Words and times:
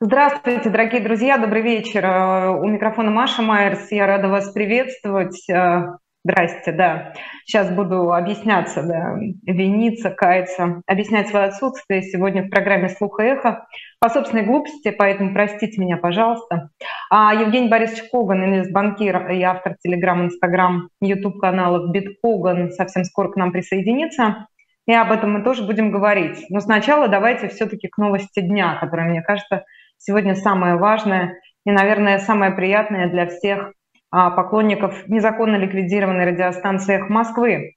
Здравствуйте, 0.00 0.70
дорогие 0.70 1.00
друзья, 1.00 1.38
добрый 1.38 1.62
вечер. 1.62 2.04
Э, 2.04 2.50
у 2.50 2.64
микрофона 2.66 3.12
Маша 3.12 3.42
Майерс, 3.42 3.92
я 3.92 4.08
рада 4.08 4.26
вас 4.28 4.50
приветствовать. 4.50 5.48
Э, 5.48 5.96
здрасте, 6.24 6.72
да. 6.72 7.12
Сейчас 7.46 7.70
буду 7.70 8.12
объясняться, 8.12 8.82
да, 8.82 9.14
виниться, 9.46 10.10
каяться, 10.10 10.82
объяснять 10.88 11.28
свое 11.28 11.46
отсутствие 11.46 12.02
сегодня 12.02 12.42
в 12.42 12.50
программе 12.50 12.88
«Слух 12.88 13.20
и 13.20 13.22
эхо» 13.22 13.66
по 14.00 14.08
собственной 14.08 14.44
глупости, 14.44 14.90
поэтому 14.90 15.32
простите 15.32 15.80
меня, 15.80 15.96
пожалуйста. 15.96 16.70
А 17.08 17.32
Евгений 17.32 17.68
Борисович 17.68 18.10
Коган, 18.10 18.44
инвестбанкир 18.44 19.30
и 19.30 19.42
автор 19.42 19.76
Телеграм, 19.80 20.24
Инстаграм, 20.24 20.88
Ютуб 21.00 21.38
каналов 21.38 21.92
Биткоган 21.92 22.72
совсем 22.72 23.04
скоро 23.04 23.30
к 23.30 23.36
нам 23.36 23.52
присоединится. 23.52 24.48
И 24.86 24.92
об 24.92 25.12
этом 25.12 25.32
мы 25.32 25.42
тоже 25.42 25.62
будем 25.62 25.90
говорить. 25.90 26.44
Но 26.50 26.60
сначала 26.60 27.08
давайте 27.08 27.48
все-таки 27.48 27.88
к 27.88 27.96
новости 27.96 28.40
дня, 28.40 28.76
которая, 28.80 29.08
мне 29.08 29.22
кажется, 29.22 29.64
сегодня 30.04 30.34
самое 30.34 30.76
важное 30.76 31.40
и, 31.64 31.70
наверное, 31.70 32.18
самое 32.18 32.52
приятное 32.52 33.08
для 33.08 33.26
всех 33.26 33.72
а, 34.10 34.30
поклонников 34.30 35.08
незаконно 35.08 35.56
ликвидированной 35.56 36.26
радиостанции 36.26 36.96
«Эх 36.96 37.08
Москвы». 37.08 37.74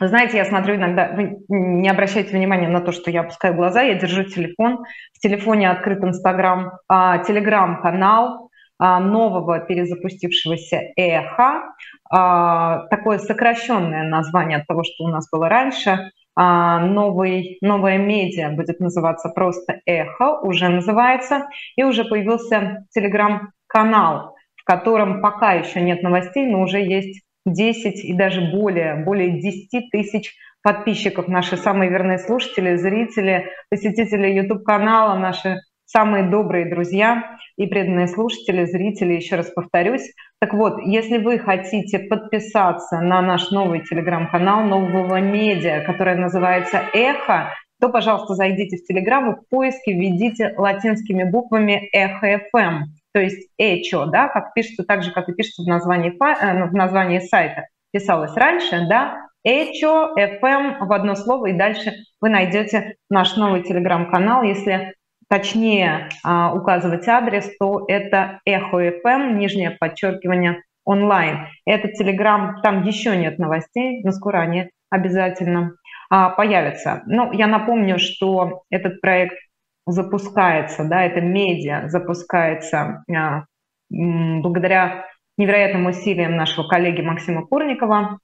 Вы 0.00 0.08
знаете, 0.08 0.36
я 0.36 0.44
смотрю 0.44 0.76
иногда, 0.76 1.12
вы 1.14 1.38
не 1.48 1.88
обращайте 1.88 2.36
внимания 2.36 2.68
на 2.68 2.80
то, 2.80 2.92
что 2.92 3.10
я 3.10 3.20
опускаю 3.20 3.54
глаза, 3.54 3.82
я 3.82 3.94
держу 3.94 4.24
телефон, 4.24 4.84
в 5.14 5.20
телефоне 5.20 5.70
открыт 5.70 6.02
Инстаграм, 6.02 6.72
а, 6.88 7.18
Телеграм-канал 7.18 8.50
а, 8.78 9.00
нового 9.00 9.58
перезапустившегося 9.60 10.80
«Эхо», 10.96 11.74
такое 12.08 13.18
сокращенное 13.18 14.04
название 14.04 14.58
от 14.58 14.68
того, 14.68 14.84
что 14.84 15.04
у 15.04 15.08
нас 15.08 15.28
было 15.28 15.48
раньше, 15.48 16.12
новый, 16.36 17.58
новая 17.62 17.98
медиа 17.98 18.50
будет 18.50 18.78
называться 18.78 19.30
просто 19.30 19.80
«Эхо», 19.86 20.38
уже 20.40 20.68
называется, 20.68 21.48
и 21.76 21.82
уже 21.82 22.04
появился 22.04 22.86
телеграм-канал, 22.90 24.34
в 24.54 24.64
котором 24.64 25.22
пока 25.22 25.52
еще 25.54 25.80
нет 25.80 26.02
новостей, 26.02 26.46
но 26.46 26.60
уже 26.60 26.80
есть 26.80 27.22
10 27.46 28.04
и 28.04 28.12
даже 28.12 28.40
более, 28.52 28.96
более 28.96 29.40
10 29.40 29.90
тысяч 29.90 30.34
подписчиков, 30.62 31.28
наши 31.28 31.56
самые 31.56 31.90
верные 31.90 32.18
слушатели, 32.18 32.76
зрители, 32.76 33.50
посетители 33.70 34.28
YouTube-канала, 34.28 35.16
наши 35.16 35.60
самые 35.84 36.24
добрые 36.24 36.68
друзья 36.68 37.35
и 37.56 37.66
преданные 37.66 38.08
слушатели, 38.08 38.64
зрители, 38.64 39.14
еще 39.14 39.36
раз 39.36 39.50
повторюсь. 39.50 40.12
Так 40.40 40.54
вот, 40.54 40.78
если 40.84 41.18
вы 41.18 41.38
хотите 41.38 41.98
подписаться 41.98 43.00
на 43.00 43.22
наш 43.22 43.50
новый 43.50 43.80
телеграм-канал 43.80 44.62
нового 44.62 45.20
медиа, 45.20 45.84
который 45.84 46.16
называется 46.16 46.82
«Эхо», 46.92 47.52
то, 47.80 47.88
пожалуйста, 47.88 48.34
зайдите 48.34 48.78
в 48.78 48.86
Телеграм 48.86 49.32
и 49.32 49.36
в 49.36 49.48
поиске 49.48 49.92
введите 49.92 50.54
латинскими 50.56 51.24
буквами 51.24 51.88
«Эхо 51.92 52.40
FM», 52.52 52.84
то 53.12 53.20
есть 53.20 53.48
«Эчо», 53.58 54.06
да, 54.06 54.28
как 54.28 54.54
пишется 54.54 54.84
так 54.84 55.02
же, 55.02 55.12
как 55.12 55.28
и 55.28 55.34
пишется 55.34 55.62
в 55.62 55.66
названии, 55.66 56.10
э, 56.10 56.68
в 56.68 56.74
названии 56.74 57.18
сайта. 57.18 57.66
Писалось 57.92 58.34
раньше, 58.34 58.86
да, 58.88 59.26
Эчо, 59.48 60.12
FM 60.18 60.84
в 60.86 60.92
одно 60.92 61.14
слово, 61.14 61.46
и 61.46 61.52
дальше 61.52 61.92
вы 62.20 62.30
найдете 62.30 62.96
наш 63.08 63.36
новый 63.36 63.62
телеграм-канал. 63.62 64.42
Если 64.42 64.94
точнее 65.28 66.08
а, 66.24 66.54
указывать 66.54 67.06
адрес, 67.08 67.50
то 67.58 67.84
это 67.88 68.40
Эхо 68.44 68.88
FM, 68.88 69.34
нижнее 69.34 69.72
подчеркивание 69.72 70.62
онлайн. 70.84 71.48
Это 71.64 71.88
Телеграм, 71.88 72.60
там 72.62 72.84
еще 72.84 73.16
нет 73.16 73.38
новостей, 73.38 74.02
но 74.04 74.12
скоро 74.12 74.38
они 74.38 74.70
обязательно 74.90 75.72
а, 76.08 76.30
появятся. 76.30 77.02
Ну, 77.06 77.32
я 77.32 77.46
напомню, 77.46 77.98
что 77.98 78.62
этот 78.70 79.00
проект 79.00 79.36
запускается, 79.86 80.84
да, 80.84 81.04
это 81.04 81.20
медиа 81.20 81.88
запускается 81.88 83.04
а, 83.14 83.44
благодаря 83.90 85.06
невероятным 85.36 85.86
усилиям 85.86 86.36
нашего 86.36 86.66
коллеги 86.66 87.02
Максима 87.02 87.46
Курникова. 87.46 88.18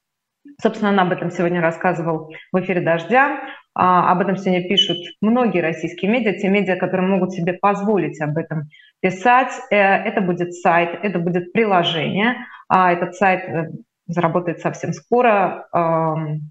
Собственно, 0.61 0.91
он 0.91 1.00
об 1.00 1.12
этом 1.12 1.31
сегодня 1.31 1.60
рассказывал 1.60 2.32
в 2.53 2.60
эфире 2.60 2.81
«Дождя». 2.81 3.41
А, 3.75 4.12
об 4.12 4.21
этом 4.21 4.37
сегодня 4.37 4.69
пишут 4.69 4.99
многие 5.21 5.60
российские 5.60 6.10
медиа, 6.10 6.34
те 6.34 6.49
медиа, 6.49 6.77
которые 6.77 7.09
могут 7.09 7.33
себе 7.33 7.55
позволить 7.55 8.21
об 8.21 8.37
этом 8.37 8.69
писать. 9.00 9.53
Э, 9.71 9.77
это 9.77 10.21
будет 10.21 10.55
сайт, 10.55 10.99
это 11.03 11.19
будет 11.19 11.53
приложение. 11.53 12.47
А 12.69 12.93
этот 12.93 13.15
сайт 13.15 13.44
э, 13.49 13.71
заработает 14.06 14.61
совсем 14.61 14.93
скоро. 14.93 15.69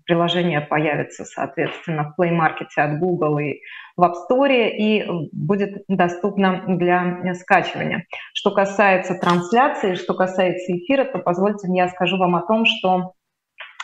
Приложение 0.05 0.61
появится, 0.61 1.25
соответственно, 1.25 2.11
в 2.11 2.19
Play 2.19 2.31
Market 2.31 2.69
от 2.75 2.99
Google 2.99 3.37
и 3.39 3.59
в 3.97 4.03
App 4.03 4.13
Store 4.29 4.69
и 4.69 5.05
будет 5.31 5.83
доступно 5.87 6.63
для 6.67 7.33
скачивания. 7.35 8.05
Что 8.33 8.51
касается 8.51 9.15
трансляции, 9.15 9.93
что 9.93 10.15
касается 10.15 10.71
эфира, 10.75 11.05
то 11.05 11.19
позвольте 11.19 11.67
мне 11.67 11.81
я 11.81 11.89
скажу 11.89 12.17
вам 12.17 12.35
о 12.35 12.41
том, 12.41 12.65
что 12.65 13.13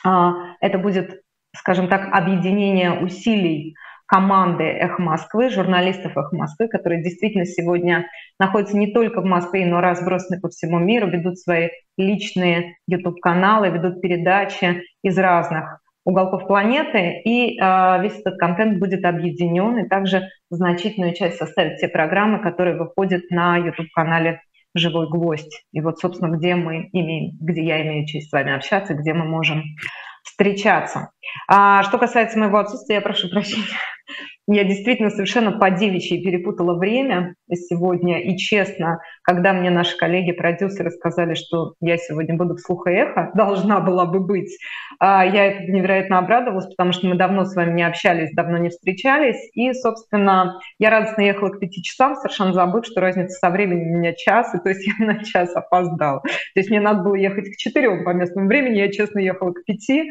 а, 0.04 0.34
это 0.62 0.80
будет 0.80 1.22
скажем 1.58 1.88
так, 1.88 2.10
объединение 2.12 2.92
усилий 2.92 3.76
команды 4.08 4.64
«Эхо 4.64 5.02
Москвы», 5.02 5.50
журналистов 5.50 6.18
«Эхо 6.18 6.36
Москвы», 6.36 6.70
которые 6.70 7.04
действительно 7.04 7.46
сегодня 7.46 8.08
находятся 8.40 8.78
не 8.78 8.94
только 8.94 9.22
в 9.22 9.26
Москве, 9.26 9.66
но 9.66 9.82
разбросаны 9.82 10.40
по 10.40 10.50
всему 10.50 10.80
миру, 10.80 11.08
ведут 11.08 11.38
свои 11.38 11.70
личные 11.98 12.78
YouTube-каналы, 12.88 13.70
ведут 13.70 14.02
передачи 14.02 14.84
из 15.04 15.18
разных 15.18 15.82
уголков 16.06 16.48
планеты, 16.48 17.22
и 17.26 17.60
э, 17.60 18.02
весь 18.02 18.18
этот 18.22 18.38
контент 18.38 18.80
будет 18.80 19.04
объединен, 19.04 19.78
и 19.80 19.90
также 19.90 20.30
значительную 20.50 21.14
часть 21.14 21.38
составят 21.38 21.80
те 21.80 21.90
программы, 21.90 22.40
которые 22.40 22.78
выходят 22.78 23.24
на 23.30 23.58
YouTube-канале 23.58 24.40
«Живой 24.74 25.10
гвоздь». 25.10 25.66
И 25.74 25.82
вот, 25.82 26.00
собственно, 26.00 26.34
где 26.34 26.56
мы 26.56 26.88
имеем, 26.94 27.38
где 27.42 27.62
я 27.62 27.82
имею 27.82 28.08
честь 28.08 28.30
с 28.30 28.32
вами 28.32 28.56
общаться, 28.56 28.94
где 28.94 29.14
мы 29.14 29.26
можем 29.26 29.64
встречаться. 30.28 31.12
А 31.48 31.84
что 31.84 31.98
касается 31.98 32.38
моего 32.38 32.60
отсутствия, 32.60 32.96
я 32.96 33.02
прошу 33.02 33.30
прощения. 33.30 33.66
Я 34.50 34.64
действительно 34.64 35.10
совершенно 35.10 35.52
по 35.52 35.70
девичьи 35.70 36.24
перепутала 36.24 36.78
время 36.78 37.36
сегодня. 37.52 38.22
И 38.22 38.38
честно, 38.38 39.02
когда 39.22 39.52
мне 39.52 39.70
наши 39.70 39.98
коллеги-продюсеры 39.98 40.90
сказали, 40.92 41.34
что 41.34 41.74
я 41.82 41.98
сегодня 41.98 42.38
буду 42.38 42.56
в 42.56 42.62
слух 42.62 42.88
и 42.88 42.92
эхо, 42.92 43.30
должна 43.36 43.82
была 43.82 44.06
бы 44.06 44.22
быть, 44.22 44.58
а, 45.00 45.26
я 45.26 45.48
это 45.48 45.70
невероятно 45.70 46.20
обрадовалась, 46.20 46.68
потому 46.68 46.94
что 46.94 47.08
мы 47.08 47.16
давно 47.16 47.44
с 47.44 47.56
вами 47.56 47.74
не 47.74 47.84
общались, 47.84 48.34
давно 48.34 48.58
не 48.58 48.70
встречались. 48.70 49.50
И, 49.54 49.74
собственно, 49.74 50.62
я 50.80 50.92
радостно 50.92 51.24
ехала 51.24 51.50
к 51.50 51.60
пяти 51.60 51.84
часам, 51.84 52.16
совершенно 52.16 52.54
забыв, 52.54 52.86
что 52.86 53.02
разница 53.02 53.38
со 53.38 53.50
временем 53.50 53.96
у 53.96 53.98
меня 53.98 54.14
час, 54.14 54.56
и 54.56 54.60
то 54.60 54.70
есть 54.70 54.88
я 55.00 55.06
на 55.06 55.26
час 55.26 55.54
опоздала. 55.58 56.22
То 56.22 56.30
есть 56.56 56.70
мне 56.70 56.80
надо 56.80 57.04
было 57.04 57.16
ехать 57.16 57.50
к 57.50 57.58
четырем 57.58 58.06
по 58.06 58.12
местному 58.12 58.48
времени, 58.48 58.78
я, 58.78 58.90
честно, 58.90 59.20
ехала 59.20 59.52
к 59.52 59.66
пяти. 59.66 60.10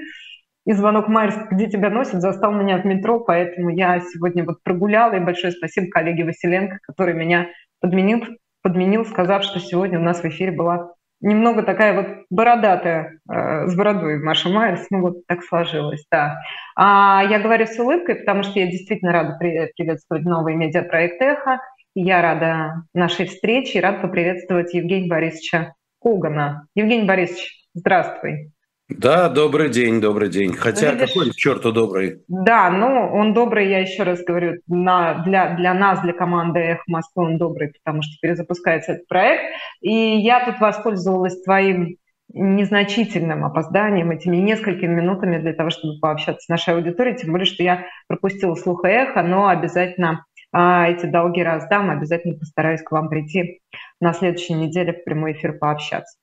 И 0.66 0.72
звонок 0.72 1.06
Майерс, 1.06 1.36
где 1.50 1.68
тебя 1.68 1.90
носит, 1.90 2.20
застал 2.20 2.52
меня 2.52 2.78
в 2.78 2.84
метро, 2.84 3.20
поэтому 3.20 3.70
я 3.70 4.00
сегодня 4.00 4.44
вот 4.44 4.62
прогуляла. 4.64 5.14
И 5.14 5.20
большое 5.20 5.52
спасибо 5.52 5.86
коллеге 5.90 6.24
Василенко, 6.24 6.78
который 6.82 7.14
меня 7.14 7.46
подменил, 7.80 8.24
подменил, 8.62 9.04
сказав, 9.04 9.44
что 9.44 9.60
сегодня 9.60 10.00
у 10.00 10.02
нас 10.02 10.22
в 10.22 10.24
эфире 10.24 10.50
была 10.50 10.90
немного 11.20 11.62
такая 11.62 11.94
вот 11.94 12.06
бородатая, 12.30 13.20
э, 13.30 13.68
с 13.68 13.76
бородой 13.76 14.18
Маша 14.18 14.48
Майерс. 14.48 14.86
Ну 14.90 15.02
вот 15.02 15.26
так 15.28 15.44
сложилось, 15.44 16.04
да. 16.10 16.40
А 16.74 17.22
я 17.22 17.38
говорю 17.38 17.66
с 17.66 17.78
улыбкой, 17.78 18.16
потому 18.16 18.42
что 18.42 18.58
я 18.58 18.66
действительно 18.66 19.12
рада 19.12 19.36
приветствовать 19.38 20.24
новый 20.24 20.56
медиапроект 20.56 21.22
«Эхо». 21.22 21.60
Я 21.94 22.20
рада 22.20 22.82
нашей 22.92 23.26
встрече 23.26 23.78
и 23.78 23.80
рада 23.80 24.00
поприветствовать 24.00 24.74
Евгения 24.74 25.08
Борисовича 25.08 25.74
Когана. 26.02 26.66
Евгений 26.74 27.06
Борисович, 27.06 27.68
здравствуй. 27.72 28.50
Да, 28.88 29.28
добрый 29.28 29.68
день, 29.68 30.00
добрый 30.00 30.28
день. 30.28 30.52
Хотя 30.52 30.92
Видишь, 30.92 31.12
какой 31.12 31.30
к 31.30 31.34
черту 31.34 31.72
добрый? 31.72 32.22
Да, 32.28 32.70
ну 32.70 33.10
он 33.12 33.34
добрый, 33.34 33.68
я 33.68 33.80
еще 33.80 34.04
раз 34.04 34.22
говорю, 34.22 34.60
на, 34.68 35.24
для, 35.24 35.56
для 35.56 35.74
нас, 35.74 36.00
для 36.02 36.12
команды 36.12 36.60
«Эх 36.60 36.82
Москвы» 36.86 37.24
он 37.24 37.38
добрый, 37.38 37.72
потому 37.72 38.02
что 38.02 38.12
перезапускается 38.22 38.92
этот 38.92 39.08
проект. 39.08 39.42
И 39.80 39.90
я 39.90 40.44
тут 40.44 40.60
воспользовалась 40.60 41.42
твоим 41.42 41.96
незначительным 42.32 43.44
опозданием, 43.44 44.12
этими 44.12 44.36
несколькими 44.36 44.94
минутами 44.94 45.38
для 45.38 45.52
того, 45.52 45.70
чтобы 45.70 45.98
пообщаться 46.00 46.44
с 46.44 46.48
нашей 46.48 46.74
аудиторией, 46.74 47.16
тем 47.16 47.32
более, 47.32 47.46
что 47.46 47.64
я 47.64 47.86
пропустила 48.06 48.54
слух 48.54 48.84
и 48.84 48.88
эхо, 48.88 49.22
но 49.22 49.48
обязательно 49.48 50.24
а, 50.52 50.88
эти 50.88 51.06
долги 51.06 51.42
раздам, 51.42 51.90
обязательно 51.90 52.38
постараюсь 52.38 52.82
к 52.82 52.92
вам 52.92 53.08
прийти 53.08 53.60
на 54.00 54.12
следующей 54.12 54.54
неделе 54.54 54.92
в 54.92 55.04
прямой 55.04 55.32
эфир 55.32 55.58
пообщаться. 55.58 56.18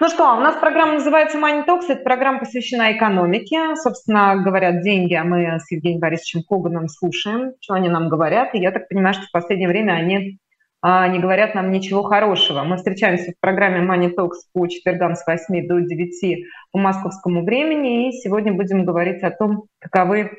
Ну 0.00 0.08
что, 0.08 0.36
у 0.36 0.40
нас 0.40 0.56
программа 0.56 0.94
называется 0.94 1.38
Money 1.38 1.64
Talks. 1.64 1.84
Эта 1.88 2.02
программа 2.02 2.40
посвящена 2.40 2.92
экономике. 2.92 3.76
Собственно, 3.76 4.34
говорят 4.42 4.82
деньги, 4.82 5.14
а 5.14 5.22
мы 5.22 5.60
с 5.60 5.70
Евгением 5.70 6.00
Борисовичем 6.00 6.42
Коганом 6.42 6.88
слушаем, 6.88 7.52
что 7.60 7.74
они 7.74 7.88
нам 7.88 8.08
говорят. 8.08 8.54
И 8.54 8.58
я 8.58 8.72
так 8.72 8.88
понимаю, 8.88 9.14
что 9.14 9.26
в 9.26 9.30
последнее 9.30 9.68
время 9.68 9.92
они 9.92 10.38
а, 10.82 11.06
не 11.06 11.20
говорят 11.20 11.54
нам 11.54 11.70
ничего 11.70 12.02
хорошего. 12.02 12.64
Мы 12.64 12.76
встречаемся 12.76 13.32
в 13.32 13.40
программе 13.40 13.86
Money 13.86 14.12
Talks 14.16 14.40
по 14.52 14.66
четвергам 14.66 15.14
с 15.14 15.24
8 15.26 15.68
до 15.68 15.78
9 15.78 16.44
по 16.72 16.78
московскому 16.78 17.44
времени. 17.44 18.08
И 18.08 18.12
сегодня 18.18 18.52
будем 18.52 18.84
говорить 18.84 19.22
о 19.22 19.30
том, 19.30 19.66
каковы 19.78 20.32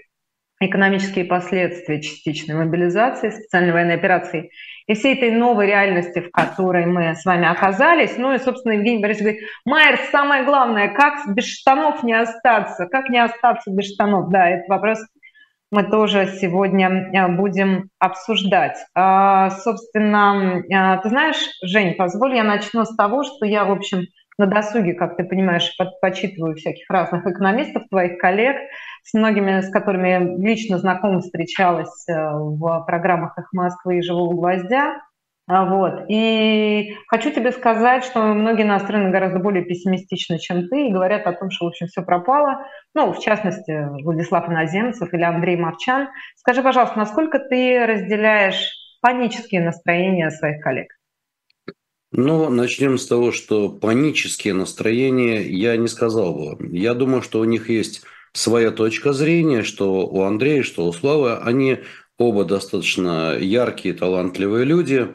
экономические 0.60 1.24
последствия 1.24 2.02
частичной 2.02 2.56
мобилизации, 2.56 3.30
специальной 3.30 3.72
военной 3.72 3.96
операции 3.96 4.50
и 4.88 4.94
всей 4.94 5.16
этой 5.16 5.32
новой 5.32 5.68
реальности, 5.68 6.20
в 6.20 6.32
которой 6.32 6.86
мы 6.86 7.16
с 7.16 7.26
вами 7.26 7.48
оказались. 7.48 8.18
Ну 8.18 8.34
и, 8.34 8.40
собственно, 8.40 8.74
Евгений 8.74 9.02
Борисович 9.02 9.24
говорит, 9.24 9.50
Майер, 9.66 10.00
самое 10.12 10.44
главное, 10.44 10.90
как 10.90 11.28
без 11.34 11.46
штанов 11.46 12.04
не 12.04 12.14
остаться? 12.14 12.86
Как 12.88 13.10
не 13.10 13.18
остаться 13.18 13.72
без 13.72 13.94
штанов? 13.94 14.30
Да, 14.30 14.48
этот 14.50 14.68
вопрос 14.68 15.00
мы 15.72 15.84
тоже 15.84 16.38
сегодня 16.40 16.90
э, 16.90 17.28
будем 17.28 17.90
обсуждать. 18.00 18.78
А, 18.94 19.50
собственно, 19.50 20.62
э, 20.62 21.02
ты 21.02 21.10
знаешь, 21.10 21.50
Жень, 21.64 21.96
позволь 21.96 22.36
я 22.36 22.44
начну 22.44 22.86
с 22.86 22.96
того, 22.96 23.24
что 23.24 23.46
я, 23.46 23.66
в 23.66 23.72
общем, 23.72 24.06
на 24.38 24.48
досуге, 24.48 24.94
как 24.94 25.18
ты 25.18 25.24
понимаешь, 25.24 25.76
под, 25.78 26.00
почитываю 26.02 26.56
всяких 26.56 26.90
разных 26.90 27.26
экономистов, 27.26 27.88
твоих 27.90 28.18
коллег, 28.18 28.58
с 29.04 29.14
многими, 29.14 29.62
с 29.62 29.70
которыми 29.70 30.42
лично 30.42 30.78
знакома, 30.78 31.22
встречалась 31.22 32.08
э, 32.08 32.14
в 32.14 32.84
программах 32.86 33.38
«Их 33.38 33.52
Москвы» 33.54 34.00
и 34.00 34.02
«Живого 34.02 34.36
гвоздя». 34.36 35.02
А, 35.48 35.66
вот. 35.66 36.06
И 36.10 36.96
хочу 37.08 37.32
тебе 37.32 37.52
сказать, 37.52 38.04
что 38.04 38.20
многие 38.24 38.64
настроены 38.64 39.12
гораздо 39.12 39.38
более 39.38 39.64
пессимистично, 39.64 40.40
чем 40.40 40.68
ты, 40.70 40.88
и 40.88 40.92
говорят 40.92 41.28
о 41.28 41.34
том, 41.34 41.52
что, 41.52 41.66
в 41.66 41.68
общем, 41.68 41.86
все 41.86 42.02
пропало. 42.02 42.66
Ну, 42.96 43.14
в 43.14 43.20
частности, 43.20 43.88
Владислав 44.04 44.50
Иноземцев 44.50 45.14
или 45.14 45.22
Андрей 45.22 45.56
Марчан. 45.56 46.10
Скажи, 46.36 46.64
пожалуйста, 46.64 46.98
насколько 46.98 47.38
ты 47.38 47.86
разделяешь 47.86 48.72
панические 49.02 49.62
настроения 49.62 50.32
своих 50.32 50.64
коллег? 50.64 50.88
Ну, 52.18 52.50
начнем 52.50 52.98
с 52.98 53.06
того, 53.08 53.34
что 53.34 53.68
панические 53.68 54.54
настроения 54.54 55.42
я 55.42 55.76
не 55.76 55.90
сказал 55.90 56.34
бы. 56.34 56.78
Я 56.78 56.94
думаю, 56.94 57.22
что 57.22 57.42
у 57.42 57.44
них 57.44 57.70
есть 57.70 58.04
своя 58.32 58.72
точка 58.72 59.12
зрения, 59.12 59.64
что 59.64 60.08
у 60.08 60.22
Андрея, 60.22 60.64
что 60.64 60.88
у 60.88 60.94
Славы, 60.94 61.36
они 61.36 61.80
оба 62.18 62.46
достаточно 62.46 63.38
яркие, 63.38 63.96
талантливые 63.96 64.64
люди, 64.64 65.10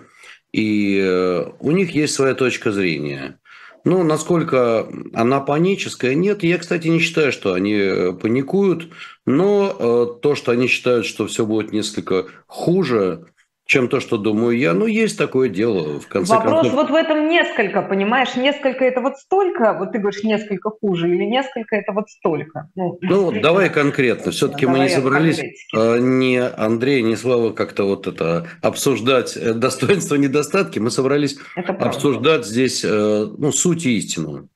и 0.53 1.01
э, 1.03 1.47
у 1.61 1.71
них 1.71 1.95
есть 1.95 2.13
своя 2.13 2.35
точка 2.35 2.71
зрения. 2.71 3.41
Ну, 3.85 4.03
насколько 4.03 4.87
она 5.15 5.41
паническая, 5.41 6.15
нет. 6.15 6.43
Я, 6.43 6.59
кстати, 6.59 6.89
не 6.89 6.99
считаю, 6.99 7.33
что 7.33 7.55
они 7.55 7.77
э, 7.77 8.13
паникуют, 8.13 8.91
но 9.25 9.75
э, 9.75 10.21
то, 10.21 10.35
что 10.35 10.53
они 10.53 10.67
считают, 10.67 11.07
что 11.07 11.27
все 11.27 11.47
будет 11.47 11.73
несколько 11.73 12.27
хуже, 12.47 13.29
чем 13.71 13.89
то, 13.89 14.01
что 14.01 14.17
думаю 14.17 14.59
я. 14.59 14.75
Ну, 14.75 14.87
есть 14.87 15.17
такое 15.17 15.49
дело, 15.49 16.01
в 16.01 16.09
конце 16.09 16.35
Вопрос 16.35 16.63
концов. 16.63 16.75
вот 16.75 16.91
в 16.91 16.95
этом 16.95 17.29
несколько, 17.29 17.83
понимаешь? 17.83 18.35
Несколько– 18.35 18.85
это 18.85 19.01
вот 19.01 19.17
столько, 19.19 19.77
вот 19.79 19.93
ты 19.93 20.01
говоришь, 20.01 20.25
несколько 20.25 20.71
хуже, 20.71 21.09
или 21.09 21.23
несколько– 21.23 21.77
это 21.77 21.93
вот 21.93 22.11
столько? 22.11 22.69
Ну, 22.75 22.99
ну 23.01 23.31
давай 23.41 23.71
конкретно. 23.71 24.33
Все-таки 24.33 24.67
мы 24.67 24.81
не 24.81 24.89
собрались, 24.89 25.41
а, 25.73 25.99
ни 25.99 26.35
Андрей, 26.35 27.03
ни 27.03 27.15
Слава 27.15 27.53
как-то 27.53 27.85
вот 27.85 28.09
это 28.09 28.49
обсуждать 28.61 29.37
э, 29.37 29.55
достоинства, 29.55 30.17
недостатки. 30.17 30.81
Мы 30.81 30.91
собрались 30.91 31.39
обсуждать 31.55 32.45
здесь 32.45 32.85
э, 32.85 33.27
ну, 33.39 33.53
суть 33.53 33.87
и 33.87 33.97
истину. 33.99 34.49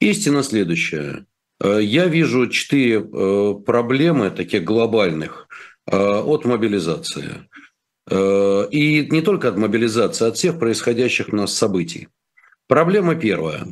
Истина 0.00 0.42
следующая. 0.42 1.26
Э, 1.62 1.78
я 1.80 2.06
вижу 2.06 2.48
четыре 2.48 3.02
проблемы 3.02 4.30
таких 4.30 4.64
глобальных 4.64 5.46
от 5.86 6.44
мобилизации. 6.44 7.46
Э, 8.10 8.68
и 8.70 9.06
не 9.10 9.20
только 9.20 9.48
от 9.48 9.56
мобилизации, 9.56 10.24
а 10.24 10.28
от 10.28 10.36
всех 10.36 10.58
происходящих 10.58 11.28
у 11.30 11.36
нас 11.36 11.54
событий. 11.54 12.08
Проблема 12.66 13.14
первая. 13.14 13.66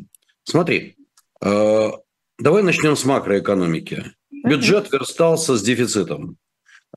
Смотри, 0.45 0.97
э, 1.41 1.91
давай 2.39 2.63
начнем 2.63 2.97
с 2.97 3.05
макроэкономики. 3.05 4.05
Бюджет 4.31 4.93
верстался 4.93 5.57
с 5.57 5.63
дефицитом. 5.63 6.37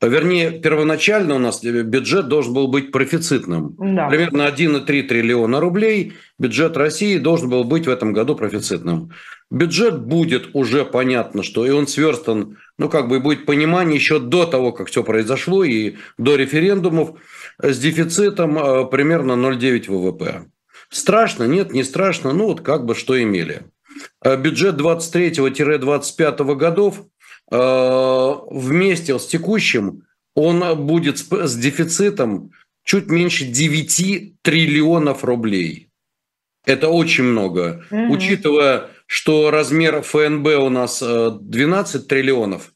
Вернее, 0.02 0.52
первоначально 0.60 1.34
у 1.34 1.38
нас 1.38 1.62
бюджет 1.62 2.28
должен 2.28 2.54
был 2.54 2.68
быть 2.68 2.90
профицитным. 2.90 3.74
Да. 3.78 4.08
Примерно 4.08 4.48
1,3 4.48 5.02
триллиона 5.02 5.60
рублей 5.60 6.14
бюджет 6.38 6.76
России 6.76 7.18
должен 7.18 7.50
был 7.50 7.64
быть 7.64 7.86
в 7.86 7.90
этом 7.90 8.14
году 8.14 8.34
профицитным. 8.34 9.10
Бюджет 9.50 10.00
будет 10.00 10.50
уже 10.54 10.84
понятно, 10.84 11.42
что 11.42 11.66
и 11.66 11.70
он 11.70 11.86
сверстан, 11.86 12.56
ну 12.78 12.88
как 12.88 13.08
бы 13.08 13.20
будет 13.20 13.46
понимание 13.46 13.96
еще 13.96 14.20
до 14.20 14.46
того, 14.46 14.72
как 14.72 14.88
все 14.88 15.02
произошло, 15.02 15.64
и 15.64 15.96
до 16.16 16.36
референдумов 16.36 17.18
с 17.58 17.78
дефицитом 17.78 18.58
э, 18.58 18.86
примерно 18.86 19.32
0,9 19.32 19.90
ВВП. 19.90 20.46
Страшно? 20.88 21.44
Нет, 21.44 21.72
не 21.72 21.84
страшно. 21.84 22.32
Ну 22.32 22.46
вот 22.46 22.62
как 22.62 22.86
бы 22.86 22.94
что 22.94 23.20
имели. 23.20 23.64
Э, 24.22 24.36
бюджет 24.36 24.76
23-25 24.76 26.54
годов 26.54 27.00
э, 27.00 27.02
вместе 27.50 29.18
с 29.18 29.26
текущим 29.26 30.04
он 30.34 30.86
будет 30.86 31.18
с 31.18 31.56
дефицитом 31.56 32.52
чуть 32.84 33.08
меньше 33.08 33.44
9 33.44 34.42
триллионов 34.42 35.24
рублей. 35.24 35.88
Это 36.64 36.88
очень 36.88 37.24
много. 37.24 37.84
Угу. 37.90 38.14
Учитывая, 38.14 38.90
что 39.06 39.50
размер 39.50 40.02
ФНБ 40.02 40.46
у 40.60 40.68
нас 40.68 41.02
12 41.02 42.06
триллионов, 42.06 42.72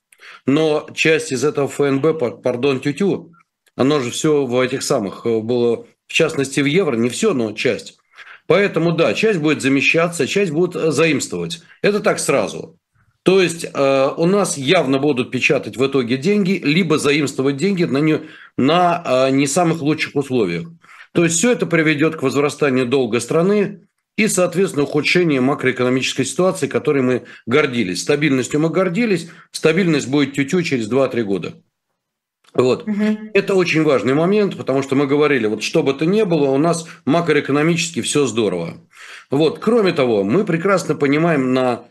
но 0.47 0.89
часть 0.95 1.33
из 1.33 1.45
этого 1.45 1.69
ФНБ, 1.69 2.43
пардон, 2.43 2.81
тютю, 2.81 3.33
оно 3.77 4.01
же 4.01 4.11
все 4.11 4.45
в 4.45 4.59
этих 4.61 4.83
самых 4.83 5.27
э, 5.27 5.41
было, 5.41 5.87
в 6.07 6.13
частности, 6.13 6.61
в 6.61 6.67
евро, 6.67 6.97
не 6.97 7.09
все, 7.09 7.35
но 7.35 7.53
часть. 7.53 7.99
Поэтому, 8.47 8.93
да, 8.93 9.15
часть 9.15 9.41
будет 9.41 9.63
замещаться, 9.63 10.27
часть 10.27 10.53
будут 10.53 10.77
э, 10.77 10.91
заимствовать. 10.91 11.63
Это 11.83 12.01
так 12.01 12.19
сразу. 12.19 12.79
То 13.25 13.41
есть 13.41 13.65
э, 13.65 14.11
у 14.19 14.27
нас 14.27 14.59
явно 14.59 14.99
будут 14.99 15.31
печатать 15.31 15.79
в 15.79 15.87
итоге 15.87 16.19
деньги, 16.19 16.61
либо 16.63 16.99
заимствовать 16.99 17.57
деньги 17.57 17.85
на 17.85 17.97
не, 17.97 18.21
на 18.59 19.03
э, 19.05 19.31
не 19.31 19.47
самых 19.47 19.81
лучших 19.81 20.15
условиях. 20.15 20.69
То 21.13 21.25
есть 21.25 21.39
все 21.39 21.53
это 21.53 21.65
приведет 21.65 22.17
к 22.17 22.23
возрастанию 22.23 22.85
долга 22.87 23.21
страны 23.21 23.89
и, 24.19 24.29
соответственно, 24.29 24.85
ухудшению 24.85 25.43
макроэкономической 25.43 26.27
ситуации, 26.27 26.67
которой 26.67 27.03
мы 27.03 27.23
гордились. 27.47 28.03
Стабильностью 28.03 28.61
мы 28.61 28.69
гордились, 28.69 29.31
стабильность 29.53 30.09
будет 30.09 30.35
тютю 30.35 30.61
через 30.61 30.91
2-3 30.91 31.23
года. 31.23 31.55
Вот. 32.53 32.87
Угу. 32.87 33.31
Это 33.33 33.55
очень 33.55 33.85
важный 33.85 34.13
момент, 34.13 34.55
потому 34.55 34.83
что 34.83 34.97
мы 34.97 35.07
говорили, 35.07 35.47
вот 35.47 35.63
что 35.63 35.83
бы 35.83 35.95
то 35.95 36.05
ни 36.05 36.23
было, 36.25 36.51
у 36.51 36.59
нас 36.59 36.87
макроэкономически 37.07 38.03
все 38.03 38.27
здорово. 38.27 38.83
Вот. 39.31 39.61
Кроме 39.61 39.93
того, 39.93 40.25
мы 40.25 40.45
прекрасно 40.45 40.95
понимаем, 40.95 41.55
на 41.55 41.87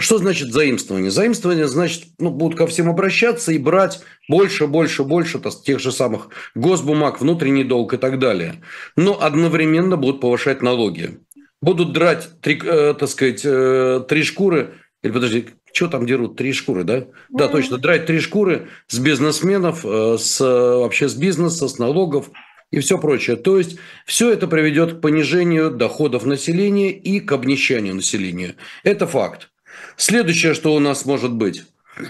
что 0.00 0.18
значит 0.18 0.52
заимствование. 0.52 1.10
Заимствование 1.10 1.66
значит, 1.68 2.04
ну, 2.18 2.30
будут 2.30 2.58
ко 2.58 2.66
всем 2.66 2.88
обращаться 2.88 3.52
и 3.52 3.58
брать 3.58 4.00
больше, 4.28 4.66
больше, 4.66 5.04
больше 5.04 5.40
тех 5.64 5.78
же 5.80 5.92
самых 5.92 6.28
госбумаг, 6.54 7.20
внутренний 7.20 7.64
долг 7.64 7.94
и 7.94 7.96
так 7.96 8.18
далее. 8.18 8.62
Но 8.96 9.20
одновременно 9.20 9.96
будут 9.96 10.20
повышать 10.20 10.62
налоги. 10.62 11.20
Будут 11.60 11.92
драть, 11.92 12.28
три, 12.40 12.60
э, 12.64 12.94
так 12.98 13.08
сказать, 13.08 13.42
э, 13.44 14.04
три 14.08 14.22
шкуры, 14.24 14.74
или 15.02 15.12
подожди, 15.12 15.46
что 15.72 15.88
там 15.88 16.06
дерут? 16.06 16.36
Три 16.36 16.52
шкуры, 16.52 16.84
да? 16.84 16.98
Mm-hmm. 16.98 17.12
Да, 17.30 17.48
точно. 17.48 17.78
Драть 17.78 18.06
три 18.06 18.20
шкуры 18.20 18.68
с 18.88 18.98
бизнесменов, 18.98 19.84
э, 19.84 20.16
с, 20.18 20.40
вообще 20.40 21.08
с 21.08 21.14
бизнеса, 21.14 21.68
с 21.68 21.78
налогов 21.78 22.30
и 22.72 22.80
все 22.80 22.98
прочее. 22.98 23.36
То 23.36 23.58
есть 23.58 23.78
все 24.06 24.32
это 24.32 24.48
приведет 24.48 24.94
к 24.94 25.00
понижению 25.00 25.70
доходов 25.70 26.24
населения 26.24 26.90
и 26.90 27.20
к 27.20 27.30
обнищанию 27.30 27.94
населения. 27.94 28.56
Это 28.82 29.06
факт. 29.06 29.51
Следующее, 29.96 30.54
что 30.54 30.74
у 30.74 30.78
нас 30.78 31.04
может 31.04 31.32
быть, 31.32 31.64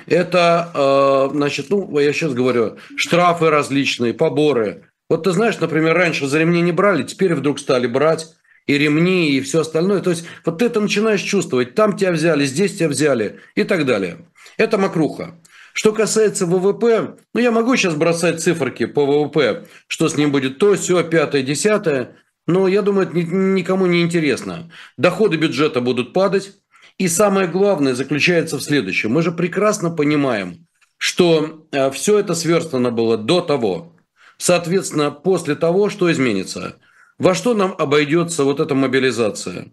это, 0.06 0.70
э, 0.74 1.34
значит, 1.34 1.66
ну, 1.70 1.98
я 1.98 2.12
сейчас 2.12 2.34
говорю, 2.34 2.76
штрафы 2.96 3.50
различные, 3.50 4.14
поборы. 4.14 4.84
Вот 5.08 5.24
ты 5.24 5.32
знаешь, 5.32 5.58
например, 5.58 5.94
раньше 5.94 6.26
за 6.26 6.38
ремни 6.38 6.62
не 6.62 6.72
брали, 6.72 7.02
теперь 7.02 7.34
вдруг 7.34 7.58
стали 7.58 7.86
брать 7.86 8.28
и 8.66 8.78
ремни, 8.78 9.32
и 9.32 9.40
все 9.40 9.60
остальное. 9.60 10.00
То 10.00 10.10
есть 10.10 10.24
вот 10.44 10.58
ты 10.58 10.66
это 10.66 10.80
начинаешь 10.80 11.20
чувствовать. 11.20 11.74
Там 11.74 11.96
тебя 11.96 12.12
взяли, 12.12 12.44
здесь 12.44 12.76
тебя 12.76 12.88
взяли 12.88 13.40
и 13.54 13.64
так 13.64 13.84
далее. 13.84 14.18
Это 14.56 14.78
макруха. 14.78 15.34
Что 15.72 15.92
касается 15.92 16.46
ВВП, 16.46 17.16
ну 17.34 17.40
я 17.40 17.50
могу 17.50 17.76
сейчас 17.76 17.94
бросать 17.94 18.40
циферки 18.40 18.84
по 18.86 19.06
ВВП, 19.06 19.66
что 19.86 20.08
с 20.08 20.16
ним 20.16 20.30
будет 20.30 20.58
то, 20.58 20.74
все, 20.74 21.02
пятое, 21.02 21.42
десятое, 21.42 22.16
но 22.46 22.68
я 22.68 22.82
думаю, 22.82 23.08
это 23.08 23.16
никому 23.16 23.86
не 23.86 24.02
интересно. 24.02 24.70
Доходы 24.96 25.36
бюджета 25.36 25.80
будут 25.80 26.12
падать. 26.12 26.52
И 26.99 27.08
самое 27.08 27.49
главное 27.49 27.94
заключается 27.94 28.58
в 28.58 28.62
следующем. 28.62 29.12
Мы 29.12 29.22
же 29.22 29.32
прекрасно 29.32 29.90
понимаем, 29.90 30.66
что 30.96 31.66
э, 31.72 31.90
все 31.90 32.18
это 32.18 32.34
сверстано 32.34 32.90
было 32.90 33.16
до 33.16 33.40
того. 33.40 33.96
Соответственно, 34.37 35.11
после 35.11 35.54
того, 35.54 35.88
что 35.88 36.11
изменится– 36.11 36.76
во 37.22 37.37
что 37.37 37.54
нам 37.54 37.76
обойдется 37.78 38.42
вот 38.42 38.58
эта 38.58 38.75
мобилизация? 38.75 39.72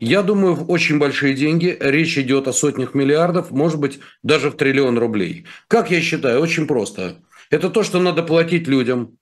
Я 0.00 0.22
думаю, 0.22 0.54
в 0.54 0.70
очень 0.70 0.98
большие 0.98 1.34
деньги. 1.34 1.76
Речь 1.78 2.16
идет 2.16 2.48
о 2.48 2.54
сотнях 2.54 2.94
миллиардов, 2.94 3.50
может 3.50 3.78
быть, 3.78 3.98
даже 4.22 4.50
в 4.50 4.56
триллион 4.56 4.96
рублей. 4.96 5.44
Как 5.68 5.90
я 5.90 6.00
считаю? 6.00 6.40
Очень 6.40 6.66
просто. 6.66 7.16
Это 7.50 7.68
то, 7.68 7.82
что 7.82 8.00
надо 8.00 8.22
платить 8.22 8.68
людям. 8.68 9.18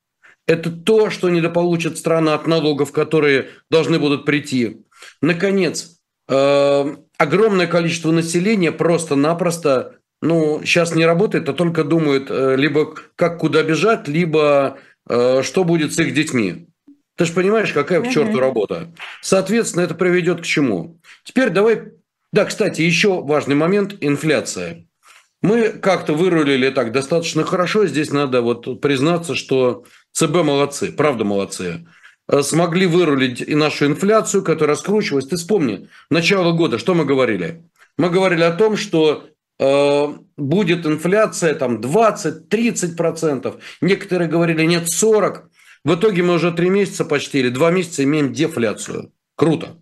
Это 0.47 0.71
то, 0.71 1.11
что 1.11 1.29
недополучат 1.29 1.99
страны 1.99 2.31
от 2.31 2.47
налогов, 2.47 2.93
которые 2.93 3.49
должны 3.69 3.99
будут 3.99 4.25
прийти. 4.25 4.83
Наконец, 5.21 5.96
огромное 6.29 7.67
количество 7.67 8.11
населения 8.11 8.73
просто-напросто 8.73 9.97
ну, 10.23 10.61
сейчас 10.65 10.95
не 10.95 11.05
работает, 11.05 11.49
а 11.49 11.53
только 11.53 11.85
думает 11.85 12.31
э, 12.31 12.57
либо 12.57 12.95
как 13.17 13.39
куда 13.39 13.63
бежать, 13.63 14.09
либо 14.09 14.79
э, 15.09 15.43
что 15.43 15.65
будет 15.65 15.95
с 15.95 15.99
их 15.99 16.15
детьми. 16.15 16.69
Ты 17.17 17.27
же 17.27 17.33
понимаешь, 17.33 17.73
какая 17.73 18.01
к 18.01 18.11
черту 18.11 18.39
работа. 18.41 18.93
Соответственно, 19.23 19.83
это 19.83 19.95
приведет 19.95 20.41
к 20.41 20.45
чему? 20.45 21.01
Теперь 21.25 21.51
давай... 21.51 21.93
Да, 22.33 22.45
кстати, 22.45 22.83
еще 22.83 23.23
важный 23.23 23.55
момент– 23.55 23.95
инфляция. 24.01 24.87
Мы 25.43 25.69
как-то 25.69 26.15
вырулили 26.15 26.71
так 26.71 26.93
достаточно 26.93 27.45
хорошо. 27.45 27.87
Здесь 27.87 28.11
надо 28.11 28.43
вот 28.43 28.81
признаться, 28.81 29.35
что 29.35 29.85
ЦБ 30.13 30.43
молодцы, 30.43 30.93
правда 30.93 31.25
молодцы. 31.25 31.87
Э, 32.29 32.43
смогли 32.43 32.87
вырулить 32.87 33.41
и 33.41 33.55
нашу 33.55 33.87
инфляцию, 33.87 34.43
которая 34.43 34.77
раскручивалась. 34.77 35.27
Ты 35.27 35.37
вспомни, 35.37 35.89
начало 36.11 36.53
года, 36.53 36.79
что 36.79 36.95
мы 36.95 37.05
говорили? 37.05 37.63
Мы 37.99 38.11
говорили 38.11 38.43
о 38.43 38.53
том, 38.53 38.77
что 38.77 39.29
э, 39.59 40.15
будет 40.37 40.87
инфляция 40.87 41.55
там 41.55 41.81
20-30%. 41.81 43.61
Некоторые 43.81 44.29
говорили, 44.29 44.65
нет, 44.65 44.85
40%. 44.85 45.43
В 45.85 45.95
итоге 45.95 46.25
мы 46.25 46.35
уже 46.35 46.51
три 46.51 46.69
месяца 46.69 47.05
почти 47.05 47.39
или 47.39 47.49
два 47.49 47.71
месяца 47.71 48.03
имеем 48.03 48.33
дефляцию. 48.33 49.13
Круто. 49.37 49.77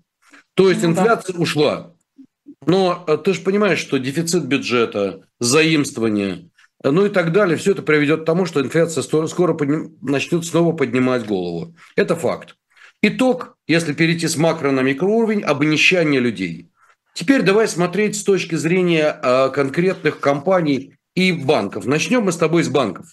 То 0.52 0.68
есть 0.68 0.82
ну, 0.82 0.90
инфляция 0.90 1.32
да. 1.32 1.40
ушла. 1.40 1.94
Но 2.66 3.04
э, 3.06 3.16
ты 3.16 3.32
же 3.32 3.40
понимаешь, 3.40 3.78
что 3.78 3.96
дефицит 3.96 4.44
бюджета, 4.44 5.26
заимствование, 5.40 6.50
ну 6.90 7.06
и 7.06 7.08
так 7.08 7.32
далее, 7.32 7.56
все 7.56 7.72
это 7.72 7.82
приведет 7.82 8.22
к 8.22 8.24
тому, 8.24 8.46
что 8.46 8.60
инфляция 8.60 9.02
скоро 9.02 9.54
подним... 9.54 9.96
начнет 10.02 10.44
снова 10.44 10.76
поднимать 10.76 11.26
голову. 11.26 11.74
Это 11.96 12.14
факт. 12.14 12.56
Итог, 13.02 13.56
если 13.66 13.92
перейти 13.92 14.28
с 14.28 14.36
макро 14.36 14.70
на 14.70 14.80
микроуровень, 14.80 15.42
обнищание 15.42 16.20
людей. 16.20 16.70
Теперь 17.14 17.42
давай 17.42 17.68
смотреть 17.68 18.16
с 18.16 18.24
точки 18.24 18.54
зрения 18.54 19.18
э, 19.22 19.50
конкретных 19.50 20.20
компаний 20.20 20.96
и 21.14 21.32
банков. 21.32 21.86
Начнем 21.86 22.22
мы 22.22 22.32
с 22.32 22.36
тобой 22.36 22.62
с 22.62 22.68
банков. 22.68 23.06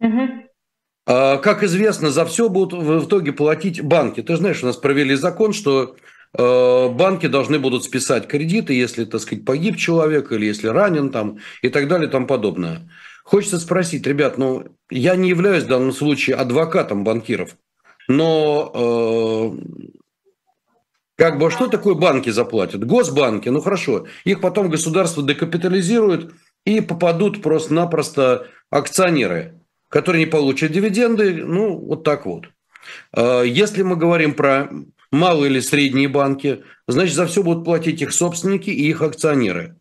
Угу. 0.00 0.28
Как 1.06 1.62
известно, 1.62 2.10
за 2.10 2.26
все 2.26 2.48
будут 2.48 2.82
в 2.82 3.04
итоге 3.04 3.32
платить 3.32 3.80
банки. 3.80 4.22
Ты 4.22 4.36
знаешь, 4.36 4.64
у 4.64 4.66
нас 4.66 4.76
провели 4.76 5.14
закон, 5.14 5.52
что 5.52 5.94
банки 6.34 7.26
должны 7.26 7.58
будут 7.58 7.84
списать 7.84 8.26
кредиты, 8.28 8.74
если, 8.74 9.04
так 9.04 9.20
сказать, 9.20 9.44
погиб 9.44 9.76
человек 9.76 10.32
или 10.32 10.46
если 10.46 10.68
ранен 10.68 11.10
там 11.10 11.38
и 11.62 11.68
так 11.68 11.88
далее 11.88 12.08
и 12.08 12.10
тому 12.10 12.26
подобное. 12.26 12.88
Хочется 13.24 13.58
спросить, 13.58 14.06
ребят, 14.06 14.38
ну, 14.38 14.64
я 14.88 15.16
не 15.16 15.28
являюсь 15.28 15.64
в 15.64 15.68
данном 15.68 15.92
случае 15.92 16.36
адвокатом 16.36 17.02
банкиров, 17.02 17.56
но 18.06 18.70
э, 18.72 19.92
как 21.16 21.38
бы 21.38 21.50
что 21.50 21.66
такое 21.66 21.94
банки 21.94 22.30
заплатят? 22.30 22.84
Госбанки, 22.84 23.48
ну 23.48 23.60
хорошо, 23.60 24.06
их 24.24 24.40
потом 24.40 24.68
государство 24.68 25.24
декапитализирует 25.24 26.34
и 26.64 26.80
попадут 26.80 27.42
просто-напросто 27.42 28.46
акционеры, 28.70 29.60
которые 29.88 30.24
не 30.24 30.30
получат 30.30 30.70
дивиденды, 30.72 31.44
ну 31.44 31.76
вот 31.76 32.04
так 32.04 32.26
вот. 32.26 32.44
Э, 33.12 33.42
если 33.44 33.82
мы 33.82 33.96
говорим 33.96 34.34
про 34.34 34.68
малые 35.12 35.50
или 35.50 35.60
средние 35.60 36.08
банки, 36.08 36.64
значит, 36.86 37.14
за 37.14 37.26
все 37.26 37.42
будут 37.42 37.64
платить 37.64 38.02
их 38.02 38.12
собственники 38.12 38.70
и 38.70 38.88
их 38.88 39.02
акционеры. 39.02 39.76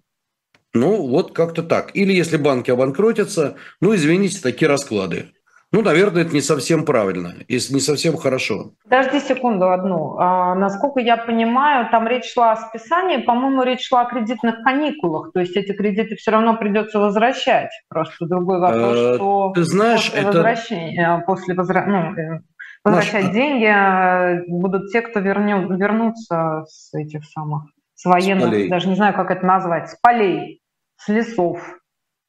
Ну, 0.74 1.08
вот 1.08 1.34
как-то 1.34 1.64
так. 1.64 1.96
Или 1.96 2.14
если 2.14 2.38
банки 2.38 2.70
обанкротятся, 2.70 3.56
ну, 3.80 3.96
извините, 3.96 4.42
такие 4.42 4.68
расклады. 4.68 5.32
Ну, 5.72 5.82
наверное, 5.82 6.22
это 6.22 6.34
не 6.34 6.42
совсем 6.42 6.86
правильно, 6.86 7.34
если 7.50 7.74
не 7.74 7.82
совсем 7.82 8.16
хорошо. 8.16 8.72
Подожди 8.84 9.20
секунду 9.20 9.72
одну. 9.72 10.16
А, 10.18 10.56
насколько 10.56 11.02
я 11.02 11.18
понимаю, 11.18 11.90
там 11.92 12.08
речь 12.08 12.32
шла 12.32 12.54
о 12.54 12.56
списании, 12.56 13.18
по-моему, 13.18 13.64
речь 13.64 13.88
шла 13.88 14.04
о 14.04 14.06
кредитных 14.06 14.64
каникулах, 14.64 15.34
то 15.34 15.42
есть 15.42 15.58
эти 15.58 15.74
кредиты 15.74 16.16
все 16.16 16.32
равно 16.32 16.56
придется 16.56 17.00
возвращать. 17.00 17.72
Просто 17.90 18.26
другой 18.26 18.60
вопрос, 18.60 18.98
а, 18.98 19.16
что 19.16 19.52
Ты 19.54 19.64
знаешь, 19.64 20.06
после 20.06 20.20
это... 20.20 20.28
возвращения, 20.28 21.24
после 21.26 21.56
возра... 21.56 21.86
ну, 21.86 22.22
э, 22.22 22.40
возвращать 22.86 23.26
Наш... 23.26 23.34
деньги 23.34 23.66
э, 23.66 24.44
будут 24.48 24.92
те, 24.92 25.02
кто 25.02 25.20
вернет, 25.20 25.70
вернутся 25.70 26.66
с 26.68 26.94
этих 26.94 27.26
самых, 27.26 27.64
с 27.96 28.06
военных, 28.06 28.54
с 28.54 28.70
даже 28.70 28.88
не 28.88 28.96
знаю, 28.96 29.14
как 29.16 29.32
это 29.32 29.46
назвать, 29.46 29.90
с 29.90 29.98
полей, 30.00 30.62
с 30.98 31.10
лесов, 31.10 31.60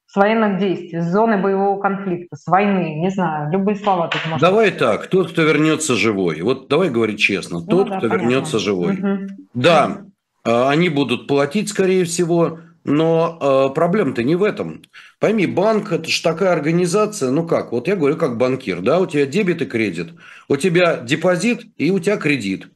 с 0.07 0.15
военных 0.15 0.59
действий, 0.59 0.99
с 0.99 1.11
зоны 1.11 1.37
боевого 1.37 1.79
конфликта, 1.79 2.35
с 2.35 2.47
войны, 2.47 2.99
не 2.99 3.09
знаю, 3.11 3.51
любые 3.51 3.75
слова 3.75 4.07
тут 4.07 4.21
можно 4.25 4.47
Давай 4.47 4.69
сказать. 4.71 5.01
так, 5.01 5.07
тот, 5.07 5.31
кто 5.31 5.43
вернется 5.43 5.95
живой. 5.95 6.41
Вот 6.41 6.67
давай 6.67 6.89
говорить 6.89 7.19
честно, 7.19 7.59
ну, 7.59 7.65
тот, 7.65 7.89
да, 7.89 7.97
кто 7.99 8.09
понятно. 8.09 8.29
вернется 8.29 8.59
живой. 8.59 8.95
Угу. 8.95 9.27
Да, 9.53 10.01
угу. 10.45 10.67
они 10.67 10.89
будут 10.89 11.27
платить, 11.27 11.69
скорее 11.69 12.05
всего, 12.05 12.59
но 12.87 13.37
э, 13.69 13.75
проблема-то 13.75 14.23
не 14.23 14.35
в 14.35 14.43
этом. 14.43 14.81
Пойми, 15.19 15.45
банк– 15.45 15.91
это 15.91 16.09
же 16.09 16.23
такая 16.23 16.53
организация, 16.53 17.31
ну 17.31 17.45
как, 17.45 17.73
вот 17.73 17.89
я 17.89 17.97
говорю 17.97 18.15
как 18.15 18.37
банкир, 18.37 18.79
да, 18.79 18.99
у 18.99 19.05
тебя 19.05 19.25
дебет 19.25 19.61
и 19.61 19.65
кредит, 19.65 20.13
у 20.47 20.55
тебя 20.55 20.95
депозит 20.97 21.65
и 21.75 21.91
у 21.91 21.99
тебя 21.99 22.15
кредит. 22.15 22.69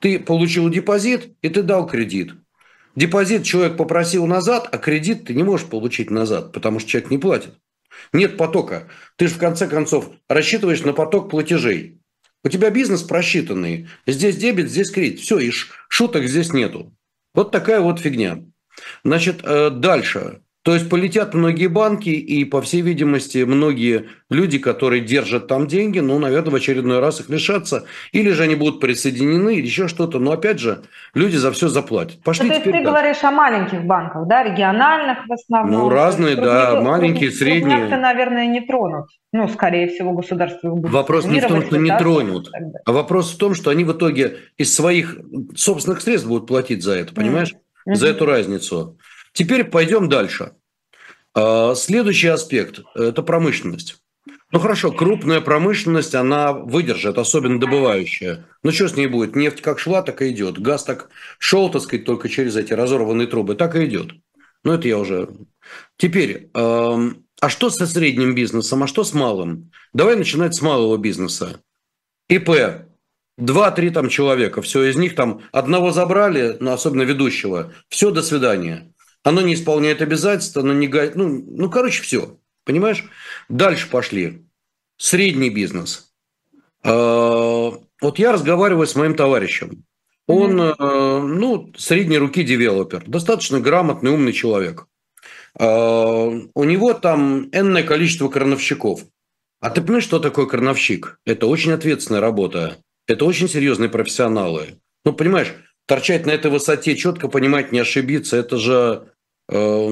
Ты 0.00 0.18
получил 0.18 0.68
депозит 0.68 1.34
и 1.40 1.48
ты 1.48 1.62
дал 1.62 1.86
кредит. 1.86 2.34
Депозит 2.94 3.44
человек 3.44 3.78
попросил 3.78 4.26
назад, 4.26 4.68
а 4.70 4.76
кредит 4.76 5.24
ты 5.24 5.34
не 5.34 5.42
можешь 5.42 5.66
получить 5.66 6.10
назад, 6.10 6.52
потому 6.52 6.78
что 6.78 6.90
человек 6.90 7.10
не 7.10 7.18
платит. 7.18 7.54
Нет 8.12 8.36
потока. 8.36 8.88
Ты 9.16 9.28
же 9.28 9.34
в 9.34 9.38
конце 9.38 9.66
концов 9.66 10.10
рассчитываешь 10.28 10.82
на 10.82 10.92
поток 10.92 11.30
платежей. 11.30 12.00
У 12.44 12.50
тебя 12.50 12.68
бизнес 12.68 13.02
просчитанный. 13.02 13.88
Здесь 14.06 14.36
дебет, 14.36 14.70
здесь 14.70 14.90
кредит. 14.90 15.20
Все, 15.20 15.38
и 15.38 15.50
шуток 15.88 16.26
здесь 16.26 16.52
нету. 16.52 16.94
Вот 17.32 17.50
такая 17.50 17.80
вот 17.80 17.98
фигня. 17.98 18.44
Значит, 19.04 19.40
э, 19.42 19.70
дальше. 19.70 20.40
То 20.64 20.72
есть 20.72 20.88
полетят 20.88 21.34
многие 21.34 21.66
банки, 21.66 22.08
и, 22.08 22.42
по 22.46 22.62
всей 22.62 22.80
видимости, 22.80 23.44
многие 23.44 24.06
люди, 24.30 24.58
которые 24.58 25.02
держат 25.02 25.46
там 25.46 25.66
деньги, 25.66 25.98
ну, 25.98 26.18
наверное, 26.18 26.52
в 26.52 26.54
очередной 26.54 27.00
раз 27.00 27.20
их 27.20 27.28
лишатся. 27.28 27.84
Или 28.12 28.30
же 28.30 28.44
они 28.44 28.54
будут 28.54 28.80
присоединены, 28.80 29.56
или 29.56 29.66
еще 29.66 29.88
что-то. 29.88 30.18
Но, 30.18 30.32
опять 30.32 30.58
же, 30.60 30.84
люди 31.12 31.36
за 31.36 31.52
все 31.52 31.68
заплатят. 31.68 32.22
Пошли 32.22 32.44
ну, 32.44 32.48
то 32.48 32.54
есть 32.54 32.64
ты 32.64 32.72
так. 32.72 32.82
говоришь 32.82 33.22
о 33.22 33.30
маленьких 33.30 33.84
банках, 33.84 34.26
да, 34.26 34.42
региональных 34.42 35.26
в 35.28 35.32
основном? 35.34 35.82
Ну, 35.82 35.88
разные, 35.90 36.34
да, 36.34 36.70
крупнее, 36.70 36.90
маленькие, 36.90 37.30
средние. 37.30 37.76
Крупняк-то, 37.76 37.96
наверное, 37.98 38.46
не 38.46 38.62
тронут. 38.62 39.10
Ну, 39.34 39.48
скорее 39.48 39.88
всего, 39.88 40.12
государство 40.12 40.70
будет 40.70 40.90
Вопрос 40.90 41.26
не 41.26 41.40
в 41.40 41.46
том, 41.46 41.60
что 41.60 41.76
не 41.76 41.90
да, 41.90 41.98
тронут, 41.98 42.50
а 42.86 42.92
вопрос 42.92 43.34
в 43.34 43.36
том, 43.36 43.54
что 43.54 43.68
они 43.68 43.84
в 43.84 43.92
итоге 43.92 44.38
из 44.56 44.74
своих 44.74 45.18
собственных 45.54 46.00
средств 46.00 46.26
будут 46.26 46.46
платить 46.46 46.82
за 46.82 46.94
это, 46.94 47.12
понимаешь? 47.12 47.52
Mm 47.52 47.63
угу. 47.84 47.94
за 47.94 48.08
эту 48.08 48.26
разницу. 48.26 48.98
Теперь 49.32 49.64
пойдем 49.64 50.08
дальше. 50.08 50.52
А, 51.34 51.74
следующий 51.74 52.28
аспект– 52.28 52.80
это 52.94 53.22
промышленность. 53.22 53.96
Ну 54.52 54.60
хорошо, 54.60 54.92
крупная 54.92 55.40
промышленность, 55.40 56.14
она 56.14 56.52
выдержит, 56.52 57.18
особенно 57.18 57.58
добывающая. 57.58 58.46
Ну 58.62 58.70
что 58.70 58.88
с 58.88 58.96
ней 58.96 59.08
будет? 59.08 59.34
Нефть 59.34 59.60
как 59.60 59.80
шла, 59.80 60.02
так 60.02 60.22
и 60.22 60.30
идет. 60.30 60.60
Газ 60.60 60.84
так 60.84 61.08
шел, 61.38 61.70
так 61.70 61.82
сказать, 61.82 62.04
только 62.04 62.28
через 62.28 62.54
эти 62.54 62.72
разорванные 62.72 63.26
трубы, 63.26 63.56
так 63.56 63.74
и 63.74 63.84
идет. 63.84 64.12
Ну 64.62 64.72
это 64.72 64.86
я 64.86 64.98
уже... 64.98 65.28
Теперь, 65.96 66.50
а 66.54 67.48
что 67.48 67.68
со 67.68 67.84
средним 67.86 68.36
бизнесом, 68.36 68.84
а 68.84 68.86
что 68.86 69.02
с 69.02 69.12
малым? 69.12 69.72
Давай 69.92 70.14
начинать 70.14 70.54
с 70.54 70.62
малого 70.62 70.98
бизнеса. 70.98 71.60
ИП 72.28 72.50
Два-три 73.36 73.90
там 73.90 74.08
человека, 74.08 74.62
все, 74.62 74.84
из 74.84 74.96
них 74.96 75.16
там 75.16 75.42
одного 75.50 75.90
забрали, 75.90 76.56
ну, 76.60 76.72
особенно 76.72 77.02
ведущего, 77.02 77.72
все, 77.88 78.12
до 78.12 78.22
свидания. 78.22 78.92
Оно 79.24 79.40
не 79.40 79.54
исполняет 79.54 80.02
обязательства, 80.02 80.62
оно 80.62 80.72
не... 80.72 80.86
Ну, 80.86 81.44
ну, 81.44 81.70
короче, 81.70 82.02
все, 82.02 82.38
понимаешь? 82.64 83.04
Дальше 83.48 83.90
пошли. 83.90 84.46
Средний 84.98 85.50
бизнес. 85.50 86.12
А, 86.84 87.72
вот 88.00 88.18
я 88.18 88.32
разговариваю 88.32 88.86
с 88.86 88.94
моим 88.94 89.16
товарищем. 89.16 89.84
Он, 90.26 90.60
mm-hmm. 90.60 91.20
ну, 91.20 91.72
средней 91.76 92.18
руки 92.18 92.44
девелопер, 92.44 93.02
достаточно 93.06 93.60
грамотный, 93.60 94.12
умный 94.12 94.32
человек. 94.32 94.86
А, 95.58 96.26
у 96.54 96.64
него 96.64 96.94
там 96.94 97.48
энное 97.50 97.82
количество 97.82 98.28
крановщиков. 98.28 99.00
А 99.60 99.70
ты 99.70 99.80
понимаешь, 99.80 100.04
что 100.04 100.18
такое 100.18 100.46
крановщик? 100.46 101.18
Это 101.24 101.46
очень 101.46 101.72
ответственная 101.72 102.20
работа. 102.20 102.76
Это 103.06 103.24
очень 103.24 103.48
серьезные 103.48 103.90
профессионалы. 103.90 104.80
Ну, 105.04 105.12
понимаешь, 105.12 105.54
торчать 105.86 106.26
на 106.26 106.30
этой 106.30 106.50
высоте, 106.50 106.96
четко 106.96 107.28
понимать, 107.28 107.72
не 107.72 107.80
ошибиться, 107.80 108.36
это 108.36 108.56
же... 108.56 109.12
Э, 109.50 109.90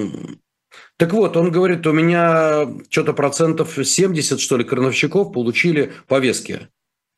так 0.96 1.12
вот, 1.12 1.36
он 1.36 1.50
говорит, 1.50 1.86
у 1.86 1.92
меня 1.92 2.66
что-то 2.88 3.12
процентов 3.12 3.78
70, 3.82 4.40
что 4.40 4.56
ли, 4.56 4.64
крановщиков 4.64 5.32
получили 5.32 5.92
повестки. 6.06 6.68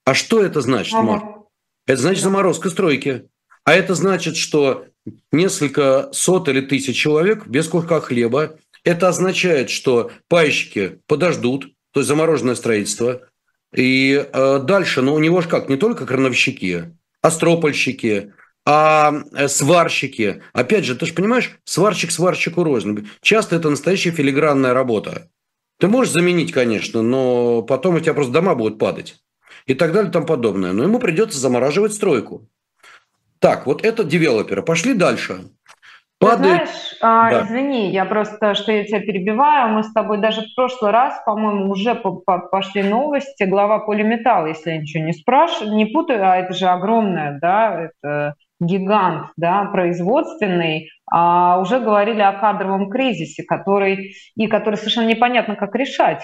А 0.04 0.14
что 0.14 0.42
это 0.42 0.60
значит. 0.60 0.94
Марк? 0.94 1.46
Это 1.86 2.00
значит 2.00 2.24
заморозка 2.24 2.70
стройки. 2.70 3.28
А 3.64 3.74
это 3.74 3.94
значит, 3.94 4.36
что 4.36 4.86
несколько 5.30 6.08
сот 6.12 6.48
или 6.48 6.60
тысяч 6.60 6.96
человек 6.96 7.46
без 7.46 7.68
куска 7.68 8.00
хлеба. 8.00 8.58
Это 8.82 9.08
означает, 9.08 9.70
что 9.70 10.10
пайщики 10.28 11.00
подождут, 11.06 11.72
то 11.92 12.00
есть 12.00 12.08
замороженное 12.08 12.56
строительство– 12.56 13.20
и 13.74 14.28
э, 14.32 14.58
дальше, 14.60 15.02
ну, 15.02 15.14
у 15.14 15.18
него 15.18 15.40
же 15.40 15.48
как, 15.48 15.68
не 15.68 15.76
только 15.76 16.06
крановщики, 16.06 16.96
а 17.22 17.30
стропольщики, 17.30 18.32
а 18.64 19.12
э, 19.32 19.48
сварщики. 19.48 20.42
Опять 20.52 20.84
же, 20.84 20.94
ты 20.94 21.06
же 21.06 21.14
понимаешь, 21.14 21.58
сварщик 21.64 22.10
сварщику 22.10 22.64
рознь. 22.64 23.08
Часто 23.20 23.56
это 23.56 23.70
настоящая 23.70 24.12
филигранная 24.12 24.74
работа. 24.74 25.30
Ты 25.78 25.88
можешь 25.88 26.12
заменить, 26.12 26.52
конечно, 26.52 27.02
но 27.02 27.62
потом 27.62 27.96
у 27.96 28.00
тебя 28.00 28.14
просто 28.14 28.32
дома 28.32 28.54
будут 28.54 28.78
падать. 28.78 29.16
и 29.66 29.74
так 29.74 29.92
далее 29.92 30.10
и 30.10 30.12
тому 30.12 30.26
подобное. 30.26 30.72
Но 30.72 30.84
ему 30.84 30.98
придется 30.98 31.38
замораживать 31.38 31.94
стройку. 31.94 32.48
Так, 33.38 33.66
вот 33.66 33.84
это 33.84 34.04
девелоперы. 34.04 34.62
Пошли 34.62 34.94
дальше. 34.94 35.50
Падает... 36.18 36.61
Ты 36.62 36.66
знаешь, 36.66 36.97
а, 37.02 37.30
да. 37.30 37.42
извини, 37.42 37.90
я 37.90 38.04
просто, 38.04 38.54
что 38.54 38.73
я 38.73 38.85
тебя 38.85 39.00
перебиваю, 39.00 39.75
мы 39.75 39.83
с 39.83 39.92
тобой 39.92 40.18
даже 40.18 40.42
в 40.42 40.54
прошлый 40.54 40.90
раз, 40.90 41.21
по-моему, 41.26 41.71
уже 41.71 41.94
пошли 41.94 42.83
новости, 42.83 43.44
глава 43.44 43.80
полиметалла, 43.80 44.47
если 44.47 44.71
я 44.71 44.78
ничего 44.78 45.04
не 45.04 45.12
спрашиваю, 45.12 45.76
не 45.76 45.87
путаю, 45.87 46.26
а 46.26 46.37
это 46.37 46.54
же 46.54 46.66
огромное, 46.66 47.38
да, 47.40 47.90
это 47.90 48.35
гигант, 48.61 49.28
да, 49.37 49.64
производственный, 49.66 50.88
а 51.11 51.61
уже 51.61 51.80
говорили 51.80 52.21
о 52.21 52.33
кадровом 52.33 52.88
кризисе, 52.88 53.42
который, 53.42 54.14
и 54.37 54.47
который 54.47 54.76
совершенно 54.76 55.09
непонятно, 55.09 55.56
как 55.56 55.75
решать. 55.75 56.23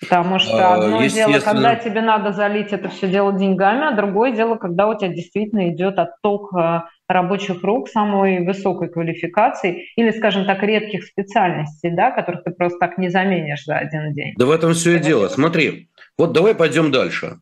Потому 0.00 0.38
что 0.38 0.56
а, 0.56 0.74
одно 0.74 1.06
дело, 1.06 1.38
когда 1.40 1.74
тебе 1.74 2.02
надо 2.02 2.32
залить 2.32 2.72
это 2.72 2.88
все 2.90 3.08
дело 3.08 3.32
деньгами, 3.32 3.88
а 3.88 3.96
другое 3.96 4.32
дело, 4.32 4.56
когда 4.56 4.88
у 4.88 4.98
тебя 4.98 5.08
действительно 5.08 5.72
идет 5.72 5.98
отток 5.98 6.52
а, 6.54 6.88
рабочих 7.08 7.62
рук 7.62 7.88
самой 7.88 8.44
высокой 8.44 8.88
квалификации 8.88 9.86
или, 9.96 10.10
скажем 10.10 10.44
так, 10.44 10.62
редких 10.62 11.04
специальностей, 11.04 11.90
да, 11.90 12.10
которых 12.10 12.44
ты 12.44 12.50
просто 12.50 12.78
так 12.78 12.98
не 12.98 13.08
заменишь 13.08 13.64
за 13.64 13.76
один 13.76 14.12
день. 14.12 14.34
Да 14.36 14.44
в 14.44 14.50
этом 14.50 14.74
все 14.74 14.96
и 14.96 14.98
дело. 14.98 15.28
Смотри, 15.28 15.88
вот 16.18 16.32
давай 16.32 16.54
пойдем 16.54 16.90
дальше. 16.90 17.38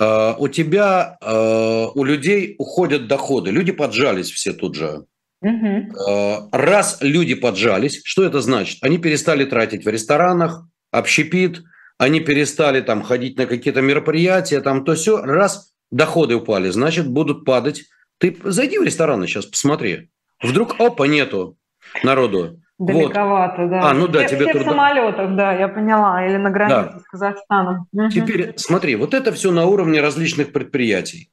Uh, 0.00 0.34
у 0.38 0.48
тебя, 0.48 1.18
uh, 1.22 1.90
у 1.94 2.02
людей 2.02 2.54
уходят 2.58 3.08
доходы, 3.08 3.50
люди 3.50 3.72
поджались 3.72 4.30
все 4.30 4.54
тут 4.54 4.74
же. 4.74 5.04
Раз 5.42 6.98
люди 7.02 7.34
поджались, 7.34 8.00
что 8.04 8.24
это 8.24 8.40
значит? 8.40 8.78
Они 8.82 8.96
перестали 8.96 9.44
тратить 9.44 9.84
в 9.84 9.88
ресторанах, 9.88 10.66
общепит, 10.92 11.62
они 12.02 12.18
перестали 12.18 12.80
там 12.80 13.04
ходить 13.04 13.38
на 13.38 13.46
какие-то 13.46 13.80
мероприятия, 13.80 14.60
там 14.60 14.84
то 14.84 14.96
все, 14.96 15.22
раз 15.22 15.72
доходы 15.92 16.34
упали, 16.34 16.68
значит, 16.70 17.08
будут 17.08 17.44
падать. 17.44 17.84
Ты 18.18 18.36
зайди 18.42 18.76
в 18.76 18.82
рестораны 18.82 19.28
сейчас, 19.28 19.46
посмотри. 19.46 20.10
Вдруг, 20.42 20.80
опа, 20.80 21.06
нету 21.06 21.56
народу. 22.02 22.60
Далековато, 22.76 23.62
вот. 23.62 23.70
да. 23.70 23.88
А, 23.88 23.94
ну 23.94 24.08
да, 24.08 24.26
все, 24.26 24.30
тебе 24.30 24.46
все 24.46 24.52
туда... 24.54 24.64
в 24.64 24.68
самолетах, 24.70 25.36
да, 25.36 25.52
я 25.52 25.68
поняла, 25.68 26.26
или 26.26 26.38
на 26.38 26.50
границе 26.50 26.90
да. 26.94 26.98
с 26.98 27.04
Казахстаном. 27.04 27.86
Теперь 28.12 28.54
смотри, 28.56 28.96
вот 28.96 29.14
это 29.14 29.30
все 29.30 29.52
на 29.52 29.66
уровне 29.66 30.00
различных 30.00 30.52
предприятий. 30.52 31.30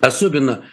Особенно, 0.00 0.64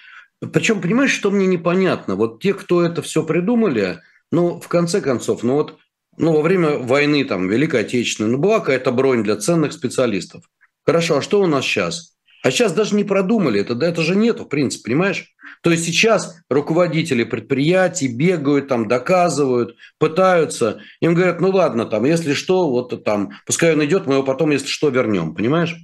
причем, 0.54 0.80
понимаешь, 0.80 1.12
что 1.12 1.32
мне 1.32 1.48
непонятно? 1.48 2.16
Вот 2.16 2.42
те, 2.42 2.54
кто 2.54 2.82
это 2.82 3.02
все 3.02 3.24
придумали, 3.24 4.00
ну, 4.32 4.62
в 4.62 4.70
конце 4.70 5.02
концов, 5.02 5.44
ну 5.44 5.56
вот 5.56 5.80
ну, 6.18 6.34
во 6.34 6.42
время 6.42 6.78
войны, 6.78 7.26
там, 7.26 7.50
Великой 7.50 7.82
Отечественной, 7.82 8.32
ну, 8.32 8.38
была 8.38 8.60
какая-то 8.60 8.92
бронь 8.92 9.24
для 9.24 9.36
ценных 9.36 9.74
специалистов. 9.74 10.44
Хорошо, 10.86 11.18
а 11.18 11.22
что 11.22 11.42
у 11.42 11.48
нас 11.48 11.66
сейчас? 11.66 12.16
А 12.44 12.52
сейчас 12.52 12.74
даже 12.74 12.96
не 12.96 13.04
продумали 13.04 13.62
это, 13.62 13.74
да 13.74 13.88
это 13.88 14.04
же 14.04 14.16
нету, 14.16 14.46
в 14.46 14.50
принципе, 14.50 14.92
понимаешь? 14.92 15.34
То 15.62 15.72
есть 15.72 15.84
сейчас 15.84 16.38
руководители 16.48 17.24
предприятий 17.24 18.08
бегают, 18.08 18.68
там, 18.68 18.88
доказывают, 18.88 19.76
пытаются. 19.98 20.80
Им 21.00 21.16
говорят, 21.16 21.42
ну 21.42 21.50
ладно, 21.50 21.88
там, 21.88 22.06
если 22.06 22.34
что, 22.34 22.70
вот 22.70 23.04
там, 23.04 23.32
пускай 23.48 23.74
он 23.74 23.84
идет, 23.84 24.06
мы 24.06 24.14
его 24.14 24.24
потом, 24.24 24.52
если 24.52 24.68
что, 24.68 24.90
вернем, 24.90 25.34
понимаешь? 25.34 25.76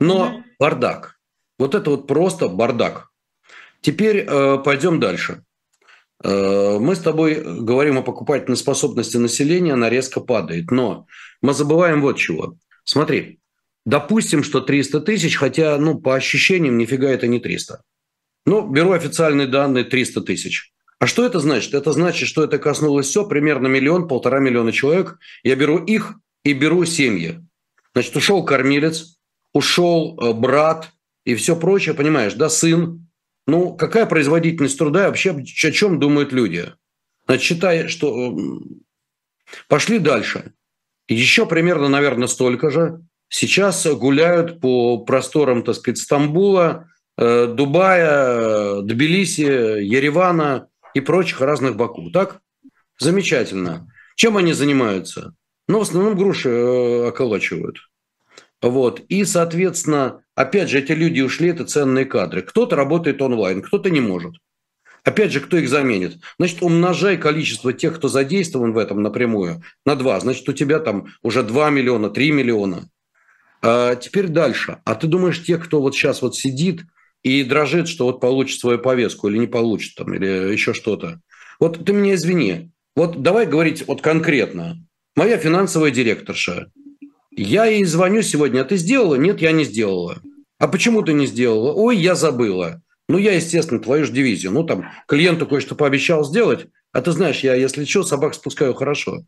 Но 0.00 0.28
mm-hmm. 0.28 0.42
бардак. 0.58 1.16
Вот 1.58 1.74
это 1.74 1.90
вот 1.90 2.06
просто 2.06 2.48
бардак. 2.48 3.10
Теперь 3.82 4.24
э, 4.26 4.58
пойдем 4.64 5.00
дальше. 5.00 5.44
Э, 6.24 6.78
мы 6.80 6.94
с 6.94 7.00
тобой 7.00 7.42
говорим 7.42 7.98
о 7.98 8.02
покупательной 8.02 8.56
способности 8.56 9.16
населения, 9.16 9.74
она 9.74 9.88
резко 9.88 10.20
падает. 10.20 10.70
Но 10.70 11.06
мы 11.42 11.54
забываем 11.54 12.00
вот 12.00 12.18
чего. 12.18 12.56
Смотри, 12.84 13.40
допустим, 13.84 14.42
что 14.42 14.60
300 14.60 15.00
тысяч, 15.00 15.36
хотя, 15.36 15.76
ну, 15.78 15.98
по 15.98 16.14
ощущениям, 16.14 16.78
нифига 16.78 17.08
это 17.08 17.26
не 17.26 17.38
300. 17.38 17.82
Ну, 18.46 18.66
беру 18.68 18.92
официальные 18.92 19.46
данные 19.46 19.84
300 19.84 20.22
тысяч. 20.22 20.72
А 20.98 21.06
что 21.06 21.24
это 21.24 21.38
значит? 21.38 21.74
Это 21.74 21.92
значит, 21.92 22.28
что 22.28 22.42
это 22.42 22.58
коснулось 22.58 23.06
все, 23.06 23.26
примерно 23.26 23.68
миллион, 23.68 24.08
полтора 24.08 24.40
миллиона 24.40 24.72
человек. 24.72 25.18
Я 25.44 25.54
беру 25.54 25.78
их 25.78 26.14
и 26.44 26.54
беру 26.54 26.84
семьи. 26.84 27.40
Значит, 27.94 28.16
ушел 28.16 28.44
кормилец, 28.44 29.18
ушел 29.52 30.18
э, 30.20 30.32
брат 30.32 30.90
и 31.24 31.34
все 31.34 31.56
прочее, 31.56 31.94
понимаешь, 31.94 32.34
да, 32.34 32.48
сын, 32.48 33.07
ну, 33.48 33.74
какая 33.74 34.04
производительность 34.04 34.78
труда 34.78 35.06
вообще 35.06 35.30
о 35.30 35.72
чем 35.72 35.98
думают 35.98 36.32
люди? 36.32 36.70
Значит, 37.26 37.44
считай, 37.44 37.88
что... 37.88 38.36
Пошли 39.68 39.98
дальше. 39.98 40.52
Еще 41.08 41.46
примерно, 41.46 41.88
наверное, 41.88 42.28
столько 42.28 42.70
же 42.70 43.00
сейчас 43.30 43.86
гуляют 43.86 44.60
по 44.60 44.98
просторам, 44.98 45.62
так 45.62 45.76
сказать, 45.76 45.96
Стамбула, 45.96 46.88
э, 47.16 47.46
Дубая, 47.46 48.82
Тбилиси, 48.82 49.40
Еревана 49.40 50.68
и 50.92 51.00
прочих 51.00 51.40
разных 51.40 51.74
Баку. 51.76 52.10
Так? 52.10 52.40
Замечательно. 52.98 53.90
Чем 54.14 54.36
они 54.36 54.52
занимаются? 54.52 55.34
Ну, 55.68 55.78
в 55.78 55.82
основном 55.82 56.18
груши 56.18 56.50
э, 56.50 57.08
околачивают. 57.08 57.78
Вот. 58.60 59.00
И, 59.08 59.24
соответственно, 59.24 60.22
опять 60.38 60.68
же, 60.68 60.78
эти 60.78 60.92
люди 60.92 61.20
ушли, 61.20 61.48
это 61.48 61.64
ценные 61.64 62.04
кадры. 62.04 62.42
Кто-то 62.42 62.76
работает 62.76 63.20
онлайн, 63.20 63.60
кто-то 63.60 63.90
не 63.90 64.00
может. 64.00 64.34
Опять 65.04 65.32
же, 65.32 65.40
кто 65.40 65.56
их 65.56 65.68
заменит? 65.68 66.18
Значит, 66.38 66.62
умножай 66.62 67.16
количество 67.16 67.72
тех, 67.72 67.96
кто 67.96 68.08
задействован 68.08 68.72
в 68.72 68.78
этом 68.78 69.02
напрямую, 69.02 69.62
на 69.84 69.96
2. 69.96 70.20
Значит, 70.20 70.48
у 70.48 70.52
тебя 70.52 70.78
там 70.78 71.08
уже 71.22 71.42
2 71.42 71.70
миллиона, 71.70 72.10
3 72.10 72.30
миллиона. 72.32 72.88
А 73.62 73.96
теперь 73.96 74.28
дальше. 74.28 74.78
А 74.84 74.94
ты 74.94 75.06
думаешь, 75.06 75.42
те, 75.44 75.58
кто 75.58 75.80
вот 75.80 75.94
сейчас 75.94 76.22
вот 76.22 76.36
сидит 76.36 76.82
и 77.22 77.42
дрожит, 77.42 77.88
что 77.88 78.04
вот 78.04 78.20
получит 78.20 78.60
свою 78.60 78.78
повестку 78.78 79.28
или 79.28 79.38
не 79.38 79.46
получит 79.46 79.96
там, 79.96 80.14
или 80.14 80.52
еще 80.52 80.72
что-то. 80.72 81.20
Вот 81.58 81.84
ты 81.84 81.92
меня 81.92 82.14
извини. 82.14 82.70
Вот 82.94 83.22
давай 83.22 83.46
говорить 83.46 83.86
вот 83.86 84.02
конкретно. 84.02 84.76
Моя 85.16 85.36
финансовая 85.36 85.90
директорша 85.90 86.70
я 87.42 87.66
ей 87.66 87.84
звоню 87.84 88.22
сегодня, 88.22 88.60
а 88.60 88.64
ты 88.64 88.76
сделала? 88.76 89.14
Нет, 89.14 89.40
я 89.40 89.52
не 89.52 89.64
сделала. 89.64 90.18
А 90.58 90.68
почему 90.68 91.02
ты 91.02 91.12
не 91.12 91.26
сделала? 91.26 91.72
Ой, 91.72 91.96
я 91.96 92.14
забыла. 92.14 92.82
Ну, 93.08 93.16
я, 93.16 93.32
естественно, 93.32 93.80
твою 93.80 94.04
же 94.04 94.12
дивизию. 94.12 94.52
Ну, 94.52 94.64
там, 94.64 94.90
клиенту 95.06 95.46
кое-что 95.46 95.74
пообещал 95.74 96.24
сделать, 96.24 96.66
а 96.92 97.00
ты 97.00 97.12
знаешь, 97.12 97.40
я, 97.40 97.54
если 97.54 97.84
что, 97.84 98.02
собак 98.02 98.34
спускаю 98.34 98.74
хорошо. 98.74 99.22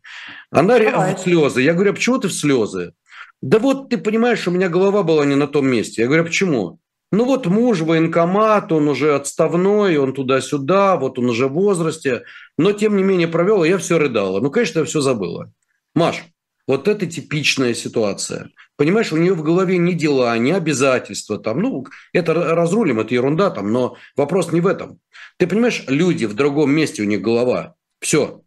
Она 0.51 0.77
Давай. 0.77 1.15
в 1.15 1.19
слезы. 1.19 1.61
Я 1.61 1.73
говорю, 1.73 1.91
а 1.91 1.93
почему 1.93 2.17
ты 2.17 2.27
в 2.27 2.33
слезы? 2.33 2.93
Да 3.41 3.59
вот, 3.59 3.89
ты 3.89 3.97
понимаешь, 3.97 4.47
у 4.47 4.51
меня 4.51 4.69
голова 4.69 5.03
была 5.03 5.25
не 5.25 5.35
на 5.35 5.47
том 5.47 5.67
месте. 5.67 6.01
Я 6.01 6.07
говорю, 6.07 6.23
а 6.23 6.25
почему? 6.27 6.79
Ну 7.11 7.25
вот 7.25 7.45
муж 7.45 7.81
военкомат, 7.81 8.71
он 8.71 8.87
уже 8.87 9.15
отставной, 9.15 9.97
он 9.97 10.13
туда-сюда, 10.13 10.95
вот 10.95 11.19
он 11.19 11.29
уже 11.29 11.47
в 11.47 11.53
возрасте. 11.53 12.23
Но, 12.57 12.71
тем 12.71 12.95
не 12.95 13.03
менее, 13.03 13.27
провел, 13.27 13.63
и 13.63 13.69
я 13.69 13.77
все 13.77 13.97
рыдала. 13.97 14.39
Ну, 14.39 14.49
конечно, 14.49 14.79
я 14.79 14.85
все 14.85 15.01
забыла. 15.01 15.51
Маш, 15.93 16.23
вот 16.71 16.87
это 16.87 17.05
типичная 17.05 17.73
ситуация. 17.73 18.49
Понимаешь, 18.77 19.11
у 19.11 19.17
нее 19.17 19.33
в 19.33 19.43
голове 19.43 19.77
не 19.77 19.93
дела, 19.93 20.37
не 20.37 20.53
обязательства. 20.53 21.37
Там, 21.37 21.59
ну, 21.59 21.85
это 22.13 22.33
разрулим, 22.33 23.01
это 23.01 23.13
ерунда, 23.13 23.49
там, 23.49 23.73
но 23.73 23.97
вопрос 24.15 24.53
не 24.53 24.61
в 24.61 24.67
этом. 24.67 24.97
Ты 25.35 25.47
понимаешь, 25.47 25.83
люди 25.89 26.23
в 26.23 26.33
другом 26.33 26.71
месте, 26.71 27.01
у 27.01 27.05
них 27.05 27.21
голова. 27.21 27.75
Все. 27.99 28.43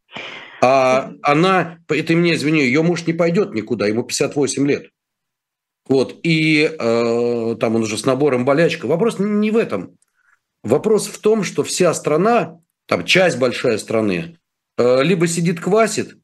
А 0.62 1.12
она, 1.20 1.80
это 1.86 2.14
мне 2.14 2.32
извини, 2.32 2.62
ее 2.62 2.82
муж 2.82 3.06
не 3.06 3.12
пойдет 3.12 3.52
никуда, 3.52 3.88
ему 3.88 4.04
58 4.04 4.66
лет. 4.66 4.88
Вот, 5.86 6.18
и 6.22 6.62
э, 6.62 7.56
там 7.60 7.76
он 7.76 7.82
уже 7.82 7.98
с 7.98 8.06
набором 8.06 8.46
болячка. 8.46 8.86
Вопрос 8.86 9.18
не 9.18 9.50
в 9.50 9.58
этом. 9.58 9.98
Вопрос 10.62 11.08
в 11.08 11.18
том, 11.18 11.44
что 11.44 11.62
вся 11.62 11.92
страна, 11.92 12.58
там 12.86 13.04
часть 13.04 13.38
большая 13.38 13.76
страны, 13.76 14.38
э, 14.78 15.02
либо 15.02 15.26
сидит 15.26 15.60
квасит, 15.60 16.16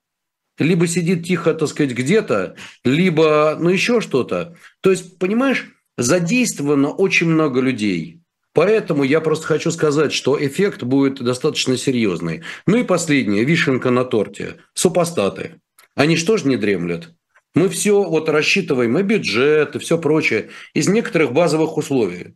либо 0.60 0.86
сидит 0.86 1.26
тихо, 1.26 1.54
так 1.54 1.68
сказать, 1.68 1.92
где-то, 1.92 2.54
либо, 2.84 3.56
ну, 3.58 3.70
еще 3.70 4.00
что-то. 4.00 4.56
То 4.82 4.90
есть, 4.90 5.18
понимаешь, 5.18 5.66
задействовано 5.96 6.90
очень 6.90 7.28
много 7.28 7.60
людей. 7.60 8.20
Поэтому 8.52 9.04
я 9.04 9.20
просто 9.20 9.46
хочу 9.46 9.70
сказать, 9.70 10.12
что 10.12 10.38
эффект 10.38 10.82
будет 10.82 11.22
достаточно 11.22 11.76
серьезный. 11.76 12.42
Ну 12.66 12.76
и 12.76 12.84
последнее, 12.84 13.44
вишенка 13.44 13.90
на 13.90 14.04
торте. 14.04 14.56
Супостаты. 14.74 15.60
Они 15.94 16.16
что 16.16 16.36
же 16.36 16.48
не 16.48 16.56
дремлят? 16.56 17.10
Мы 17.54 17.68
все 17.68 18.02
вот 18.02 18.28
рассчитываем, 18.28 18.98
и 18.98 19.02
бюджет, 19.02 19.76
и 19.76 19.78
все 19.78 19.98
прочее, 19.98 20.50
из 20.74 20.88
некоторых 20.88 21.32
базовых 21.32 21.76
условий. 21.76 22.34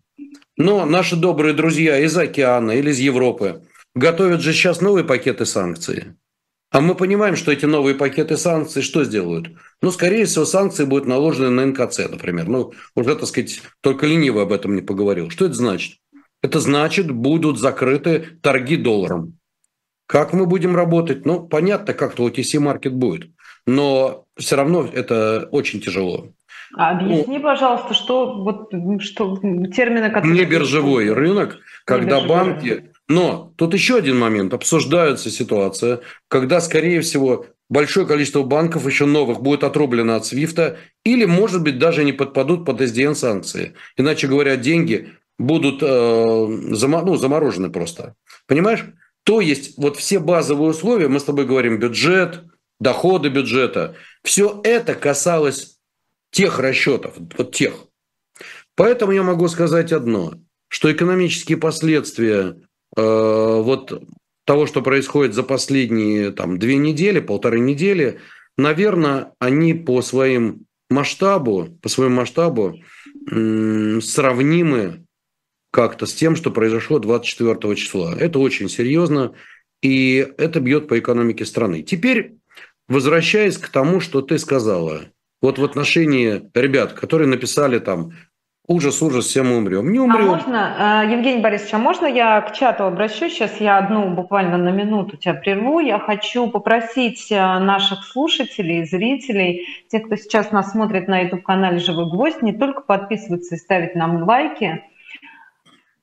Но 0.57 0.87
наши 0.87 1.17
добрые 1.17 1.55
друзья 1.55 1.99
из 1.99 2.17
океана 2.17 2.73
или 2.73 2.91
из 2.91 2.99
Европы 2.99 3.63
готовят 3.95 4.41
же 4.41 4.53
сейчас 4.53 4.81
новые 4.81 5.05
пакеты 5.05 5.47
санкций. 5.47 6.15
А 6.75 6.81
мы 6.81 6.97
понимаем, 6.97 7.37
что 7.37 7.53
эти 7.53 7.67
новые 7.67 7.95
пакеты 7.95 8.37
санкций 8.37 8.83
что 8.83 9.05
сделают? 9.05 9.49
Ну, 9.81 9.93
скорее 9.93 10.25
всего, 10.25 10.45
санкции 10.45 10.85
будут 10.85 11.07
наложены 11.07 11.49
на 11.49 11.67
НКЦ, 11.67 12.11
например. 12.11 12.49
Ну, 12.49 12.73
уже, 12.97 13.15
так 13.15 13.27
сказать, 13.27 13.63
только 13.81 14.07
ленивый 14.07 14.43
об 14.43 14.51
этом 14.51 14.75
не 14.75 14.83
поговорил. 14.83 15.31
Что 15.31 15.45
это 15.45 15.55
значит? 15.55 15.99
Это 16.43 16.59
значит, 16.59 17.09
будут 17.13 17.61
закрыты 17.61 18.27
торги 18.43 18.77
долларом. 18.77 19.39
Как 20.09 20.33
мы 20.33 20.47
будем 20.47 20.75
работать? 20.75 21.25
Ну, 21.25 21.47
понятно, 21.47 21.95
как-то 21.95 22.27
OTC-маркет 22.29 22.93
будет. 22.93 23.31
Но 23.69 24.25
все 24.37 24.57
равно 24.57 24.85
это 24.93 25.49
очень 25.53 25.81
тяжело. 25.81 26.31
Объясни, 26.77 27.39
ну, 27.39 27.41
пожалуйста, 27.41 27.95
что 27.95 28.43
вот 28.43 28.73
что 29.01 29.37
термины, 29.37 30.11
которые... 30.11 30.41
Не 30.41 30.45
биржевой 30.45 31.13
рынок, 31.13 31.57
когда 31.85 32.21
банки... 32.21 32.91
Но 33.09 33.53
тут 33.57 33.75
еще 33.75 33.97
один 33.99 34.19
момент. 34.19 34.55
Обсуждается 34.55 35.31
ситуация, 35.31 36.01
когда, 36.29 36.61
скорее 36.61 37.03
всего, 37.03 37.47
большое 37.69 38.07
количество 38.07 38.43
банков 38.43 38.87
еще 38.87 39.05
новых 39.05 39.41
будет 39.41 39.65
отрублено 39.65 40.17
от 40.17 40.27
Свифта 40.27 40.79
или, 41.05 41.25
может 41.25 41.63
быть, 41.63 41.79
даже 41.79 42.05
не 42.05 42.13
подпадут 42.13 42.65
под 42.65 42.81
SDN-санкции. 42.81 43.75
Иначе 43.97 44.27
говоря, 44.27 44.57
деньги 44.57 45.13
будут 45.39 45.83
э, 45.83 46.47
зам, 46.71 46.91
ну, 47.05 47.17
заморожены 47.17 47.71
просто. 47.71 48.15
Понимаешь? 48.47 48.85
То 49.25 49.41
есть 49.41 49.77
вот 49.79 49.97
все 49.97 50.19
базовые 50.19 50.71
условия, 50.71 51.09
мы 51.09 51.19
с 51.19 51.25
тобой 51.25 51.47
говорим 51.47 51.79
бюджет, 51.79 52.45
доходы 52.79 53.29
бюджета, 53.29 53.97
все 54.23 54.61
это 54.65 54.95
касалось 54.95 55.79
тех 56.31 56.59
расчетов, 56.59 57.15
вот 57.37 57.55
тех. 57.55 57.75
Поэтому 58.77 59.13
я 59.13 59.23
могу 59.23 59.49
сказать 59.49 59.93
одно, 59.93 60.35
что 60.69 60.93
экономические 60.93 61.57
последствия 61.57 62.57
вот 62.97 64.03
того, 64.45 64.67
что 64.67 64.83
происходит 64.83 65.35
за 65.35 65.43
последние 65.43 66.31
там, 66.31 66.59
две 66.59 66.77
недели, 66.77 67.21
полторы 67.21 67.61
недели, 67.61 68.21
наверное, 68.57 69.33
они 69.39 69.75
по 69.75 70.03
своим 70.03 70.67
масштабу, 70.91 71.79
по 71.83 71.89
своему 71.89 72.17
масштабу 72.17 72.79
сравнимы 73.27 75.07
как-то 75.71 76.07
с 76.07 76.15
тем, 76.15 76.37
что 76.37 76.51
произошло 76.51 76.99
24 76.99 77.75
числа. 77.75 78.15
Это 78.17 78.39
очень 78.39 78.69
серьезно, 78.69 79.35
и 79.83 80.29
это 80.39 80.61
бьет 80.61 80.89
по 80.89 80.99
экономике 80.99 81.45
страны. 81.45 81.83
Теперь, 81.83 82.35
возвращаясь 82.87 83.59
к 83.59 83.69
тому, 83.69 84.01
что 84.01 84.23
ты 84.23 84.39
сказала, 84.39 85.07
вот 85.43 85.59
в 85.59 85.65
отношении 85.65 86.43
ребят, 86.55 86.93
которые 86.93 87.29
написали 87.29 87.79
там 87.79 88.13
Ужас, 88.67 89.03
ужас, 89.03 89.27
все 89.27 89.43
мы 89.43 89.59
умрем. 89.59 89.93
Не 89.93 90.01
умрем. 90.01 90.25
А 90.25 90.37
можно, 90.37 91.05
э, 91.07 91.13
Евгений 91.13 91.43
Борисович, 91.43 91.75
а 91.75 91.79
можно 91.79 92.07
я 92.07 92.41
к 92.41 92.55
чату 92.55 92.85
обращусь? 92.85 93.35
Сейчас 93.35 93.61
я 93.61 93.77
одну 93.77 94.09
буквально 94.09 94.57
на 94.57 94.71
минуту 94.71 95.19
тебя 95.19 95.35
прерву. 95.35 95.81
Я 95.81 95.99
хочу 95.99 96.51
попросить 96.51 97.31
э, 97.31 97.37
наших 97.37 98.05
слушателей, 98.05 98.87
зрителей, 98.87 99.67
тех, 99.91 100.05
кто 100.05 100.17
сейчас 100.17 100.51
нас 100.51 100.71
смотрит 100.71 101.09
на 101.09 101.21
YouTube-канале 101.21 101.79
«Живой 101.79 102.11
гвоздь», 102.11 102.41
не 102.41 102.55
только 102.55 102.81
подписываться 102.81 103.57
и 103.57 103.59
ставить 103.59 103.95
нам 103.95 104.23
лайки, 104.23 104.83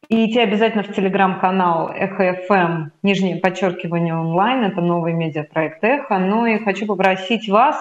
и 0.10 0.30
идти 0.30 0.40
обязательно 0.40 0.84
в 0.84 0.94
телеграм-канал 0.94 1.90
Эхо 1.90 2.42
ФМ, 2.48 2.90
нижнее 3.02 3.38
подчеркивание 3.38 4.14
онлайн, 4.14 4.66
это 4.66 4.82
новый 4.82 5.14
медиапроект 5.14 5.84
Эхо. 5.84 6.20
Ну 6.20 6.46
и 6.46 6.60
хочу 6.60 6.86
попросить 6.86 7.50
вас, 7.50 7.76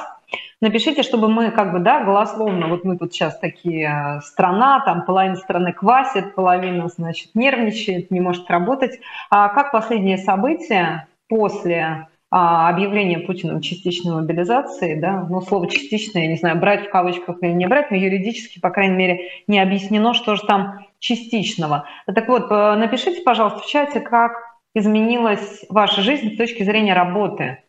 напишите, 0.61 1.03
чтобы 1.03 1.29
мы 1.29 1.51
как 1.51 1.73
бы, 1.73 1.81
да, 1.81 2.05
голословно, 2.05 2.69
вот 2.69 2.85
мы 2.85 2.97
тут 2.97 3.13
сейчас 3.13 3.39
такие, 3.39 3.89
э, 3.89 4.21
страна, 4.21 4.81
там 4.81 5.05
половина 5.05 5.37
страны 5.37 5.73
квасит, 5.73 6.35
половина, 6.35 6.89
значит, 6.89 7.31
нервничает, 7.35 8.11
не 8.11 8.21
может 8.21 8.51
работать. 8.51 9.01
А 9.31 9.49
как 9.49 9.73
последние 9.73 10.19
события 10.19 11.09
после 11.29 12.09
а, 12.33 12.69
объявления 12.69 13.19
Путиным 13.19 13.61
частичной 13.61 14.15
мобилизации, 14.15 14.95
да, 15.01 15.27
ну, 15.29 15.41
слово 15.41 15.69
частичное, 15.69 16.23
я 16.23 16.29
не 16.29 16.37
знаю, 16.37 16.61
брать 16.61 16.87
в 16.87 16.91
кавычках 16.91 17.43
или 17.43 17.51
не 17.51 17.67
брать, 17.67 17.91
но 17.91 17.97
юридически, 17.97 18.61
по 18.61 18.71
крайней 18.71 18.95
мере, 18.95 19.31
не 19.49 19.59
объяснено, 19.59 20.15
что 20.15 20.37
же 20.37 20.43
там 20.47 20.87
частичного. 21.01 21.87
Так 22.07 22.29
вот, 22.29 22.51
э, 22.51 22.75
напишите, 22.77 23.23
пожалуйста, 23.23 23.61
в 23.61 23.67
чате, 23.67 23.99
как 23.99 24.33
изменилась 24.75 25.65
ваша 25.69 26.03
жизнь 26.03 26.35
с 26.35 26.37
точки 26.37 26.63
зрения 26.63 26.95
работы. 26.95 27.65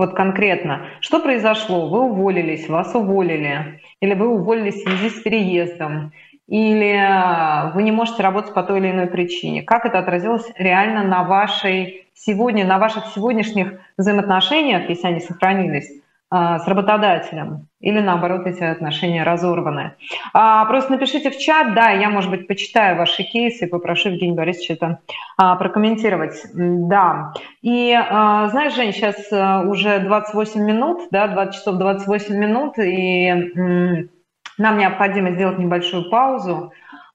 Вот 0.00 0.14
конкретно, 0.14 0.86
что 1.00 1.20
произошло? 1.20 1.86
Вы 1.90 2.00
уволились, 2.00 2.70
вас 2.70 2.94
уволили, 2.94 3.82
или 4.00 4.14
вы 4.14 4.28
уволились 4.28 4.76
в 4.76 4.88
связи 4.88 5.10
с 5.10 5.20
переездом, 5.20 6.12
или 6.48 6.94
э, 6.94 7.72
вы 7.74 7.82
не 7.82 7.92
можете 7.92 8.22
работать 8.22 8.54
по 8.54 8.62
той 8.62 8.78
или 8.78 8.92
иной 8.92 9.08
причине. 9.08 9.62
Как 9.62 9.84
это 9.84 9.98
отразилось 9.98 10.50
реально 10.56 11.02
на 11.02 11.22
вашей 11.24 12.06
сегодня, 12.14 12.64
на 12.64 12.78
ваших 12.78 13.08
сегодняшних 13.14 13.78
взаимоотношениях, 13.98 14.88
если 14.88 15.06
они 15.06 15.20
сохранились, 15.20 15.99
с 16.32 16.68
работодателем, 16.68 17.66
или 17.80 17.98
наоборот 17.98 18.46
эти 18.46 18.62
отношения 18.62 19.24
разорваны. 19.24 19.94
А, 20.32 20.64
просто 20.66 20.92
напишите 20.92 21.30
в 21.30 21.38
чат, 21.38 21.74
да, 21.74 21.90
я, 21.90 22.08
может 22.08 22.30
быть, 22.30 22.46
почитаю 22.46 22.96
ваши 22.96 23.24
кейсы 23.24 23.64
и 23.64 23.68
попрошу 23.68 24.10
Евгения 24.10 24.36
Борисовича 24.36 24.74
это 24.74 25.00
а, 25.36 25.56
прокомментировать. 25.56 26.40
Да. 26.54 27.32
И 27.62 27.98
знаешь, 28.10 28.74
Жень, 28.74 28.92
сейчас 28.92 29.32
э, 29.32 29.66
уже 29.66 29.98
28 30.00 30.62
минут, 30.62 31.08
да, 31.10 31.26
20 31.26 31.54
часов 31.54 31.76
28 31.76 32.34
минут, 32.36 32.78
и 32.78 34.08
нам 34.58 34.78
необходимо 34.78 35.32
сделать 35.32 35.58
небольшую 35.58 36.10
паузу, 36.10 36.72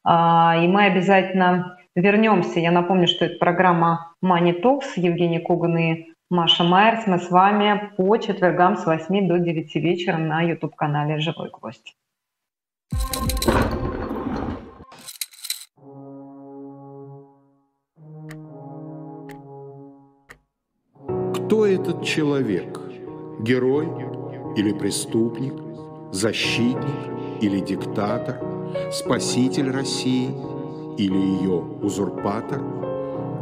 и 0.07 0.67
мы 0.67 0.85
обязательно 0.85 1.77
вернемся. 1.95 2.59
Я 2.59 2.71
напомню, 2.71 3.07
что 3.07 3.25
это 3.25 3.37
программа 3.37 4.13
Money 4.23 4.61
Talks, 4.61 4.93
Евгений 4.95 5.39
Коган 5.39 5.77
и 5.77 6.05
Маша 6.31 6.63
Майерс. 6.63 7.05
Мы 7.05 7.19
с 7.19 7.29
вами 7.29 7.91
по 7.97 8.17
четвергам 8.17 8.77
с 8.77 8.85
8 8.87 9.27
до 9.27 9.37
9 9.37 9.75
вечера 9.75 10.17
на 10.17 10.41
YouTube-канале 10.41 11.19
«Живой 11.19 11.51
гвоздь». 11.51 11.95
Кто 21.35 21.67
этот 21.67 22.03
человек? 22.03 22.79
Герой 23.41 23.85
или 24.57 24.73
преступник? 24.73 25.53
Защитник 26.11 27.43
или 27.43 27.59
диктатор? 27.59 28.41
Спаситель 28.91 29.69
России 29.69 30.31
или 30.97 31.17
ее 31.17 31.59
узурпатор– 31.83 32.63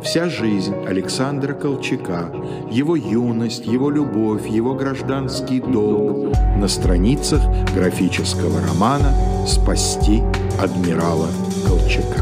Вся 0.03 0.27
жизнь 0.27 0.75
Александра 0.85 1.53
Колчака, 1.53 2.29
его 2.69 2.97
юность, 2.97 3.65
его 3.65 3.89
любовь, 3.89 4.45
его 4.47 4.75
гражданский 4.75 5.61
долг 5.61 6.35
на 6.57 6.67
страницах 6.67 7.41
графического 7.73 8.59
романа 8.67 9.13
«Спасти 9.47 10.21
адмирала 10.61 11.29
Колчака». 11.65 12.21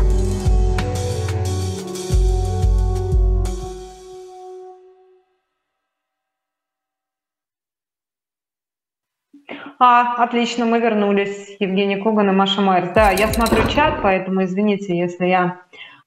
А, 9.80 10.24
отлично, 10.24 10.66
мы 10.66 10.80
вернулись. 10.80 11.56
Евгений 11.60 12.00
Коган 12.00 12.30
и 12.30 12.32
Маша 12.32 12.62
Майерс. 12.62 12.92
Да, 12.94 13.10
я 13.10 13.28
смотрю 13.34 13.68
чат, 13.68 14.04
поэтому 14.04 14.44
извините, 14.44 14.96
если 14.96 15.26
я 15.26 15.62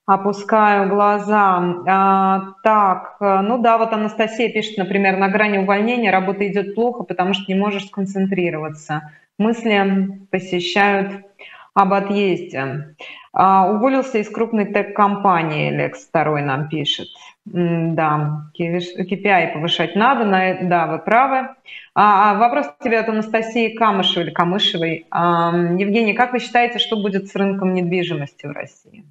Опускаю 0.05 0.89
глаза. 0.89 1.83
А, 1.87 2.53
так, 2.63 3.17
ну 3.19 3.57
да, 3.57 3.77
вот 3.77 3.91
Анастасия 3.91 4.51
пишет, 4.51 4.77
например, 4.77 5.17
на 5.17 5.29
грани 5.29 5.57
увольнения 5.57 6.11
работа 6.11 6.47
идет 6.47 6.75
плохо, 6.75 7.03
потому 7.03 7.33
что 7.33 7.51
не 7.51 7.59
можешь 7.59 7.87
сконцентрироваться. 7.87 9.11
Мысли 9.37 10.19
посещают 10.29 11.25
об 11.73 11.93
отъезде. 11.93 12.95
А, 13.33 13.69
уволился 13.69 14.17
из 14.19 14.29
крупной 14.29 14.65
тег-компании, 14.65 15.69
Лекс 15.69 16.07
второй 16.07 16.41
нам 16.41 16.69
пишет. 16.69 17.09
Да, 17.43 18.49
KPI 18.57 19.53
повышать 19.53 19.95
надо, 19.95 20.23
на, 20.23 20.63
да, 20.63 20.87
вы 20.87 20.99
правы. 20.99 21.49
А, 21.93 22.31
а 22.31 22.37
вопрос 22.39 22.67
тебе 22.81 22.99
от 22.99 23.09
Анастасии 23.09 23.75
Камышевой 23.75 24.27
или 24.27 24.33
Камышевой. 24.33 25.05
А, 25.11 25.51
Евгений, 25.53 26.13
как 26.13 26.31
вы 26.31 26.39
считаете, 26.39 26.79
что 26.79 26.95
будет 26.95 27.27
с 27.27 27.35
рынком 27.35 27.73
недвижимости 27.73 28.45
в 28.45 28.51
России? 28.51 29.03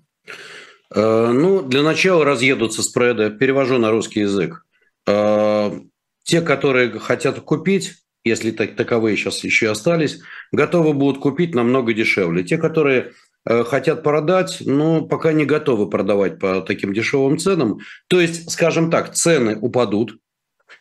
Э, 0.92 1.30
ну, 1.32 1.62
для 1.62 1.82
начала 1.82 2.24
разъедутся 2.24 2.82
спреды, 2.82 3.30
перевожу 3.30 3.78
на 3.78 3.90
русский 3.90 4.20
язык. 4.20 4.64
Э, 5.06 5.70
те, 6.24 6.40
которые 6.40 6.98
хотят 6.98 7.40
купить, 7.40 7.94
если 8.24 8.50
так, 8.50 8.74
таковые 8.76 9.16
сейчас 9.16 9.44
еще 9.44 9.70
остались, 9.70 10.20
готовы 10.50 10.94
будут 10.94 11.20
купить 11.20 11.54
намного 11.54 11.92
дешевле. 11.92 12.42
Те, 12.42 12.58
которые 12.58 13.12
э, 13.44 13.64
хотят 13.64 14.02
продать, 14.02 14.58
но 14.60 15.02
пока 15.02 15.32
не 15.32 15.44
готовы 15.44 15.88
продавать 15.88 16.38
по 16.38 16.60
таким 16.62 16.92
дешевым 16.92 17.38
ценам. 17.38 17.80
То 18.08 18.20
есть, 18.20 18.50
скажем 18.50 18.90
так, 18.90 19.14
цены 19.14 19.58
упадут, 19.60 20.16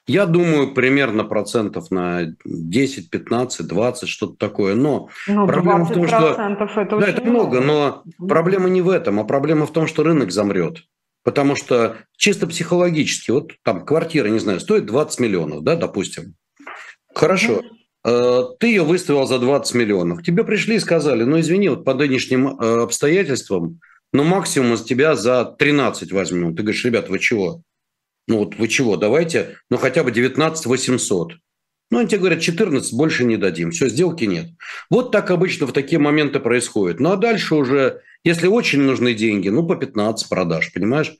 я 0.05 0.25
думаю, 0.25 0.73
примерно 0.73 1.23
процентов 1.23 1.89
на 1.91 2.35
10, 2.43 3.09
15, 3.09 3.67
20, 3.67 4.09
что-то 4.09 4.35
такое. 4.35 4.75
Но 4.75 5.09
ну, 5.27 5.47
проблема 5.47 5.85
в 5.85 5.93
том, 5.93 6.07
что... 6.07 6.35
Это 6.75 6.97
да, 6.97 7.07
это 7.07 7.23
много, 7.23 7.61
но 7.61 8.03
проблема 8.27 8.69
не 8.69 8.81
в 8.81 8.89
этом, 8.89 9.19
а 9.19 9.23
проблема 9.23 9.65
в 9.65 9.71
том, 9.71 9.87
что 9.87 10.03
рынок 10.03 10.31
замрет. 10.31 10.83
Потому 11.23 11.55
что 11.55 11.97
чисто 12.17 12.47
психологически, 12.47 13.31
вот 13.31 13.53
там 13.63 13.85
квартира, 13.85 14.27
не 14.27 14.39
знаю, 14.39 14.59
стоит 14.59 14.85
20 14.85 15.19
миллионов, 15.21 15.63
да, 15.63 15.77
допустим. 15.77 16.35
Хорошо. 17.15 17.61
Mm-hmm. 18.05 18.57
Ты 18.59 18.67
ее 18.67 18.83
выставил 18.83 19.25
за 19.25 19.39
20 19.39 19.75
миллионов. 19.75 20.23
Тебе 20.23 20.43
пришли 20.43 20.75
и 20.75 20.79
сказали, 20.79 21.23
ну, 21.23 21.39
извини, 21.39 21.69
вот 21.69 21.85
по 21.85 21.93
нынешним 21.93 22.59
э, 22.59 22.83
обстоятельствам, 22.83 23.79
ну, 24.11 24.25
максимум 24.25 24.73
из 24.73 24.83
тебя 24.83 25.15
за 25.15 25.45
13 25.45 26.11
возьмем. 26.11 26.53
Ты 26.53 26.63
говоришь, 26.63 26.83
ребят, 26.83 27.07
вы 27.07 27.19
чего? 27.19 27.61
Ну 28.27 28.39
вот 28.39 28.55
вы 28.55 28.67
чего, 28.67 28.95
давайте, 28.95 29.57
ну 29.69 29.77
хотя 29.77 30.03
бы 30.03 30.12
19 30.12 30.65
800. 30.65 31.33
Ну, 31.91 31.99
они 31.99 32.07
тебе 32.07 32.19
говорят, 32.19 32.41
14 32.41 32.93
больше 32.93 33.23
не 33.23 33.38
дадим, 33.38 33.69
все, 33.69 33.88
сделки 33.88 34.23
нет. 34.23 34.47
Вот 34.89 35.12
так 35.12 35.29
обычно 35.29 35.67
в 35.67 35.73
такие 35.73 35.99
моменты 35.99 36.39
происходит. 36.39 36.99
Ну, 36.99 37.12
а 37.12 37.17
дальше 37.17 37.53
уже, 37.53 38.01
если 38.23 38.47
очень 38.47 38.81
нужны 38.81 39.13
деньги, 39.13 39.49
ну, 39.49 39.67
по 39.67 39.75
15 39.75 40.27
продаж, 40.27 40.73
понимаешь? 40.73 41.13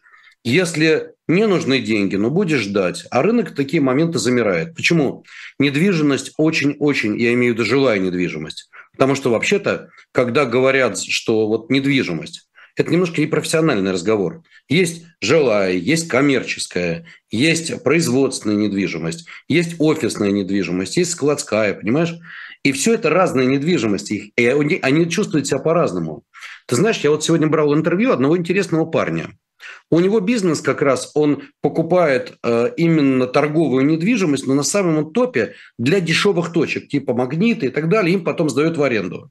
Если 0.44 1.14
не 1.28 1.48
нужны 1.48 1.80
деньги, 1.80 2.16
но 2.16 2.30
будешь 2.30 2.62
ждать. 2.62 3.06
А 3.12 3.22
рынок 3.22 3.56
такие 3.56 3.82
моменты 3.82 4.20
замирает. 4.20 4.76
Почему? 4.76 5.26
Недвижимость 5.60 6.34
очень-очень, 6.38 7.20
я 7.20 7.34
имею 7.34 7.54
в 7.54 7.58
виду 7.58 7.66
жилая 7.66 8.00
недвижимость. 8.00 8.70
Потому 8.92 9.16
что 9.16 9.30
вообще-то, 9.30 9.90
когда 10.12 10.46
говорят, 10.46 11.00
что 11.00 11.48
вот 11.48 11.70
недвижимость, 11.70 12.50
это 12.76 12.92
немножко 12.92 13.22
непрофессиональный 13.22 13.92
разговор. 13.92 14.44
Есть 14.68 15.06
жилая, 15.22 15.74
есть 15.74 16.08
коммерческая, 16.08 17.06
есть 17.30 17.84
производственная 17.84 18.56
недвижимость, 18.56 19.28
есть 19.48 19.76
офисная 19.80 20.32
недвижимость, 20.32 20.98
есть 20.98 21.12
складская, 21.12 21.74
понимаешь? 21.74 22.16
И 22.64 22.72
все 22.72 22.94
это 22.94 23.10
разные 23.10 23.46
недвижимости, 23.46 24.34
и 24.36 24.46
они 24.48 25.10
чувствуют 25.10 25.48
себя 25.48 25.60
по-разному. 25.60 26.24
Ты 26.68 26.76
знаешь, 26.76 26.98
я 27.00 27.12
вот 27.12 27.24
сегодня 27.24 27.48
брал 27.48 27.74
интервью 27.76 28.12
одного 28.12 28.38
интересного 28.38 28.86
парня– 28.86 29.30
у 29.90 30.00
него 30.00 30.20
бизнес 30.20 30.62
как 30.62 30.82
раз, 30.82 31.12
он 31.14 31.44
покупает 31.62 32.38
э, 32.44 32.72
именно 32.78 33.28
торговую 33.28 33.86
недвижимость, 33.86 34.48
но 34.48 34.54
на 34.54 34.64
самом 34.64 35.14
топе 35.14 35.56
для 35.78 36.00
дешевых 36.00 36.52
точек, 36.52 36.88
типа 36.88 37.14
магниты 37.14 37.68
и 37.68 37.70
так 37.70 37.90
далее, 37.90 38.14
им 38.14 38.24
потом 38.24 38.50
сдают 38.50 38.78
в 38.78 38.84
аренду. 38.84 39.30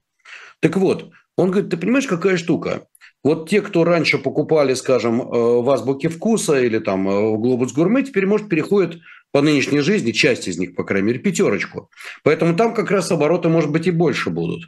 Так 0.61 0.76
вот, 0.76 1.11
он 1.37 1.50
говорит, 1.50 1.70
ты 1.70 1.76
понимаешь, 1.76 2.07
какая 2.07 2.37
штука? 2.37 2.87
Вот 3.24 3.48
те, 3.48 3.61
кто 3.61 3.85
раньше 3.85 4.18
покупали, 4.18 4.74
скажем, 4.74 5.20
э, 5.20 5.24
в 5.24 5.70
Азбуке 5.70 6.08
Вкуса 6.08 6.61
или 6.61 6.78
там 6.78 7.08
э, 7.08 7.30
в 7.30 7.38
Глобус 7.38 7.72
Гурме, 7.72 8.02
теперь, 8.02 8.26
может, 8.26 8.48
переходят 8.48 8.98
по 9.32 9.40
нынешней 9.40 9.80
жизни, 9.80 10.11
часть 10.12 10.48
из 10.48 10.58
них, 10.58 10.74
по 10.74 10.85
крайней 10.85 11.08
мере, 11.08 11.18
пятерочку. 11.18 11.88
Поэтому 12.24 12.54
там 12.56 12.74
как 12.74 12.90
раз 12.90 13.11
обороты, 13.12 13.48
может 13.48 13.70
быть, 13.70 13.87
и 13.87 13.90
больше 13.90 14.30
будут. 14.30 14.64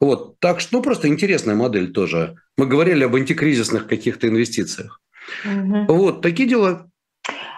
Вот. 0.00 0.38
Так 0.40 0.60
что, 0.60 0.76
ну, 0.76 0.82
просто 0.82 1.08
интересная 1.08 1.54
модель 1.54 1.92
тоже. 1.92 2.36
Мы 2.58 2.66
говорили 2.66 3.04
об 3.04 3.14
антикризисных 3.14 3.86
каких-то 3.86 4.28
инвестициях. 4.28 5.00
Угу. 5.44 5.94
Вот, 5.94 6.22
такие 6.22 6.48
дела. 6.48 6.88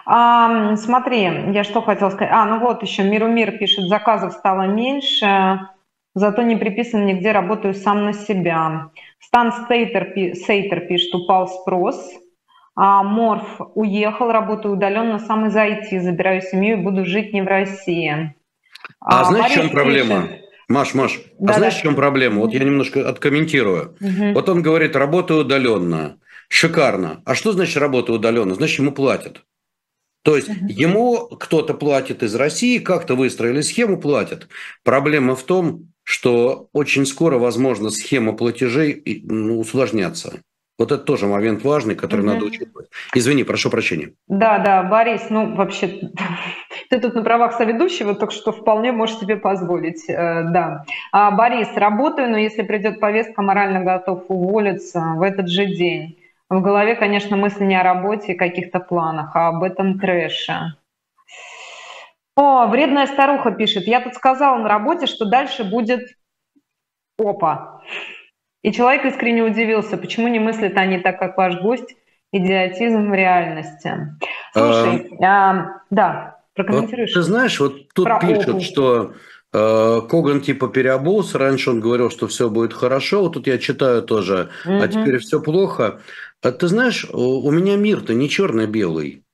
А, 0.05 0.75
смотри, 0.77 1.23
я 1.23 1.63
что 1.63 1.81
хотела 1.81 2.09
сказать. 2.09 2.31
А, 2.31 2.45
ну 2.45 2.59
вот 2.59 2.83
еще 2.83 3.03
Миру 3.03 3.27
Мир 3.27 3.57
пишет, 3.57 3.87
заказов 3.87 4.33
стало 4.33 4.67
меньше, 4.67 5.61
зато 6.13 6.43
не 6.43 6.55
приписан 6.55 7.05
нигде, 7.05 7.31
работаю 7.31 7.73
сам 7.73 8.05
на 8.05 8.13
себя. 8.13 8.91
Стан 9.27 9.51
Стейтер, 9.51 10.13
Сейтер 10.35 10.81
пишет, 10.87 11.13
упал 11.13 11.47
спрос. 11.47 12.11
А 12.77 13.03
Морф 13.03 13.61
уехал, 13.73 14.31
работаю 14.31 14.73
удаленно, 14.73 15.19
сам 15.19 15.47
из 15.47 15.55
IT, 15.55 15.97
забираю 16.01 16.41
семью 16.41 16.77
и 16.77 16.81
буду 16.81 17.05
жить 17.05 17.33
не 17.33 17.41
в 17.41 17.47
России. 17.47 18.35
А, 18.99 19.21
а 19.21 19.23
знаешь, 19.25 19.51
в 19.51 19.55
чем 19.55 19.69
проблема? 19.69 20.23
Пишет, 20.23 20.45
Маш, 20.67 20.93
Маш, 20.93 21.19
да, 21.39 21.53
а 21.53 21.57
знаешь, 21.57 21.73
да. 21.75 21.79
в 21.79 21.83
чем 21.83 21.95
проблема? 21.95 22.41
Вот 22.41 22.53
я 22.53 22.59
немножко 22.59 23.07
откомментирую. 23.07 23.95
Угу. 24.01 24.33
Вот 24.33 24.49
он 24.49 24.61
говорит, 24.61 24.95
работаю 24.95 25.41
удаленно. 25.41 26.17
Шикарно. 26.49 27.21
А 27.25 27.33
что 27.33 27.53
значит 27.53 27.77
работа 27.77 28.13
удаленно? 28.13 28.55
Значит, 28.55 28.79
ему 28.79 28.91
платят. 28.91 29.43
То 30.23 30.35
есть 30.35 30.49
угу. 30.49 30.67
ему 30.67 31.27
кто-то 31.27 31.75
платит 31.75 32.23
из 32.23 32.35
России, 32.35 32.79
как-то 32.79 33.15
выстроили 33.15 33.61
схему, 33.61 34.01
платят. 34.01 34.47
Проблема 34.83 35.35
в 35.35 35.43
том, 35.43 35.93
что 36.05 36.69
очень 36.71 37.05
скоро, 37.05 37.37
возможно, 37.37 37.89
схема 37.89 38.33
платежей 38.33 39.21
ну, 39.25 39.59
усложнятся. 39.59 40.39
Вот 40.77 40.91
это 40.91 41.03
тоже 41.03 41.25
момент 41.25 41.63
важный, 41.63 41.95
который 41.95 42.21
угу. 42.21 42.33
надо 42.33 42.45
учитывать. 42.45 42.89
Извини, 43.13 43.43
прошу 43.43 43.69
прощения. 43.69 44.11
Да, 44.27 44.59
да, 44.59 44.83
Борис, 44.83 45.29
ну 45.29 45.55
вообще 45.55 46.11
ты 46.89 46.99
тут 46.99 47.15
на 47.15 47.23
правах 47.23 47.53
соведущего, 47.53 48.13
так 48.13 48.31
что 48.31 48.51
вполне 48.51 48.91
можешь 48.91 49.17
себе 49.17 49.37
позволить, 49.37 50.07
э, 50.09 50.43
да. 50.51 50.83
А, 51.11 51.31
Борис, 51.31 51.69
работаю, 51.75 52.29
но 52.29 52.37
если 52.37 52.61
придет 52.61 52.99
повестка, 52.99 53.41
морально 53.41 53.83
готов 53.83 54.25
уволиться 54.27 55.13
в 55.15 55.21
этот 55.21 55.49
же 55.49 55.65
день. 55.65 56.17
В 56.49 56.61
голове, 56.61 56.95
конечно, 56.95 57.37
мысли 57.37 57.63
не 57.63 57.79
о 57.79 57.83
работе 57.83 58.33
и 58.33 58.37
каких-то 58.37 58.79
планах, 58.79 59.35
а 59.35 59.47
об 59.47 59.63
этом 59.63 59.97
трэше. 59.97 60.75
О, 62.35 62.67
вредная 62.67 63.07
старуха 63.07 63.51
пишет. 63.51 63.87
Я 63.87 64.01
тут 64.01 64.13
сказала 64.13 64.57
на 64.57 64.67
работе, 64.67 65.07
что 65.07 65.25
дальше 65.25 65.63
будет 65.63 66.01
опа. 67.17 67.81
И 68.61 68.71
человек 68.71 69.05
искренне 69.05 69.43
удивился, 69.43 69.97
почему 69.97 70.27
не 70.27 70.39
мыслят 70.39 70.75
они 70.75 70.97
так, 70.97 71.19
как 71.19 71.37
ваш 71.37 71.61
гость, 71.61 71.95
идиотизм 72.31 73.11
в 73.11 73.13
реальности. 73.13 74.17
Слушай, 74.53 75.11
а, 75.21 75.51
а, 75.51 75.81
да, 75.89 76.39
прокомментируешь? 76.55 77.11
Вот, 77.15 77.21
ты 77.21 77.21
знаешь, 77.21 77.59
вот 77.59 77.93
тут 77.93 78.05
Про 78.05 78.19
пишут, 78.19 78.55
опу. 78.55 78.59
что 78.61 79.13
э, 79.53 80.01
Коган 80.09 80.41
типа 80.41 80.67
переобулся, 80.67 81.37
раньше 81.37 81.69
он 81.69 81.79
говорил, 81.79 82.09
что 82.09 82.27
все 82.27 82.49
будет 82.49 82.73
хорошо, 82.73 83.21
вот 83.21 83.33
тут 83.33 83.47
я 83.47 83.57
читаю 83.59 84.01
тоже, 84.01 84.49
угу. 84.65 84.81
а 84.81 84.87
теперь 84.87 85.19
все 85.19 85.39
плохо. 85.39 86.01
А 86.41 86.51
ты 86.51 86.67
знаешь, 86.67 87.05
у 87.11 87.51
меня 87.51 87.77
мир-то 87.77 88.13
не 88.13 88.29
черно-белый. 88.29 89.24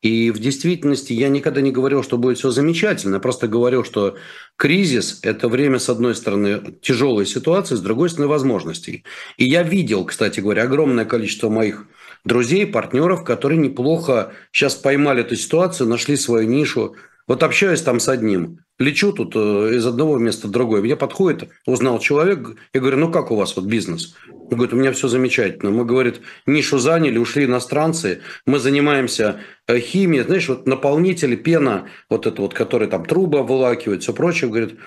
И 0.00 0.30
в 0.30 0.38
действительности 0.38 1.12
я 1.12 1.28
никогда 1.28 1.60
не 1.60 1.72
говорил, 1.72 2.04
что 2.04 2.18
будет 2.18 2.38
все 2.38 2.50
замечательно. 2.50 3.18
Просто 3.18 3.48
говорил, 3.48 3.84
что 3.84 4.16
кризис– 4.56 5.18
это 5.22 5.48
время, 5.48 5.80
с 5.80 5.88
одной 5.88 6.14
стороны, 6.14 6.76
тяжелой 6.80 7.26
ситуации, 7.26 7.74
с 7.74 7.80
другой 7.80 8.08
стороны, 8.08 8.28
возможностей. 8.28 9.04
И 9.38 9.44
я 9.44 9.64
видел, 9.64 10.04
кстати 10.04 10.38
говоря, 10.38 10.64
огромное 10.64 11.04
количество 11.04 11.48
моих 11.48 11.86
друзей, 12.24 12.64
партнеров, 12.66 13.24
которые 13.24 13.58
неплохо 13.58 14.32
сейчас 14.52 14.76
поймали 14.76 15.22
эту 15.22 15.34
ситуацию, 15.34 15.88
нашли 15.88 16.16
свою 16.16 16.48
нишу. 16.48 16.94
Вот 17.26 17.42
общаюсь 17.42 17.82
там 17.82 17.98
с 17.98 18.08
одним, 18.08 18.60
лечу 18.78 19.12
тут 19.12 19.34
э, 19.34 19.74
из 19.74 19.84
одного 19.84 20.18
места 20.18 20.46
в 20.46 20.50
другое. 20.50 20.80
Мне 20.80 20.96
подходит, 20.96 21.48
узнал 21.66 21.98
человек, 21.98 22.56
я 22.72 22.80
говорю, 22.80 22.98
ну 22.98 23.10
как 23.10 23.30
у 23.30 23.36
вас 23.36 23.56
вот 23.56 23.66
бизнес? 23.66 24.14
Говорит, 24.50 24.72
у 24.72 24.76
меня 24.76 24.92
все 24.92 25.08
замечательно. 25.08 25.70
Мы, 25.70 25.84
говорит, 25.84 26.20
нишу 26.46 26.78
заняли, 26.78 27.18
ушли 27.18 27.44
иностранцы. 27.44 28.22
Мы 28.46 28.58
занимаемся 28.58 29.40
э, 29.66 29.78
химией. 29.78 30.24
Знаешь, 30.24 30.48
вот 30.48 30.66
наполнители, 30.66 31.36
пена, 31.36 31.88
вот 32.08 32.26
это 32.26 32.40
вот, 32.40 32.54
который 32.54 32.88
там 32.88 33.04
трубы 33.04 33.40
обволакивает, 33.40 34.02
все 34.02 34.12
прочее. 34.12 34.48
Говорит, 34.48 34.78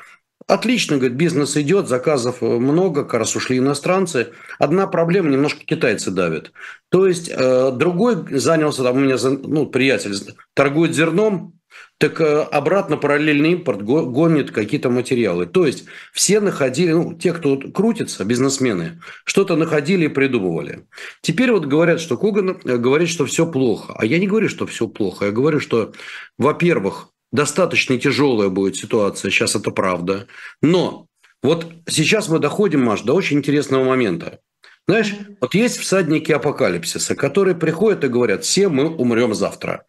Отлично, 0.48 0.98
говорит, 0.98 1.16
бизнес 1.16 1.56
идет, 1.56 1.88
заказов 1.88 2.42
э, 2.42 2.46
много, 2.46 3.04
как 3.04 3.20
раз 3.20 3.36
ушли 3.36 3.60
иностранцы. 3.60 4.34
Одна 4.60 4.88
проблема, 4.88 5.30
немножко 5.30 5.64
китайцы 5.64 6.12
давят. 6.12 6.52
То 6.90 7.08
есть 7.08 7.30
э, 7.30 7.72
другой 7.72 8.38
занялся, 8.38 8.84
там 8.84 8.98
у 8.98 9.00
меня 9.00 9.18
ну, 9.22 9.68
приятель 9.68 10.16
торгует 10.54 10.96
зерном, 10.96 11.54
так 11.98 12.20
э, 12.20 12.42
обратно 12.42 12.98
параллельный 12.98 13.52
импорт 13.52 13.84
гонит 13.84 14.52
какие-то 14.52 14.90
материалы. 14.90 15.46
То 15.46 15.66
есть 15.66 15.86
все 16.14 16.40
находили, 16.40 16.94
ну, 16.94 17.14
те, 17.14 17.34
кто 17.34 17.58
крутится, 17.58 18.26
бизнесмены, 18.26 19.02
что-то 19.24 19.56
находили 19.56 20.06
и 20.06 20.10
придумывали. 20.10 20.88
Теперь 21.22 21.52
вот 21.52 21.66
говорят, 21.66 22.02
что 22.02 22.18
Коган 22.18 22.60
э, 22.64 22.78
говорит, 22.78 23.10
что 23.10 23.26
все 23.26 23.46
плохо. 23.46 23.94
А 23.98 24.06
я 24.06 24.20
не 24.20 24.28
говорю, 24.28 24.50
что 24.50 24.66
все 24.66 24.88
плохо. 24.88 25.26
Я 25.26 25.32
говорю, 25.32 25.60
что, 25.60 25.94
во-первых, 26.38 27.10
достаточно 27.32 27.98
тяжелая 27.98 28.50
будет 28.50 28.76
ситуация, 28.76 29.32
сейчас 29.32 29.56
это 29.56 29.72
правда. 29.72 30.28
Но 30.62 31.08
вот 31.44 31.72
сейчас 31.88 32.30
мы 32.30 32.40
доходим, 32.40 32.82
Маш, 32.82 33.02
до 33.02 33.14
очень 33.14 33.38
интересного 33.38 33.84
момента. 33.84 34.40
Знаешь, 34.88 35.14
вот 35.40 35.54
есть 35.54 35.78
всадники 35.78 36.32
апокалипсиса, 36.32 37.16
которые 37.16 37.56
приходят 37.56 38.04
и 38.04 38.08
говорят, 38.08 38.44
все 38.44 38.68
мы 38.68 38.90
умрем 38.90 39.34
завтра. 39.34 39.86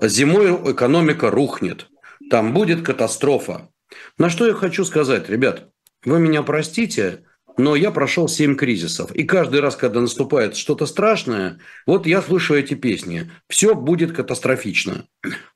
Зимой 0.00 0.72
экономика 0.72 1.30
рухнет, 1.30 1.88
там 2.30 2.52
будет 2.52 2.82
катастрофа. 2.82 3.70
На 4.18 4.28
что 4.28 4.46
я 4.46 4.54
хочу 4.54 4.84
сказать, 4.84 5.28
ребят, 5.28 5.70
вы 6.04 6.20
меня 6.20 6.42
простите, 6.42 7.24
но 7.56 7.76
я 7.76 7.90
прошел 7.90 8.28
семь 8.28 8.56
кризисов. 8.56 9.12
И 9.12 9.24
каждый 9.24 9.60
раз, 9.60 9.76
когда 9.76 10.00
наступает 10.00 10.56
что-то 10.56 10.86
страшное, 10.86 11.60
вот 11.86 12.06
я 12.06 12.20
слышу 12.20 12.54
эти 12.54 12.74
песни. 12.74 13.30
Все 13.48 13.74
будет 13.74 14.12
катастрофично. 14.12 15.06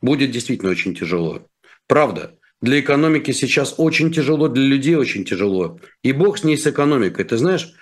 Будет 0.00 0.30
действительно 0.30 0.70
очень 0.70 0.94
тяжело. 0.94 1.46
Правда. 1.86 2.34
Для 2.60 2.80
экономики 2.80 3.30
сейчас 3.30 3.74
очень 3.76 4.12
тяжело, 4.12 4.48
для 4.48 4.64
людей 4.64 4.96
очень 4.96 5.24
тяжело. 5.24 5.78
И 6.02 6.10
бог 6.10 6.38
с 6.38 6.44
ней 6.44 6.58
с 6.58 6.66
экономикой. 6.66 7.24
Ты 7.24 7.36
знаешь, 7.36 7.72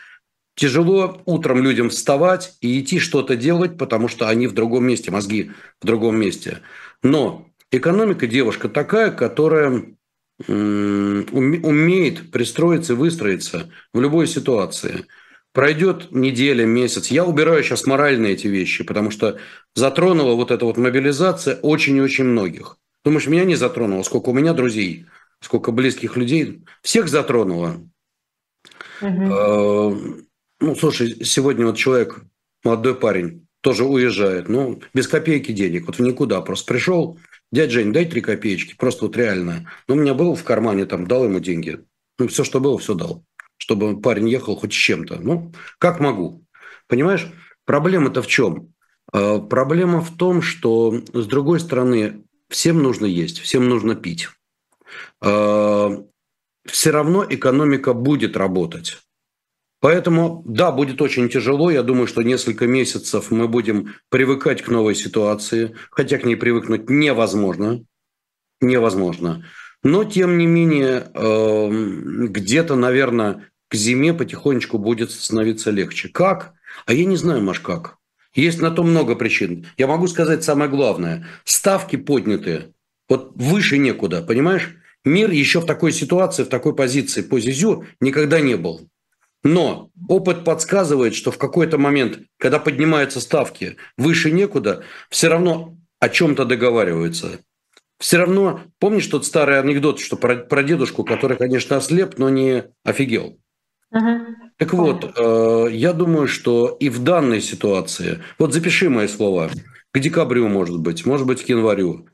Тяжело 0.57 1.21
утром 1.27 1.63
людям 1.63 1.91
вставать 1.91 2.57
и 2.63 2.81
идти 2.81 2.99
что-то 2.99 3.37
делать, 3.37 3.77
потому 3.77 4.09
что 4.09 4.29
они 4.29 4.47
в 4.47 4.55
другом 4.55 4.87
месте, 4.87 5.11
мозги 5.11 5.51
в 5.83 5.87
другом 5.87 6.19
месте. 6.19 6.63
Но 7.03 7.47
экономика 7.71 8.27
девушка 8.27 8.71
такая, 8.71 9.11
которая 9.11 9.85
умеет 10.49 12.31
пристроиться 12.31 12.95
и 12.95 12.97
выстроиться 12.97 13.71
в 13.93 14.01
любой 14.01 14.27
ситуации. 14.27 15.05
Пройдет 15.53 16.11
неделя, 16.11 16.65
месяц. 16.65 17.09
Я 17.09 17.27
убираю 17.27 17.63
сейчас 17.63 17.87
морально 17.87 18.27
эти 18.29 18.47
вещи, 18.47 18.83
потому 18.83 19.11
что 19.11 19.39
затронула 19.75 20.35
вот 20.35 20.51
эта 20.51 20.65
вот 20.65 20.79
мобилизация 20.79 21.57
очень 21.57 21.97
и 21.97 22.01
очень 22.01 22.25
многих. 22.25 22.79
Думаешь, 23.05 23.27
меня 23.27 23.45
не 23.45 23.57
затронуло? 23.57 24.03
Сколько 24.03 24.31
у 24.31 24.35
меня 24.35 24.55
друзей, 24.55 25.07
сколько 25.41 25.71
близких 25.71 26.17
людей. 26.17 26.63
Всех 26.83 27.09
затронуло. 27.09 27.81
Угу. 29.01 30.26
Ну, 30.61 30.75
слушай, 30.75 31.25
сегодня 31.25 31.67
вот 31.67 31.77
человек, 31.77 32.25
молодой 32.65 32.95
парень, 32.95 33.47
тоже 33.61 33.85
уезжает, 33.85 34.49
ну, 34.49 34.81
без 34.95 35.07
копейки 35.07 35.53
денег, 35.53 35.87
вот 35.87 35.99
в 35.99 36.01
никуда, 36.01 36.41
просто 36.41 36.73
пришел, 36.73 37.19
дядь 37.53 37.71
Жень, 37.71 37.93
дай 37.93 38.07
три 38.07 38.21
копеечки, 38.21 38.75
просто 38.75 39.07
вот 39.07 39.17
реально. 39.17 39.71
Ну, 39.87 39.97
у 39.97 39.99
меня 39.99 40.15
был 40.15 40.35
в 40.35 40.45
кармане, 40.45 40.87
там, 40.87 41.07
дал 41.07 41.25
ему 41.25 41.41
деньги. 41.41 41.85
Ну, 42.19 42.29
все, 42.29 42.45
что 42.45 42.61
было, 42.61 42.79
все 42.79 42.95
дал. 42.95 43.25
Чтобы 43.59 44.01
парень 44.01 44.29
ехал 44.29 44.57
хоть 44.57 44.73
с 44.73 44.77
чем-то. 44.77 45.17
Ну, 45.21 45.53
как 45.79 46.01
могу. 46.01 46.45
Понимаешь, 46.87 47.27
проблема-то 47.65 48.23
в 48.23 48.27
чем? 48.27 48.73
Э, 49.13 49.39
проблема 49.39 50.01
в 50.01 50.17
том, 50.17 50.43
что, 50.43 51.03
с 51.13 51.27
другой 51.27 51.61
стороны, 51.61 52.25
всем 52.49 52.83
нужно 52.83 53.07
есть, 53.07 53.41
всем 53.41 53.69
нужно 53.69 53.95
пить. 53.95 54.29
Э, 55.23 55.91
все 56.67 56.91
равно 56.91 57.27
экономика 57.29 57.93
будет 57.93 58.37
работать. 58.37 58.99
Поэтому, 59.87 60.43
да, 60.45 60.73
будет 60.73 61.01
очень 61.01 61.29
тяжело. 61.29 61.71
Я 61.71 61.85
думаю, 61.85 62.09
что 62.09 62.23
несколько 62.23 62.67
месяцев 62.67 63.31
мы 63.31 63.47
будем 63.47 63.95
привыкать 64.09 64.61
к 64.61 64.69
новой 64.69 64.97
ситуации, 64.97 65.77
хотя 65.93 66.19
к 66.19 66.25
ней 66.25 66.35
привыкнуть 66.35 66.91
невозможно. 66.91 67.85
Невозможно. 68.61 69.47
Но, 69.85 70.03
тем 70.03 70.39
не 70.39 70.47
менее, 70.49 71.07
эм, 71.15 72.27
где-то, 72.33 72.75
наверное, 72.75 73.49
к 73.69 73.77
зиме 73.77 74.13
потихонечку 74.13 74.79
будет 74.79 75.13
становиться 75.13 75.71
легче. 75.71 76.09
Как? 76.09 76.55
А 76.87 76.93
я 76.93 77.05
не 77.05 77.17
знаю, 77.17 77.43
Маш, 77.43 77.61
как. 77.61 77.99
Есть 78.35 78.61
на 78.61 78.73
то 78.73 78.83
много 78.83 79.15
причин. 79.15 79.67
Я 79.77 79.87
могу 79.87 80.09
сказать 80.09 80.43
самое 80.43 80.69
главное. 80.69 81.29
Ставки 81.45 81.95
подняты. 81.95 82.75
Вот 83.09 83.31
выше 83.37 83.79
некуда, 83.79 84.21
понимаешь? 84.21 84.75
Мир 85.05 85.31
еще 85.31 85.61
в 85.61 85.65
такой 85.65 85.93
ситуации, 85.93 86.43
в 86.43 86.49
такой 86.49 86.75
позиции 86.75 87.23
по 87.23 87.39
Зизю 87.39 87.85
никогда 88.01 88.41
не 88.41 88.57
был. 88.57 88.89
Но 89.47 89.91
опыт 90.09 90.43
подсказывает, 90.43 91.15
что 91.15 91.31
в 91.31 91.39
какой-то 91.39 91.79
момент, 91.79 92.19
когда 92.37 92.59
поднимаются 92.59 93.21
ставки 93.21 93.77
выше 93.97 94.33
некуда, 94.33 94.83
все 95.09 95.29
равно 95.29 95.77
о 96.01 96.09
чем-то 96.09 96.45
договариваются. 96.45 97.39
Все 98.01 98.19
равно, 98.19 98.63
помнишь 98.81 99.07
тот 99.07 99.25
старый 99.25 99.61
анекдот, 99.61 100.01
что 100.01 100.17
про, 100.17 100.35
про 100.35 100.65
дедушку, 100.65 101.05
который, 101.05 101.37
конечно, 101.37 101.77
ослеп, 101.77 102.19
но 102.19 102.29
не 102.29 102.65
офигел? 102.85 103.39
Uh-huh. 103.95 104.27
Так 104.57 104.75
вот, 104.75 105.13
э, 105.17 105.69
я 105.71 105.93
думаю, 105.93 106.27
что 106.27 106.77
и 106.81 106.89
в 106.89 107.05
данной 107.05 107.41
ситуации, 107.41 108.23
вот 108.39 108.53
запиши 108.53 108.91
мои 108.91 109.07
слова, 109.07 109.49
к 109.93 109.99
декабрю, 110.01 110.49
может 110.49 110.81
быть, 110.81 111.07
может 111.07 111.25
быть, 111.25 111.45
к 111.45 111.49
январю, 111.49 112.09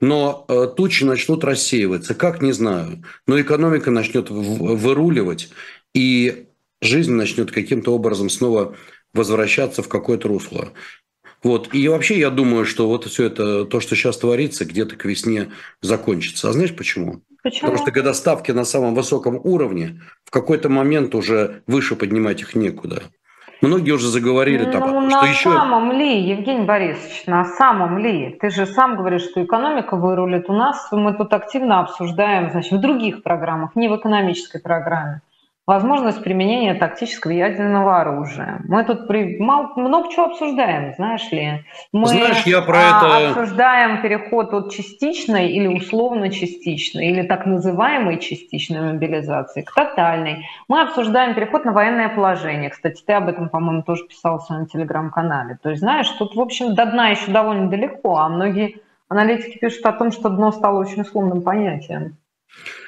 но 0.00 0.44
э, 0.48 0.66
тучи 0.76 1.04
начнут 1.04 1.44
рассеиваться. 1.44 2.14
Как, 2.16 2.42
не 2.42 2.50
знаю. 2.50 3.04
Но 3.28 3.40
экономика 3.40 3.92
начнет 3.92 4.30
выруливать, 4.30 5.48
и 5.94 6.48
жизнь 6.82 7.12
начнет 7.12 7.50
каким-то 7.50 7.94
образом 7.94 8.28
снова 8.28 8.74
возвращаться 9.14 9.82
в 9.82 9.88
какое-то 9.88 10.28
русло. 10.28 10.68
Вот. 11.42 11.74
И 11.74 11.88
вообще 11.88 12.18
я 12.18 12.30
думаю, 12.30 12.64
что 12.64 12.86
вот 12.88 13.04
все 13.04 13.24
это, 13.24 13.64
то, 13.64 13.80
что 13.80 13.96
сейчас 13.96 14.18
творится, 14.18 14.64
где-то 14.64 14.96
к 14.96 15.04
весне 15.04 15.48
закончится. 15.80 16.48
А 16.48 16.52
знаешь 16.52 16.74
почему? 16.74 17.22
Почему? 17.42 17.70
Потому 17.70 17.78
что 17.78 17.92
когда 17.92 18.14
ставки 18.14 18.52
на 18.52 18.64
самом 18.64 18.94
высоком 18.94 19.40
уровне, 19.42 20.00
в 20.24 20.30
какой-то 20.30 20.68
момент 20.68 21.14
уже 21.14 21.62
выше 21.66 21.96
поднимать 21.96 22.40
их 22.42 22.54
некуда. 22.54 23.02
Многие 23.60 23.92
уже 23.92 24.08
заговорили 24.08 24.64
там, 24.64 24.80
ну, 24.80 25.08
что 25.08 25.22
на 25.22 25.28
еще... 25.28 25.48
На 25.48 25.54
самом 25.54 25.92
ли, 25.92 26.20
Евгений 26.20 26.64
Борисович, 26.64 27.26
на 27.26 27.44
самом 27.44 27.98
ли? 27.98 28.36
Ты 28.40 28.50
же 28.50 28.66
сам 28.66 28.96
говоришь, 28.96 29.22
что 29.22 29.44
экономика 29.44 29.96
вырулит. 29.96 30.48
У 30.48 30.52
нас 30.52 30.88
мы 30.90 31.14
тут 31.14 31.32
активно 31.32 31.80
обсуждаем, 31.80 32.50
значит, 32.50 32.72
в 32.72 32.80
других 32.80 33.22
программах, 33.22 33.76
не 33.76 33.88
в 33.88 33.96
экономической 33.96 34.60
программе 34.60 35.22
возможность 35.66 36.22
применения 36.22 36.74
тактического 36.74 37.30
ядерного 37.30 38.00
оружия. 38.00 38.60
Мы 38.66 38.84
тут 38.84 39.06
при... 39.06 39.38
мало, 39.38 39.72
много 39.76 40.10
чего 40.10 40.26
обсуждаем, 40.26 40.92
знаешь 40.94 41.30
ли. 41.30 41.64
Мы 41.92 42.06
знаешь, 42.06 42.44
я 42.46 42.62
про 42.62 42.78
это... 42.78 43.28
обсуждаем 43.28 44.02
переход 44.02 44.52
от 44.54 44.72
частичной 44.72 45.50
или 45.50 45.68
условно-частичной, 45.68 47.10
или 47.10 47.22
так 47.22 47.46
называемой 47.46 48.18
частичной 48.18 48.92
мобилизации 48.92 49.62
к 49.62 49.72
тотальной. 49.72 50.46
Мы 50.66 50.82
обсуждаем 50.82 51.34
переход 51.34 51.64
на 51.64 51.72
военное 51.72 52.08
положение. 52.08 52.70
Кстати, 52.70 53.02
ты 53.06 53.12
об 53.12 53.28
этом, 53.28 53.48
по-моему, 53.48 53.82
тоже 53.82 54.04
писал 54.08 54.38
в 54.38 54.44
своем 54.44 54.66
телеграм-канале. 54.66 55.58
То 55.62 55.70
есть, 55.70 55.80
знаешь, 55.80 56.08
тут, 56.10 56.34
в 56.34 56.40
общем, 56.40 56.74
до 56.74 56.86
дна 56.86 57.10
еще 57.10 57.30
довольно 57.30 57.70
далеко, 57.70 58.16
а 58.16 58.28
многие 58.28 58.80
аналитики 59.08 59.58
пишут 59.58 59.86
о 59.86 59.92
том, 59.92 60.10
что 60.10 60.28
дно 60.28 60.50
стало 60.50 60.80
очень 60.80 61.02
условным 61.02 61.42
понятием 61.42 62.16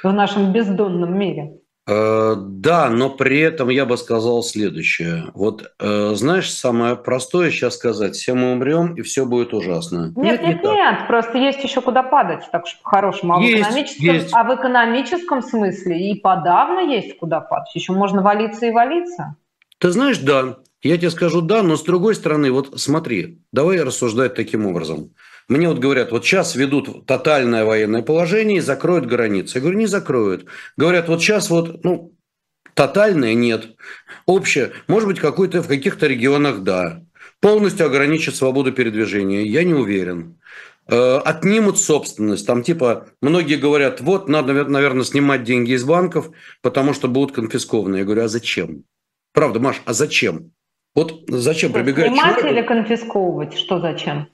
в 0.03 0.13
нашем 0.13 0.53
бездонном 0.53 1.17
мире. 1.17 1.53
Э, 1.87 2.35
да, 2.37 2.89
но 2.89 3.11
при 3.11 3.41
этом 3.41 3.69
я 3.69 3.85
бы 3.85 3.99
сказал 3.99 4.43
следующее. 4.43 5.27
Вот 5.35 5.71
э, 5.79 6.15
знаешь, 6.15 6.51
самое 6.51 6.97
простое 6.97 7.51
сейчас 7.51 7.75
сказать, 7.75 8.15
все 8.15 8.33
мы 8.33 8.53
умрем, 8.53 8.95
и 8.95 9.03
все 9.03 9.27
будет 9.27 9.53
ужасно. 9.53 10.13
Нет, 10.17 10.41
нет, 10.41 10.63
нет, 10.63 10.63
нет 10.63 11.07
просто 11.07 11.37
есть 11.37 11.63
еще 11.63 11.83
куда 11.83 12.03
падать, 12.03 12.45
так 12.51 12.67
что 12.67 12.83
по-хорошему. 12.83 13.35
А, 13.35 13.41
есть, 13.41 13.59
в 13.59 13.61
экономическом, 13.61 14.15
есть. 14.15 14.31
а 14.33 14.45
в 14.45 14.55
экономическом 14.55 15.43
смысле 15.43 16.11
и 16.11 16.19
подавно 16.19 16.81
есть 16.81 17.19
куда 17.19 17.41
падать. 17.41 17.75
Еще 17.75 17.93
можно 17.93 18.23
валиться 18.23 18.65
и 18.65 18.71
валиться. 18.71 19.37
Ты 19.79 19.91
знаешь, 19.91 20.19
да, 20.19 20.57
я 20.89 20.99
тебе 20.99 21.11
скажу 21.11 21.41
да, 21.41 21.63
но 21.63 21.77
с 21.77 21.83
другой 21.83 22.15
стороны, 22.15 22.51
вот 22.51 22.81
смотри, 22.81 23.41
давай 23.53 23.81
рассуждать 23.83 24.35
таким 24.35 24.67
образом. 24.67 25.15
Мне 25.49 25.69
вот 25.69 25.79
говорят, 25.79 26.13
вот 26.13 26.25
сейчас 26.25 26.55
ведут 26.55 27.07
тотальное 27.07 27.65
военное 27.65 28.03
положение 28.03 28.59
и 28.59 28.63
закроют 28.63 29.07
границы. 29.07 29.59
Я 29.59 29.61
говорю, 29.63 29.79
не 29.79 29.87
закроют. 29.87 30.47
Говорят, 30.77 31.09
вот 31.09 31.21
сейчас 31.21 31.51
вот, 31.51 31.85
ну, 31.85 32.15
тотальное 32.75 33.35
нет. 33.35 33.77
Общее, 34.27 34.73
может 34.87 35.09
быть, 35.09 35.21
какой-то 35.21 35.63
в 35.63 35.69
каких-то 35.69 36.07
регионах 36.07 36.63
да. 36.63 37.03
Полностью 37.41 37.87
ограничат 37.87 38.37
свободу 38.37 38.73
передвижения. 38.73 39.43
Я 39.43 39.65
не 39.65 39.75
уверен 39.75 40.39
э, 40.87 41.17
отнимут 41.19 41.79
собственность. 41.79 42.47
Там 42.47 42.63
типа 42.63 43.09
многие 43.21 43.57
говорят, 43.57 44.01
вот 44.01 44.29
надо, 44.29 44.53
наверное, 44.65 45.05
снимать 45.05 45.45
деньги 45.45 45.73
из 45.73 45.85
банков, 45.85 46.31
потому 46.63 46.95
что 46.95 47.09
будут 47.09 47.35
конфискованы. 47.35 47.97
Я 47.97 48.05
говорю, 48.05 48.25
а 48.25 48.29
зачем? 48.29 48.85
Правда, 49.33 49.61
Маш, 49.61 49.83
а 49.85 49.93
зачем? 49.93 50.53
Вот 50.95 51.25
зачем 51.29 51.73
прибегать? 51.73 52.13
Снимать 52.13 52.39
человек... 52.39 52.53
или 52.53 52.67
конфисковывать? 52.67 53.55
Что 53.55 53.81
зачем? 53.81 54.29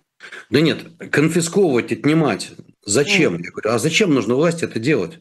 Да 0.50 0.60
нет, 0.60 0.86
конфисковывать, 1.10 1.92
отнимать. 1.92 2.52
Зачем? 2.84 3.36
Mm. 3.36 3.42
Я 3.44 3.50
говорю, 3.50 3.70
а 3.70 3.78
зачем 3.78 4.14
нужно 4.14 4.34
власти 4.34 4.64
это 4.64 4.78
делать? 4.78 5.20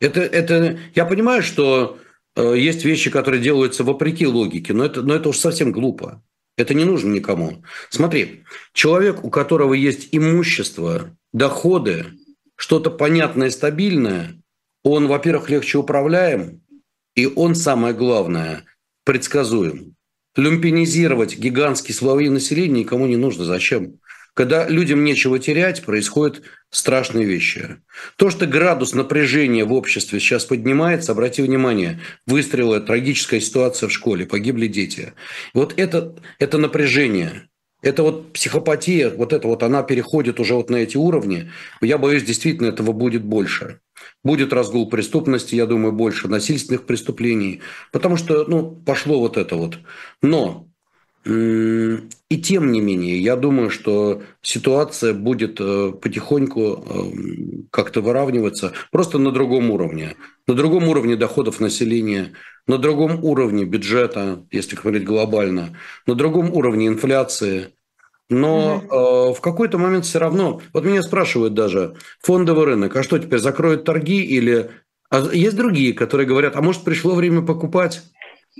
Это, 0.00 0.20
это, 0.20 0.78
я 0.94 1.04
понимаю, 1.04 1.42
что 1.42 1.98
э, 2.34 2.54
есть 2.56 2.84
вещи, 2.84 3.10
которые 3.10 3.40
делаются 3.40 3.84
вопреки 3.84 4.26
логике, 4.26 4.72
но 4.72 4.84
это, 4.84 5.02
но 5.02 5.14
это 5.14 5.28
уж 5.28 5.38
совсем 5.38 5.72
глупо. 5.72 6.22
Это 6.56 6.74
не 6.74 6.84
нужно 6.84 7.12
никому. 7.12 7.62
Смотри, 7.90 8.44
человек, 8.72 9.24
у 9.24 9.30
которого 9.30 9.74
есть 9.74 10.08
имущество, 10.12 11.16
доходы, 11.32 12.06
что-то 12.56 12.90
понятное, 12.90 13.50
стабильное, 13.50 14.42
он, 14.82 15.06
во-первых, 15.06 15.50
легче 15.50 15.78
управляем, 15.78 16.62
и 17.14 17.26
он, 17.26 17.54
самое 17.54 17.94
главное, 17.94 18.64
предсказуем. 19.04 19.96
Люмпинизировать 20.36 21.38
гигантские 21.38 21.94
слои 21.94 22.28
населения 22.28 22.80
никому 22.80 23.06
не 23.06 23.16
нужно. 23.16 23.44
Зачем? 23.44 23.98
Когда 24.34 24.68
людям 24.68 25.02
нечего 25.04 25.38
терять, 25.38 25.82
происходят 25.82 26.42
страшные 26.70 27.26
вещи. 27.26 27.78
То, 28.16 28.30
что 28.30 28.46
градус 28.46 28.94
напряжения 28.94 29.64
в 29.64 29.72
обществе 29.72 30.20
сейчас 30.20 30.44
поднимается, 30.44 31.12
обрати 31.12 31.42
внимание, 31.42 32.00
выстрелы, 32.26 32.80
трагическая 32.80 33.40
ситуация 33.40 33.88
в 33.88 33.92
школе, 33.92 34.26
погибли 34.26 34.68
дети. 34.68 35.14
Вот 35.52 35.74
это, 35.76 36.14
это 36.38 36.58
напряжение, 36.58 37.48
это 37.82 38.02
вот 38.04 38.32
психопатия, 38.32 39.10
вот 39.10 39.32
это 39.32 39.48
вот 39.48 39.62
она 39.62 39.82
переходит 39.82 40.38
уже 40.38 40.54
вот 40.54 40.70
на 40.70 40.76
эти 40.76 40.96
уровни. 40.96 41.50
Я 41.80 41.98
боюсь, 41.98 42.22
действительно 42.22 42.68
этого 42.68 42.92
будет 42.92 43.24
больше. 43.24 43.80
Будет 44.22 44.52
разгул 44.52 44.88
преступности, 44.88 45.54
я 45.54 45.66
думаю, 45.66 45.92
больше 45.92 46.28
насильственных 46.28 46.84
преступлений, 46.84 47.60
потому 47.90 48.16
что 48.16 48.44
ну, 48.44 48.70
пошло 48.70 49.18
вот 49.18 49.36
это 49.36 49.56
вот. 49.56 49.78
Но 50.20 50.70
и 51.24 52.40
тем 52.42 52.72
не 52.72 52.80
менее, 52.80 53.20
я 53.20 53.36
думаю, 53.36 53.68
что 53.68 54.22
ситуация 54.40 55.12
будет 55.12 55.60
э, 55.60 55.92
потихоньку 55.92 56.60
эм, 56.60 57.68
как-то 57.70 58.00
выравниваться 58.00 58.72
просто 58.90 59.18
на 59.18 59.30
другом 59.30 59.70
уровне. 59.70 60.16
На 60.46 60.54
другом 60.54 60.88
уровне 60.88 61.16
доходов 61.16 61.60
населения, 61.60 62.32
на 62.66 62.78
другом 62.78 63.22
уровне 63.22 63.64
бюджета, 63.66 64.46
если 64.50 64.76
говорить 64.76 65.04
глобально, 65.04 65.76
на 66.06 66.14
другом 66.14 66.54
уровне 66.54 66.86
инфляции. 66.86 67.74
Но 68.30 68.76
угу. 68.76 68.94
э, 68.94 69.34
в 69.34 69.40
какой-то 69.40 69.76
момент 69.76 70.06
все 70.06 70.20
равно, 70.20 70.60
вот 70.72 70.84
меня 70.84 71.02
спрашивают 71.02 71.52
даже, 71.52 71.96
фондовый 72.22 72.64
рынок, 72.64 72.96
а 72.96 73.02
что 73.02 73.18
теперь, 73.18 73.40
закроют 73.40 73.84
торги 73.84 74.22
или... 74.22 74.70
А 75.10 75.28
есть 75.32 75.56
другие, 75.56 75.92
которые 75.92 76.28
говорят, 76.28 76.54
а 76.54 76.62
может 76.62 76.84
пришло 76.84 77.16
время 77.16 77.42
покупать? 77.42 78.02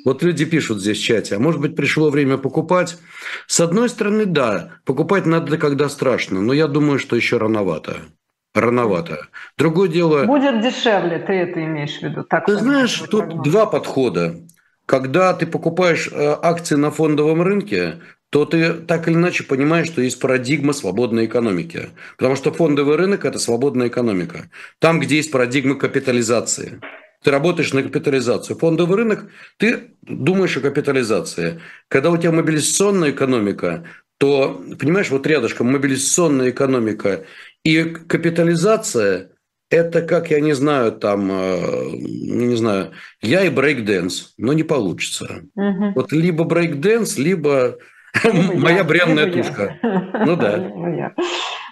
Вот 0.04 0.22
люди 0.22 0.44
пишут 0.44 0.80
здесь 0.80 0.98
в 0.98 1.04
чате, 1.04 1.36
а 1.36 1.38
может 1.38 1.60
быть 1.60 1.76
пришло 1.76 2.10
время 2.10 2.36
покупать? 2.36 2.98
С 3.46 3.60
одной 3.60 3.88
стороны, 3.88 4.24
да, 4.26 4.72
покупать 4.84 5.26
надо, 5.26 5.56
когда 5.56 5.88
страшно, 5.88 6.40
но 6.40 6.52
я 6.52 6.66
думаю, 6.66 6.98
что 6.98 7.14
еще 7.14 7.36
рановато. 7.36 7.98
Рановато. 8.54 9.28
Другое 9.56 9.88
дело... 9.88 10.24
Будет 10.24 10.60
дешевле, 10.60 11.20
ты 11.20 11.32
это 11.32 11.64
имеешь 11.64 11.98
в 11.98 12.02
виду? 12.02 12.24
Так 12.24 12.46
ты 12.46 12.56
знаешь, 12.56 12.98
тут 12.98 13.26
прогноз. 13.26 13.44
два 13.44 13.66
подхода. 13.66 14.36
Когда 14.86 15.32
ты 15.34 15.46
покупаешь 15.46 16.08
э, 16.10 16.36
акции 16.42 16.74
на 16.74 16.90
фондовом 16.90 17.42
рынке, 17.42 18.00
то 18.30 18.44
ты 18.44 18.74
так 18.74 19.08
или 19.08 19.14
иначе 19.14 19.42
понимаешь, 19.44 19.88
что 19.88 20.00
есть 20.00 20.20
парадигма 20.20 20.72
свободной 20.72 21.26
экономики. 21.26 21.90
Потому 22.16 22.36
что 22.36 22.52
фондовый 22.52 22.96
рынок– 22.96 23.24
это 23.26 23.38
свободная 23.38 23.88
экономика. 23.88 24.48
Там, 24.78 25.00
где 25.00 25.16
есть 25.16 25.32
парадигма 25.32 25.74
капитализации. 25.74 26.80
Ты 27.22 27.32
работаешь 27.32 27.72
на 27.72 27.82
капитализацию. 27.82 28.56
Фондовый 28.56 28.96
рынок, 28.96 29.30
ты 29.58 29.94
думаешь 30.02 30.56
о 30.56 30.60
капитализации. 30.60 31.60
Когда 31.88 32.10
у 32.10 32.16
тебя 32.16 32.30
мобилизационная 32.30 33.10
экономика, 33.10 33.84
то, 34.18 34.64
понимаешь, 34.78 35.10
вот 35.10 35.26
рядышком 35.26 35.72
мобилизационная 35.72 36.50
экономика 36.50 37.24
и 37.64 37.82
капитализация– 37.82 39.32
это 39.70 40.02
как, 40.02 40.30
я 40.30 40.40
не 40.40 40.52
знаю, 40.52 40.92
там, 40.92 41.30
э, 41.30 41.90
не 41.92 42.56
знаю, 42.56 42.92
я 43.22 43.44
и 43.44 43.50
брейкденс, 43.50 44.34
но 44.36 44.52
не 44.52 44.64
получится. 44.64 45.42
Угу. 45.54 45.92
Вот 45.94 46.12
либо 46.12 46.44
брейкденс, 46.44 47.18
либо 47.18 47.78
Моя 48.24 48.84
бренная 48.84 49.30
тушка. 49.30 49.76
Ну 49.82 50.36
да. 50.36 51.12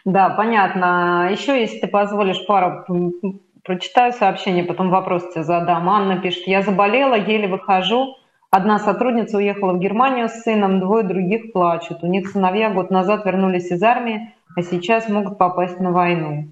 Да, 0.04 0.30
понятно. 0.30 1.28
Еще, 1.30 1.60
если 1.60 1.80
ты 1.80 1.86
позволишь, 1.86 2.46
пару 2.46 2.84
прочитаю 3.62 4.14
сообщение, 4.14 4.64
потом 4.64 4.88
вопрос 4.88 5.30
тебе 5.34 5.44
задам. 5.44 5.90
Анна 5.90 6.18
пишет, 6.18 6.46
я 6.46 6.62
заболела, 6.62 7.14
еле 7.14 7.46
выхожу. 7.46 8.16
Одна 8.50 8.78
сотрудница 8.78 9.36
уехала 9.36 9.74
в 9.74 9.78
Германию 9.78 10.30
с 10.30 10.42
сыном, 10.42 10.80
двое 10.80 11.04
других 11.04 11.52
плачут. 11.52 11.98
У 12.02 12.06
них 12.06 12.28
сыновья 12.28 12.70
год 12.70 12.90
назад 12.90 13.26
вернулись 13.26 13.70
из 13.70 13.82
армии, 13.82 14.32
а 14.56 14.62
сейчас 14.62 15.10
могут 15.10 15.36
попасть 15.36 15.78
на 15.80 15.92
войну. 15.92 16.48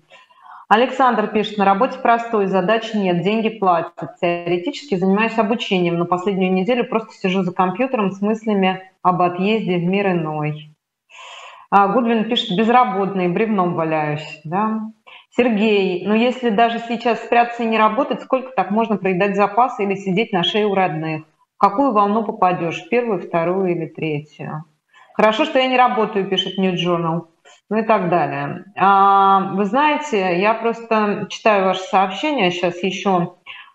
Александр 0.69 1.29
пишет, 1.29 1.59
на 1.59 1.65
работе 1.65 1.99
простой, 2.01 2.47
задач 2.47 2.93
нет, 2.93 3.23
деньги 3.23 3.49
платят. 3.51 4.17
Теоретически 4.21 4.97
занимаюсь 4.97 5.39
обучением, 5.39 5.97
но 5.97 6.07
последнюю 6.07 6.53
неделю 6.53 6.89
просто 6.89 7.13
сижу 7.13 7.43
за 7.43 7.53
компьютером 7.53 8.11
с 8.11 8.21
мыслями 8.21 8.91
об 9.01 9.23
отъезде 9.23 9.77
в 9.77 9.85
мир 9.85 10.09
иной. 10.09 10.71
А 11.71 11.87
Гудвин 11.87 12.29
пишет, 12.29 12.57
безработный, 12.59 13.29
бревном 13.29 13.75
валяюсь. 13.75 14.41
Да? 14.43 14.91
Сергей, 15.31 16.05
ну 16.05 16.15
если 16.15 16.51
даже 16.51 16.81
сейчас 16.81 17.23
спрятаться 17.23 17.63
и 17.63 17.67
не 17.67 17.79
работать, 17.79 18.23
сколько 18.23 18.51
так 18.51 18.73
можно 18.73 18.97
проедать 18.97 19.37
запасы 19.37 19.85
или 19.85 19.95
сидеть 19.95 20.33
на 20.33 20.43
шее 20.43 20.67
у 20.67 20.75
родных? 20.75 21.23
В 21.57 21.59
какую 21.59 21.93
волну 21.93 22.25
попадешь, 22.25 22.89
первую, 22.89 23.21
вторую 23.21 23.71
или 23.71 23.87
третью? 23.87 24.65
Хорошо, 25.15 25.45
что 25.45 25.61
я 25.61 25.69
не 25.69 25.77
работаю, 25.77 26.29
пишет 26.29 26.59
New 26.59 26.75
Journal 26.75 27.27
ну 27.71 27.79
и 27.79 27.83
так 27.83 28.09
далее. 28.09 28.65
А, 28.77 29.53
вы 29.55 29.65
знаете, 29.65 30.39
я 30.39 30.55
просто 30.55 31.27
читаю 31.29 31.67
ваши 31.67 31.83
сообщения, 31.83 32.51
сейчас 32.51 32.83
еще, 32.83 33.35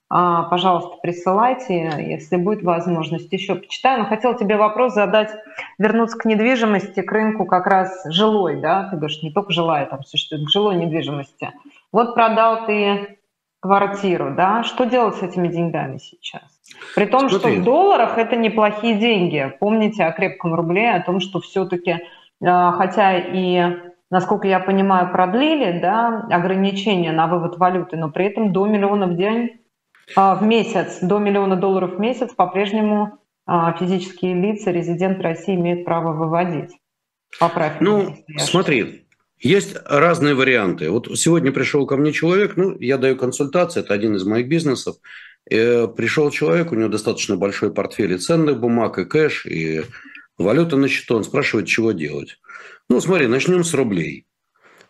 а, 0.09 0.43
пожалуйста, 0.43 0.97
присылайте, 1.01 1.89
если 2.07 2.37
будет 2.37 2.63
возможность, 2.63 3.31
еще 3.31 3.55
почитаю. 3.55 3.99
Но 3.99 4.05
хотела 4.05 4.37
тебе 4.37 4.57
вопрос 4.57 4.93
задать, 4.93 5.31
вернуться 5.77 6.17
к 6.17 6.25
недвижимости, 6.25 7.01
к 7.01 7.11
рынку 7.11 7.45
как 7.45 7.67
раз 7.67 8.03
жилой, 8.05 8.59
да, 8.59 8.89
ты 8.89 8.97
говоришь, 8.97 9.21
не 9.23 9.31
только 9.31 9.51
жилая 9.51 9.85
там 9.85 10.03
существует, 10.03 10.45
к 10.45 10.49
жилой 10.49 10.75
недвижимости. 10.75 11.51
Вот 11.91 12.13
продал 12.13 12.65
ты 12.65 13.19
квартиру, 13.61 14.33
да, 14.35 14.63
что 14.63 14.85
делать 14.85 15.15
с 15.15 15.21
этими 15.21 15.47
деньгами 15.47 15.97
сейчас? 15.97 16.41
При 16.95 17.05
том, 17.05 17.29
Смотри. 17.29 17.53
что 17.53 17.61
в 17.61 17.63
долларах 17.63 18.17
это 18.17 18.35
неплохие 18.35 18.95
деньги. 18.95 19.53
Помните 19.59 20.03
о 20.03 20.11
крепком 20.11 20.55
рубле, 20.55 20.91
о 20.91 21.01
том, 21.01 21.19
что 21.19 21.39
все-таки 21.39 21.99
хотя 22.41 23.17
и, 23.17 23.77
насколько 24.09 24.47
я 24.47 24.59
понимаю, 24.59 25.11
продлили 25.11 25.79
да, 25.79 26.27
ограничения 26.29 27.11
на 27.11 27.27
вывод 27.27 27.57
валюты, 27.57 27.97
но 27.97 28.09
при 28.09 28.25
этом 28.25 28.51
до 28.51 28.65
миллиона 28.65 29.07
в 29.07 29.15
день, 29.15 29.61
а, 30.15 30.35
в 30.35 30.43
месяц, 30.43 30.99
до 31.01 31.19
миллиона 31.19 31.55
долларов 31.55 31.95
в 31.95 31.99
месяц 31.99 32.33
по-прежнему 32.33 33.19
а, 33.45 33.73
физические 33.73 34.35
лица, 34.35 34.71
резидент 34.71 35.21
России 35.21 35.55
имеют 35.55 35.85
право 35.85 36.13
выводить. 36.13 36.71
Поправь. 37.39 37.77
Ну, 37.79 38.17
смотри, 38.37 39.05
есть 39.39 39.75
разные 39.85 40.35
варианты. 40.35 40.89
Вот 40.89 41.07
сегодня 41.17 41.51
пришел 41.51 41.85
ко 41.87 41.95
мне 41.95 42.11
человек, 42.11 42.57
ну, 42.57 42.77
я 42.79 42.97
даю 42.97 43.15
консультации, 43.15 43.79
это 43.79 43.93
один 43.93 44.15
из 44.15 44.25
моих 44.25 44.47
бизнесов. 44.47 44.97
Пришел 45.45 46.29
человек, 46.29 46.71
у 46.71 46.75
него 46.75 46.89
достаточно 46.89 47.35
большой 47.35 47.73
портфель 47.73 48.13
и 48.13 48.17
ценных 48.17 48.59
бумаг, 48.59 48.99
и 48.99 49.05
кэш, 49.05 49.45
и 49.45 49.83
Валюта 50.41 50.77
на 50.77 50.87
счету. 50.87 51.15
Он 51.15 51.23
спрашивает, 51.23 51.67
чего 51.67 51.91
делать. 51.91 52.37
Ну, 52.89 52.99
смотри, 53.01 53.27
начнем 53.27 53.63
с 53.63 53.73
рублей. 53.73 54.25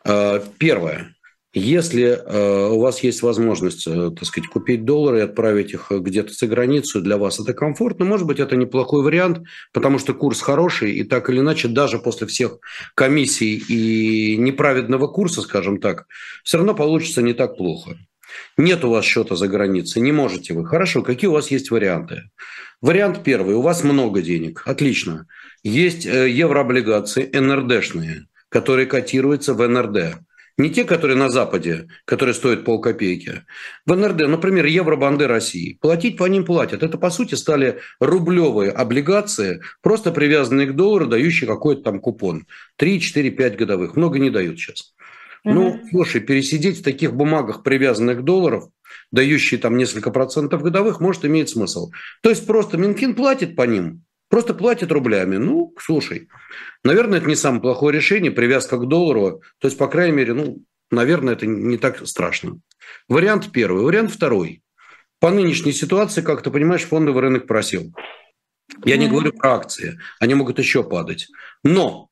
А, 0.04 0.44
первое. 0.58 1.16
Если 1.54 2.04
э, 2.04 2.68
у 2.70 2.80
вас 2.80 3.04
есть 3.04 3.22
возможность, 3.22 3.86
э, 3.86 4.12
так 4.12 4.24
сказать, 4.24 4.50
купить 4.50 4.86
доллары 4.86 5.20
и 5.20 5.24
отправить 5.24 5.74
их 5.74 5.92
где-то 5.92 6.32
за 6.32 6.48
границу, 6.48 7.02
для 7.02 7.18
вас 7.18 7.42
это 7.42 7.54
комфортно, 7.54 8.06
может 8.06 8.26
быть, 8.26 8.40
это 8.40 8.56
неплохой 8.56 9.04
вариант, 9.04 9.42
потому 9.74 10.00
что 10.00 10.14
курс 10.14 10.40
хороший, 10.40 10.94
и 10.94 11.04
так 11.04 11.30
или 11.30 11.40
иначе, 11.40 11.68
даже 11.68 12.00
после 12.00 12.26
всех 12.28 12.60
комиссий 12.96 13.58
и 13.58 14.38
неправедного 14.38 15.08
курса, 15.08 15.42
скажем 15.42 15.82
так, 15.82 16.06
все 16.46 16.56
равно 16.56 16.74
получится 16.74 17.22
не 17.22 17.34
так 17.34 17.58
плохо. 17.58 17.98
Нет 18.56 18.86
у 18.86 18.90
вас 18.90 19.04
счета 19.04 19.36
за 19.36 19.50
границей, 19.50 20.02
не 20.02 20.14
можете 20.14 20.54
вы. 20.54 20.66
Хорошо, 20.66 21.02
какие 21.02 21.28
у 21.28 21.34
вас 21.34 21.52
есть 21.52 21.70
варианты? 21.70 22.30
Вариант 22.82 23.24
первый. 23.24 23.56
У 23.56 23.62
вас 23.62 23.84
много 23.84 24.22
денег. 24.22 24.64
Отлично. 24.66 25.28
Есть 25.64 26.06
э, 26.06 26.30
еврооблигации 26.30 27.30
НРДшные, 27.32 28.28
которые 28.50 28.88
котируются 28.88 29.54
в 29.54 29.68
НРД. 29.68 30.20
Не 30.58 30.70
те, 30.70 30.84
которые 30.84 31.18
на 31.18 31.30
Западе, 31.30 31.88
которые 32.06 32.36
стоят 32.36 32.66
полкопейки. 32.66 33.44
В 33.86 33.96
НРД, 33.96 34.28
например, 34.28 34.66
евробанды 34.66 35.28
России. 35.28 35.78
Платить 35.82 36.18
по 36.18 36.26
ним 36.26 36.46
платят. 36.46 36.84
Это, 36.84 36.98
по 36.98 37.10
сути, 37.10 37.36
стали 37.36 37.80
рублевые 38.00 38.72
облигации, 38.72 39.62
просто 39.82 40.12
привязанные 40.12 40.68
к 40.68 40.76
доллару, 40.76 41.08
дающие 41.08 41.48
какой-то 41.48 41.84
там 41.84 42.00
купон. 42.00 42.46
3, 42.78 43.00
4, 43.00 43.32
5 43.32 43.58
годовых. 43.58 43.96
Много 43.96 44.20
не 44.20 44.30
дают 44.30 44.60
сейчас. 44.60 44.94
Ну, 45.44 45.80
слушай, 45.90 46.22
пересидеть 46.22 46.80
в 46.80 46.84
таких 46.84 47.14
бумагах, 47.14 47.64
привязанных 47.64 48.20
к 48.20 48.24
долларов, 48.24 48.66
дающие 49.12 49.60
там 49.60 49.78
несколько 49.78 50.12
процентов 50.12 50.62
годовых, 50.62 51.00
может 51.00 51.26
иметь 51.26 51.50
смысл. 51.50 51.90
То 52.22 52.30
есть 52.30 52.46
просто 52.46 52.78
Минфин 52.78 53.16
платит 53.16 53.56
по 53.56 53.64
ним, 53.64 54.04
просто 54.32 54.56
платит 54.56 54.92
рублями. 54.92 55.36
Ну, 55.36 55.76
слушай, 55.78 56.30
наверное, 56.84 57.20
это 57.20 57.28
не 57.28 57.36
самое 57.36 57.62
плохое 57.62 57.96
решение, 57.96 58.32
привязка 58.32 58.78
к 58.78 58.88
доллару. 58.88 59.44
То 59.60 59.68
есть, 59.68 59.78
по 59.78 59.88
крайней 59.88 60.16
мере, 60.18 60.34
ну, 60.34 60.64
наверное, 60.90 61.34
это 61.34 61.46
не 61.46 61.78
так 61.78 62.08
страшно. 62.08 62.60
Вариант 63.08 63.52
первый. 63.52 63.84
Вариант 63.84 64.12
второй. 64.12 64.64
По 65.20 65.30
нынешней 65.30 65.74
ситуации, 65.74 66.22
как 66.22 66.42
ты 66.42 66.50
понимаешь, 66.50 66.84
фондовый 66.84 67.22
рынок 67.22 67.46
просил. 67.46 67.94
Я 68.86 68.98
не 68.98 69.08
говорю 69.08 69.34
про 69.34 69.56
акции, 69.56 70.00
они 70.20 70.34
могут 70.34 70.58
еще 70.58 70.84
падать. 70.84 71.28
Но 71.64 72.10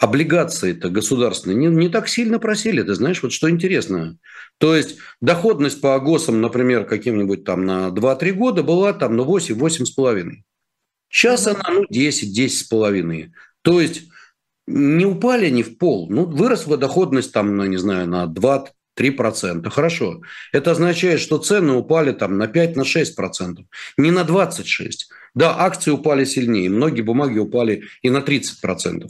облигации-то 0.00 0.90
государственные 0.90 1.56
не, 1.56 1.66
не 1.68 1.88
так 1.88 2.08
сильно 2.08 2.38
просили, 2.40 2.82
ты 2.82 2.94
знаешь, 2.94 3.22
вот 3.22 3.32
что 3.32 3.48
интересно. 3.48 4.18
То 4.58 4.74
есть 4.74 4.98
доходность 5.20 5.80
по 5.80 5.98
ГОСам, 6.00 6.40
например, 6.40 6.84
каким-нибудь 6.84 7.44
там 7.44 7.64
на 7.64 7.88
2-3 7.88 8.32
года 8.32 8.62
была 8.62 8.92
там 8.92 9.16
ну 9.16 9.24
8-8,5. 9.24 10.42
Сейчас 11.08 11.46
она 11.46 11.64
ну 11.68 11.84
10-10,5. 11.90 13.30
То 13.62 13.80
есть 13.80 14.02
не 14.66 15.06
упали 15.06 15.46
они 15.46 15.62
в 15.62 15.78
пол, 15.78 16.08
ну 16.10 16.26
выросла 16.26 16.76
доходность 16.76 17.32
там, 17.32 17.56
ну 17.56 17.64
не 17.64 17.78
знаю, 17.78 18.08
на 18.08 18.26
2 18.26 18.66
3%. 18.98 19.70
Хорошо. 19.70 20.22
Это 20.52 20.72
означает, 20.72 21.20
что 21.20 21.38
цены 21.38 21.72
упали 21.72 22.12
там 22.12 22.36
на 22.36 22.44
5-6%, 22.44 23.64
на 23.96 24.02
не 24.02 24.10
на 24.10 24.22
26%. 24.22 24.90
Да, 25.34 25.54
акции 25.56 25.92
упали 25.92 26.24
сильнее, 26.24 26.68
многие 26.68 27.02
бумаги 27.02 27.38
упали 27.38 27.84
и 28.02 28.10
на 28.10 28.18
30%. 28.18 29.08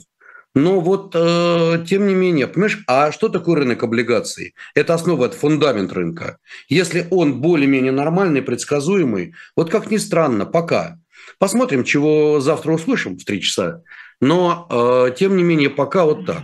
Но 0.55 0.79
вот, 0.79 1.15
э, 1.15 1.85
тем 1.87 2.07
не 2.07 2.15
менее, 2.15 2.47
понимаешь, 2.47 2.83
а 2.87 3.11
что 3.11 3.29
такое 3.29 3.57
рынок 3.57 3.83
облигаций? 3.83 4.55
Это 4.75 4.93
основа, 4.93 5.25
это 5.25 5.37
фундамент 5.37 5.93
рынка. 5.93 6.37
Если 6.67 7.07
он 7.11 7.39
более-менее 7.39 7.91
нормальный, 7.91 8.41
предсказуемый, 8.41 9.33
вот 9.55 9.69
как 9.69 9.91
ни 9.91 9.97
странно, 9.97 10.45
пока. 10.45 10.98
Посмотрим, 11.39 11.83
чего 11.83 12.39
завтра 12.39 12.73
услышим 12.73 13.17
в 13.17 13.23
три 13.23 13.41
часа. 13.41 13.81
Но, 14.21 14.67
э, 14.69 15.11
тем 15.15 15.37
не 15.37 15.43
менее, 15.43 15.69
пока 15.69 16.03
вот 16.05 16.25
так. 16.25 16.41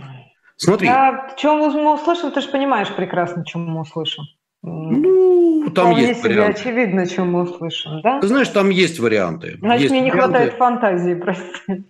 Смотри. 0.56 0.88
А 0.88 1.34
чем 1.36 1.58
мы 1.58 1.94
услышим, 1.94 2.30
ты 2.32 2.40
же 2.40 2.48
понимаешь 2.48 2.88
прекрасно, 2.96 3.44
чем 3.44 3.66
мы 3.66 3.82
услышим. 3.82 4.24
Ну, 4.62 5.70
там 5.74 5.88
Вполне 5.88 6.08
есть 6.08 6.20
себе 6.22 6.30
варианты. 6.30 6.60
очевидно, 6.60 7.06
чем 7.06 7.32
мы 7.32 7.42
услышим, 7.42 8.00
да? 8.02 8.20
Ты 8.20 8.26
знаешь, 8.26 8.48
там 8.48 8.70
есть 8.70 8.98
варианты. 8.98 9.58
Значит, 9.60 9.82
есть 9.82 9.92
мне 9.92 10.00
не 10.00 10.10
варианты. 10.10 10.32
хватает 10.38 10.54
фантазии, 10.54 11.14
прости. 11.14 11.84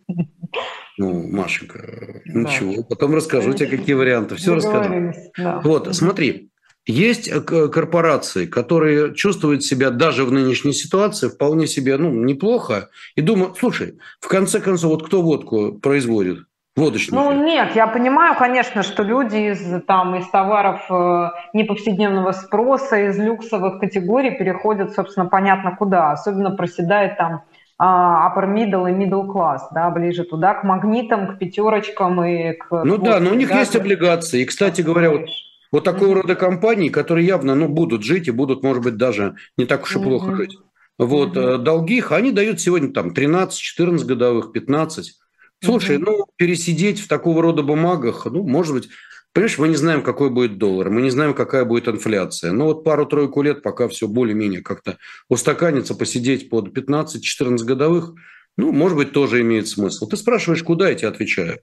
Ну, 0.98 1.28
Машенька, 1.28 1.78
да. 2.26 2.40
ничего. 2.40 2.82
Потом 2.82 3.14
расскажу 3.14 3.52
тебе, 3.54 3.76
какие 3.78 3.94
варианты. 3.94 4.34
Все 4.36 4.54
расскажу. 4.54 5.12
Да. 5.38 5.60
Вот, 5.62 5.94
смотри. 5.94 6.50
Есть 6.86 7.28
э, 7.28 7.40
корпорации, 7.40 8.46
которые 8.46 9.12
чувствуют 9.14 9.64
себя 9.64 9.90
даже 9.90 10.24
в 10.24 10.30
нынешней 10.30 10.72
ситуации 10.72 11.28
вполне 11.28 11.66
себе 11.66 11.96
ну, 11.96 12.12
неплохо 12.12 12.90
и 13.16 13.22
думают, 13.22 13.58
слушай, 13.58 13.98
в 14.20 14.28
конце 14.28 14.60
концов, 14.60 14.92
вот 14.92 15.06
кто 15.06 15.20
водку 15.20 15.72
производит? 15.72 16.44
Водочники. 16.76 17.14
Ну 17.14 17.32
нет, 17.32 17.74
я 17.74 17.86
понимаю, 17.86 18.36
конечно, 18.36 18.82
что 18.82 19.02
люди 19.02 19.52
из, 19.52 19.82
там, 19.86 20.14
из 20.16 20.28
товаров 20.28 20.82
э, 20.90 21.30
неповседневного 21.54 22.32
спроса, 22.32 23.08
из 23.08 23.18
люксовых 23.18 23.80
категорий 23.80 24.32
переходят, 24.32 24.92
собственно, 24.92 25.24
понятно 25.26 25.74
куда. 25.74 26.12
Особенно 26.12 26.50
проседает 26.50 27.16
там 27.16 27.44
а, 27.78 28.30
upper 28.30 28.46
middle 28.52 28.90
и 28.90 28.92
middle 28.92 29.26
class, 29.26 29.60
да, 29.72 29.90
ближе 29.90 30.24
туда, 30.24 30.54
к 30.54 30.64
магнитам, 30.64 31.28
к 31.28 31.38
пятерочкам 31.38 32.22
и 32.22 32.52
к... 32.52 32.84
Ну 32.84 32.98
да, 32.98 33.20
но 33.20 33.30
у 33.30 33.34
них 33.34 33.48
да, 33.48 33.60
есть 33.60 33.74
облигации. 33.74 34.42
И, 34.42 34.44
кстати 34.44 34.82
говоря, 34.82 35.10
вот, 35.10 35.28
вот 35.76 35.84
такого 35.84 36.08
mm-hmm. 36.08 36.20
рода 36.22 36.34
компании, 36.36 36.88
которые 36.88 37.26
явно 37.26 37.54
ну, 37.54 37.68
будут 37.68 38.02
жить 38.02 38.28
и 38.28 38.30
будут, 38.30 38.62
может 38.62 38.82
быть, 38.82 38.96
даже 38.96 39.36
не 39.58 39.66
так 39.66 39.82
уж 39.82 39.94
и 39.94 39.98
mm-hmm. 39.98 40.02
плохо 40.02 40.34
жить. 40.34 40.56
Вот, 40.96 41.36
mm-hmm. 41.36 41.58
долги 41.58 42.02
они 42.08 42.32
дают 42.32 42.62
сегодня 42.62 42.94
там 42.94 43.12
13, 43.12 43.58
14 43.58 44.06
годовых, 44.06 44.52
15. 44.52 45.18
Слушай, 45.62 45.96
mm-hmm. 45.96 46.02
ну, 46.06 46.24
пересидеть 46.36 47.00
в 47.00 47.08
такого 47.08 47.42
рода 47.42 47.62
бумагах, 47.62 48.24
ну, 48.24 48.42
может 48.42 48.74
быть, 48.74 48.88
Понимаешь, 49.34 49.58
мы 49.58 49.68
не 49.68 49.76
знаем, 49.76 50.02
какой 50.02 50.30
будет 50.30 50.56
доллар, 50.56 50.88
мы 50.88 51.02
не 51.02 51.10
знаем, 51.10 51.34
какая 51.34 51.66
будет 51.66 51.88
инфляция. 51.88 52.52
Но 52.52 52.64
вот 52.64 52.82
пару-тройку 52.84 53.42
лет, 53.42 53.62
пока 53.62 53.86
все 53.86 54.08
более-менее 54.08 54.62
как-то 54.62 54.96
устаканится, 55.28 55.94
посидеть 55.94 56.48
под 56.48 56.68
15-14 56.74 57.58
годовых, 57.64 58.14
ну, 58.56 58.72
может 58.72 58.96
быть, 58.96 59.12
тоже 59.12 59.42
имеет 59.42 59.68
смысл. 59.68 60.08
Ты 60.08 60.16
спрашиваешь, 60.16 60.62
куда 60.62 60.88
я 60.88 60.94
тебе 60.94 61.08
отвечаю. 61.08 61.60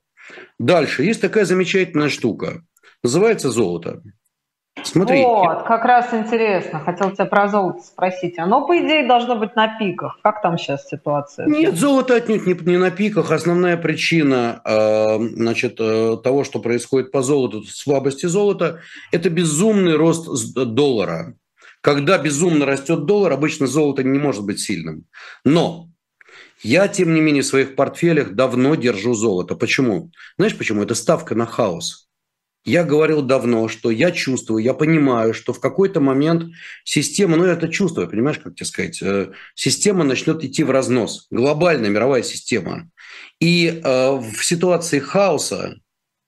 Дальше. 0.59 1.01
Есть 1.01 1.21
такая 1.21 1.45
замечательная 1.45 2.09
штука. 2.09 2.61
Называется 3.03 3.49
золото. 3.49 4.01
Смотри. 4.81 5.21
Вот, 5.21 5.63
как 5.63 5.85
раз 5.85 6.13
интересно. 6.13 6.79
Хотел 6.79 7.11
тебя 7.11 7.25
про 7.25 7.47
золото 7.47 7.81
спросить. 7.83 8.39
Оно, 8.39 8.65
по 8.65 8.77
идее, 8.77 9.07
должно 9.07 9.35
быть 9.35 9.55
на 9.55 9.77
пиках. 9.77 10.19
Как 10.23 10.41
там 10.41 10.57
сейчас 10.57 10.87
ситуация? 10.87 11.45
Нет, 11.47 11.75
золото 11.75 12.15
отнюдь 12.15 12.45
не, 12.47 12.53
не 12.53 12.77
на 12.77 12.89
пиках. 12.89 13.31
Основная 13.31 13.77
причина 13.77 14.61
э, 14.65 15.17
значит, 15.35 15.75
э, 15.79 16.17
того, 16.23 16.43
что 16.43 16.59
происходит 16.59 17.11
по 17.11 17.21
золоту, 17.21 17.63
слабости 17.63 18.25
золота, 18.25 18.79
это 19.11 19.29
безумный 19.29 19.95
рост 19.95 20.55
доллара. 20.55 21.35
Когда 21.81 22.17
безумно 22.17 22.65
растет 22.65 23.05
доллар, 23.05 23.33
обычно 23.33 23.67
золото 23.67 24.03
не 24.03 24.17
может 24.17 24.43
быть 24.43 24.59
сильным. 24.59 25.05
Но 25.45 25.89
я, 26.63 26.87
тем 26.87 27.13
не 27.13 27.21
менее, 27.21 27.43
в 27.43 27.47
своих 27.47 27.75
портфелях 27.75 28.31
давно 28.31 28.75
держу 28.75 29.13
золото. 29.13 29.55
Почему? 29.55 30.09
Знаешь 30.37 30.57
почему? 30.57 30.81
Это 30.81 30.95
ставка 30.95 31.35
на 31.35 31.45
хаос. 31.45 32.09
Я 32.65 32.85
говорил 32.85 33.21
давно, 33.21 33.67
что 33.67 33.91
я 33.91 34.11
чувствую, 34.11 34.63
я 34.63 34.73
понимаю, 34.73 35.33
что 35.33 35.51
в 35.51 35.59
какой-то 35.59 35.99
момент 35.99 36.53
система, 36.85 37.35
ну 37.35 37.45
я 37.45 37.53
это 37.53 37.67
чувствую, 37.67 38.09
понимаешь, 38.09 38.39
как 38.39 38.55
тебе 38.55 38.65
сказать, 38.65 39.01
э, 39.01 39.31
система 39.53 40.05
начнет 40.05 40.43
идти 40.45 40.63
в 40.63 40.71
разнос, 40.71 41.27
глобальная 41.29 41.89
мировая 41.89 42.23
система. 42.23 42.89
И 43.41 43.67
э, 43.67 44.11
в 44.11 44.45
ситуации 44.45 44.99
хаоса, 44.99 45.75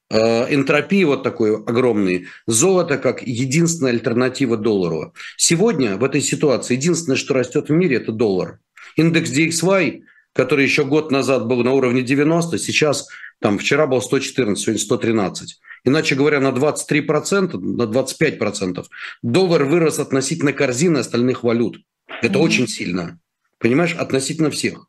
э, 0.10 0.18
энтропии 0.54 1.06
вот 1.06 1.24
такой 1.24 1.56
огромной, 1.56 2.28
золото 2.48 2.98
как 2.98 3.22
единственная 3.22 3.94
альтернатива 3.94 4.58
доллару. 4.58 5.14
Сегодня 5.38 5.96
в 5.96 6.04
этой 6.04 6.20
ситуации 6.20 6.76
единственное, 6.76 7.18
что 7.18 7.34
растет 7.34 7.70
в 7.70 7.72
мире, 7.72 7.96
это 7.96 8.12
доллар. 8.12 8.60
Индекс 8.98 9.32
DXY, 9.32 10.02
который 10.34 10.66
еще 10.66 10.84
год 10.84 11.12
назад 11.12 11.48
был 11.48 11.64
на 11.64 11.72
уровне 11.72 12.02
90, 12.02 12.58
сейчас 12.58 13.08
там 13.42 13.58
вчера 13.58 13.88
был 13.88 14.02
114, 14.02 14.64
сегодня 14.64 14.82
113. 14.82 15.60
Иначе 15.84 16.16
говоря, 16.16 16.40
на 16.40 16.50
23%, 16.50 17.58
на 17.60 17.84
25% 17.84 18.86
доллар 19.22 19.66
вырос 19.66 20.00
относительно 20.00 20.54
корзины 20.54 21.00
остальных 21.00 21.44
валют. 21.44 21.78
Это 22.22 22.40
mm-hmm. 22.40 22.42
очень 22.42 22.68
сильно. 22.68 23.20
Понимаешь, 23.60 23.94
относительно 23.94 24.50
всех. 24.50 24.88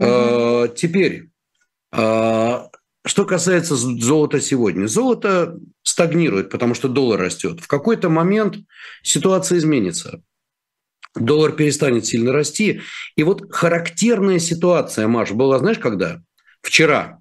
Mm-hmm. 0.00 0.76
теперь, 0.76 1.30
а, 1.90 2.68
что 3.04 3.24
касается 3.24 3.74
золота 3.74 4.40
сегодня. 4.40 4.86
Золото 4.86 5.58
стагнирует, 5.82 6.50
потому 6.50 6.74
что 6.74 6.88
доллар 6.88 7.18
растет. 7.20 7.60
В 7.60 7.66
какой-то 7.66 8.08
момент 8.08 8.56
ситуация 9.02 9.58
изменится. 9.58 10.22
Доллар 11.14 11.52
перестанет 11.52 12.06
сильно 12.06 12.32
расти. 12.32 12.82
И 13.16 13.22
вот 13.22 13.52
характерная 13.52 14.38
ситуация, 14.38 15.08
Маш, 15.08 15.32
была, 15.32 15.58
знаешь, 15.58 15.78
когда? 15.78 16.22
Вчера. 16.62 17.17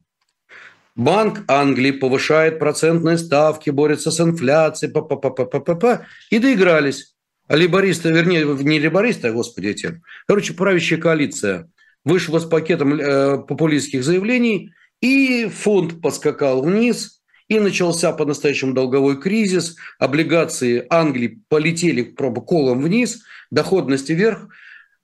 Банк 0.98 1.44
Англии 1.48 1.92
повышает 1.92 2.58
процентные 2.58 3.20
ставки, 3.20 3.70
борется 3.70 4.10
с 4.10 4.20
инфляцией, 4.20 4.92
па 4.92 5.02
-па 5.02 5.22
-па 5.22 5.30
-па 5.30 5.50
-па 5.50 5.64
-па 5.64 5.80
-па, 5.80 6.00
и 6.32 6.40
доигрались. 6.40 7.14
А 7.48 7.56
либористы, 7.56 8.10
вернее, 8.10 8.46
не 8.46 8.80
либористы, 8.80 9.28
а, 9.28 9.32
господи, 9.32 9.68
эти. 9.68 10.02
Короче, 10.28 10.54
правящая 10.54 11.00
коалиция 11.00 11.70
вышла 12.04 12.40
с 12.40 12.46
пакетом 12.46 13.00
э, 13.00 13.38
популистских 13.48 14.04
заявлений, 14.04 14.72
и 15.00 15.48
фонд 15.48 16.02
поскакал 16.02 16.64
вниз, 16.64 17.22
и 17.48 17.60
начался 17.60 18.12
по-настоящему 18.12 18.74
долговой 18.74 19.22
кризис. 19.22 19.76
Облигации 20.00 20.86
Англии 20.90 21.44
полетели 21.48 22.02
пробу 22.02 22.42
колом 22.42 22.82
вниз, 22.82 23.24
доходности 23.52 24.14
вверх. 24.14 24.48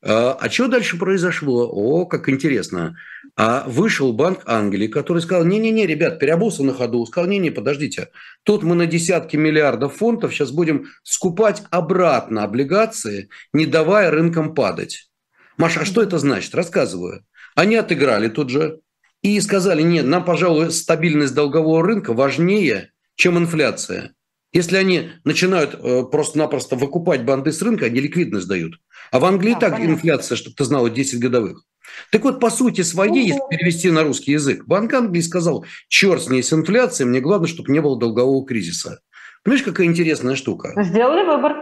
А, 0.01 0.37
а 0.41 0.49
что 0.49 0.67
дальше 0.67 0.97
произошло? 0.97 1.69
О, 1.71 2.05
как 2.07 2.29
интересно. 2.29 2.97
А 3.35 3.63
вышел 3.67 4.13
Банк 4.13 4.41
Англии, 4.45 4.87
который 4.87 5.21
сказал, 5.21 5.43
не-не-не, 5.43 5.87
ребят, 5.87 6.19
переобулся 6.19 6.63
на 6.63 6.73
ходу. 6.73 7.03
Сказал, 7.05 7.29
не-не, 7.29 7.49
подождите, 7.49 8.09
тут 8.43 8.61
мы 8.61 8.75
на 8.75 8.85
десятки 8.85 9.35
миллиардов 9.37 9.95
фунтов 9.95 10.33
сейчас 10.33 10.51
будем 10.51 10.85
скупать 11.01 11.63
обратно 11.71 12.43
облигации, 12.43 13.29
не 13.51 13.65
давая 13.65 14.11
рынкам 14.11 14.53
падать. 14.53 15.09
Маша, 15.57 15.81
а 15.81 15.85
что 15.85 16.03
это 16.03 16.19
значит? 16.19 16.53
Рассказываю. 16.53 17.25
Они 17.55 17.75
отыграли 17.75 18.27
тут 18.27 18.49
же 18.49 18.81
и 19.23 19.39
сказали, 19.41 19.81
нет, 19.81 20.05
нам, 20.05 20.25
пожалуй, 20.25 20.71
стабильность 20.71 21.33
долгового 21.33 21.83
рынка 21.83 22.13
важнее, 22.13 22.91
чем 23.15 23.37
инфляция. 23.37 24.13
Если 24.51 24.77
они 24.77 25.09
начинают 25.23 25.73
э, 25.73 26.03
просто-напросто 26.03 26.75
выкупать 26.75 27.23
банды 27.23 27.51
с 27.51 27.61
рынка, 27.63 27.85
они 27.85 27.99
ликвидность 27.99 28.47
дают. 28.47 28.75
А 29.11 29.17
в 29.17 29.25
Англии 29.25 29.53
да, 29.53 29.59
так 29.61 29.71
понятно. 29.73 29.93
инфляция, 29.93 30.35
чтобы 30.35 30.55
ты 30.55 30.63
знала, 30.65 30.91
10 30.91 31.19
годовых. 31.19 31.65
Так 32.11 32.23
вот, 32.23 32.39
по 32.39 32.49
сути 32.49 32.81
своей, 32.81 33.27
если 33.27 33.41
перевести 33.49 33.91
на 33.91 34.03
русский 34.03 34.33
язык, 34.33 34.65
Банк 34.65 34.93
Англии 34.93 35.21
сказал, 35.21 35.65
черт 35.87 36.23
с 36.23 36.29
ней 36.29 36.43
с 36.43 36.53
инфляцией, 36.53 37.09
мне 37.09 37.21
главное, 37.21 37.47
чтобы 37.47 37.71
не 37.71 37.81
было 37.81 37.99
долгового 37.99 38.45
кризиса. 38.45 38.99
Понимаешь, 39.43 39.63
какая 39.63 39.87
интересная 39.87 40.35
штука? 40.35 40.73
Сделали 40.83 41.25
выбор. 41.25 41.53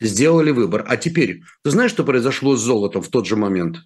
Сделали 0.00 0.50
выбор. 0.50 0.84
А 0.88 0.96
теперь, 0.96 1.42
ты 1.62 1.70
знаешь, 1.70 1.90
что 1.90 2.04
произошло 2.04 2.56
с 2.56 2.60
золотом 2.60 3.02
в 3.02 3.08
тот 3.08 3.26
же 3.26 3.36
момент? 3.36 3.78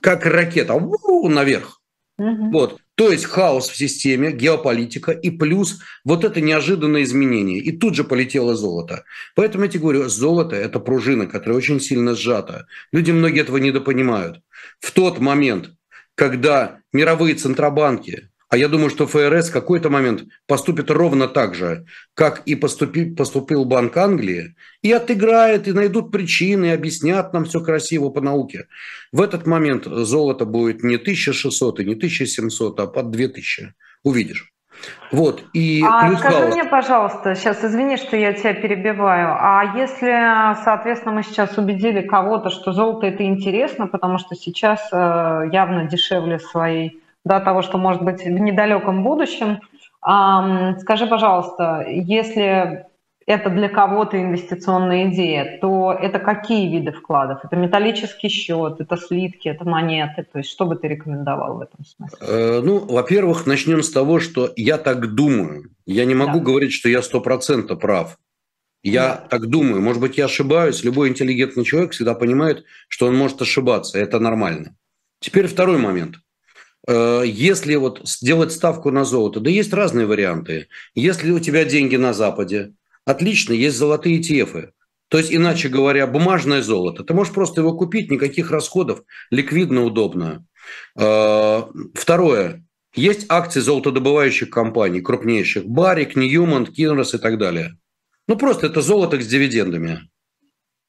Как 0.00 0.24
ракета, 0.26 0.74
у, 0.74 1.28
наверх. 1.28 1.80
Угу. 2.18 2.50
Вот. 2.52 2.80
То 2.96 3.10
есть 3.10 3.24
хаос 3.24 3.68
в 3.68 3.76
системе, 3.76 4.30
геополитика 4.30 5.10
и 5.10 5.30
плюс 5.30 5.80
вот 6.04 6.24
это 6.24 6.40
неожиданное 6.40 7.02
изменение. 7.02 7.58
И 7.58 7.72
тут 7.76 7.94
же 7.96 8.04
полетело 8.04 8.54
золото. 8.54 9.04
Поэтому 9.34 9.64
я 9.64 9.70
тебе 9.70 9.80
говорю, 9.80 10.08
золото– 10.08 10.54
это 10.56 10.78
пружина, 10.78 11.26
которая 11.26 11.58
очень 11.58 11.80
сильно 11.80 12.14
сжата. 12.14 12.66
Люди 12.92 13.10
многие 13.10 13.40
этого 13.40 13.56
недопонимают. 13.56 14.40
В 14.78 14.92
тот 14.92 15.18
момент, 15.18 15.70
когда 16.14 16.78
мировые 16.92 17.34
центробанки 17.34 18.30
а 18.48 18.56
я 18.56 18.68
думаю, 18.68 18.90
что 18.90 19.06
ФРС 19.06 19.50
в 19.50 19.52
какой-то 19.52 19.90
момент 19.90 20.24
поступит 20.46 20.90
ровно 20.90 21.28
так 21.28 21.54
же, 21.54 21.86
как 22.14 22.42
и 22.46 22.54
поступи, 22.54 23.06
поступил 23.06 23.64
Банк 23.64 23.96
Англии, 23.96 24.54
и 24.82 24.92
отыграет, 24.92 25.66
и 25.66 25.72
найдут 25.72 26.12
причины, 26.12 26.66
и 26.66 26.70
объяснят 26.70 27.32
нам 27.32 27.44
все 27.44 27.60
красиво 27.60 28.10
по 28.10 28.20
науке. 28.20 28.66
В 29.12 29.20
этот 29.20 29.46
момент 29.46 29.86
золото 29.86 30.44
будет 30.44 30.82
не 30.82 30.96
1600 30.96 31.80
и 31.80 31.84
не 31.84 31.94
1700, 31.94 32.80
а 32.80 32.86
под 32.86 33.10
2000. 33.10 33.74
Увидишь. 34.02 34.54
Вот, 35.12 35.44
и 35.52 35.82
а 35.86 36.08
плюс 36.08 36.18
скажи 36.18 36.36
хаос. 36.36 36.54
мне, 36.54 36.64
пожалуйста, 36.64 37.34
сейчас 37.36 37.64
извини, 37.64 37.96
что 37.96 38.16
я 38.16 38.32
тебя 38.32 38.52
перебиваю, 38.54 39.36
а 39.38 39.76
если, 39.76 40.62
соответственно, 40.64 41.14
мы 41.14 41.22
сейчас 41.22 41.56
убедили 41.56 42.02
кого-то, 42.02 42.50
что 42.50 42.72
золото 42.72 43.06
это 43.06 43.24
интересно, 43.24 43.86
потому 43.86 44.18
что 44.18 44.34
сейчас 44.34 44.88
э, 44.92 45.48
явно 45.52 45.86
дешевле 45.86 46.38
своей 46.38 47.00
да, 47.24 47.40
того, 47.40 47.62
что 47.62 47.78
может 47.78 48.02
быть 48.02 48.22
в 48.22 48.28
недалеком 48.28 49.02
будущем. 49.02 49.60
Скажи, 50.00 51.06
пожалуйста, 51.06 51.84
если 51.88 52.86
это 53.26 53.48
для 53.48 53.68
кого-то 53.68 54.20
инвестиционная 54.20 55.10
идея, 55.10 55.58
то 55.60 55.92
это 55.92 56.18
какие 56.18 56.70
виды 56.70 56.92
вкладов? 56.92 57.40
Это 57.42 57.56
металлический 57.56 58.28
счет, 58.28 58.80
это 58.80 58.96
слитки, 58.96 59.48
это 59.48 59.64
монеты? 59.64 60.26
То 60.30 60.38
есть 60.38 60.50
что 60.50 60.66
бы 60.66 60.76
ты 60.76 60.88
рекомендовал 60.88 61.56
в 61.56 61.62
этом 61.62 61.84
смысле? 61.84 62.18
Э, 62.20 62.60
ну, 62.62 62.80
во-первых, 62.80 63.46
начнем 63.46 63.82
с 63.82 63.90
того, 63.90 64.20
что 64.20 64.52
я 64.56 64.76
так 64.76 65.14
думаю. 65.14 65.70
Я 65.86 66.04
не 66.04 66.14
могу 66.14 66.38
да. 66.38 66.44
говорить, 66.44 66.72
что 66.72 66.88
я 66.88 67.00
сто 67.00 67.20
процентов 67.20 67.80
прав. 67.80 68.18
Я 68.82 69.08
да. 69.08 69.26
так 69.30 69.46
думаю. 69.46 69.80
Может 69.80 70.02
быть, 70.02 70.18
я 70.18 70.26
ошибаюсь. 70.26 70.84
Любой 70.84 71.08
интеллигентный 71.08 71.64
человек 71.64 71.92
всегда 71.92 72.14
понимает, 72.14 72.64
что 72.88 73.06
он 73.06 73.16
может 73.16 73.40
ошибаться. 73.40 73.98
Это 73.98 74.18
нормально. 74.18 74.76
Теперь 75.20 75.46
второй 75.46 75.78
момент. 75.78 76.16
Э, 76.86 77.22
если 77.24 77.74
вот 77.76 78.00
сделать 78.04 78.52
ставку 78.52 78.90
на 78.90 79.04
золото, 79.04 79.40
да 79.40 79.50
есть 79.50 79.72
разные 79.72 80.06
варианты. 80.06 80.68
Если 80.94 81.30
у 81.30 81.40
тебя 81.40 81.64
деньги 81.64 81.96
на 81.96 82.12
Западе, 82.12 82.72
отлично, 83.04 83.52
есть 83.52 83.76
золотые 83.76 84.20
ETF. 84.20 84.70
То 85.08 85.18
есть, 85.18 85.32
иначе 85.32 85.68
говоря, 85.68 86.06
бумажное 86.06 86.62
золото. 86.62 87.04
Ты 87.04 87.14
можешь 87.14 87.32
просто 87.32 87.60
его 87.60 87.76
купить, 87.76 88.10
никаких 88.10 88.50
расходов, 88.50 89.02
ликвидно, 89.30 89.84
удобно. 89.84 90.46
Э, 90.98 91.62
второе. 91.94 92.64
Есть 92.94 93.26
акции 93.28 93.60
золотодобывающих 93.60 94.50
компаний, 94.50 95.00
крупнейших. 95.00 95.66
Барик, 95.66 96.16
Ньюман, 96.16 96.66
Кинрос 96.66 97.14
и 97.14 97.18
так 97.18 97.38
далее. 97.38 97.76
Ну, 98.28 98.36
просто 98.36 98.66
это 98.66 98.80
золото 98.80 99.20
с 99.20 99.26
дивидендами. 99.26 100.08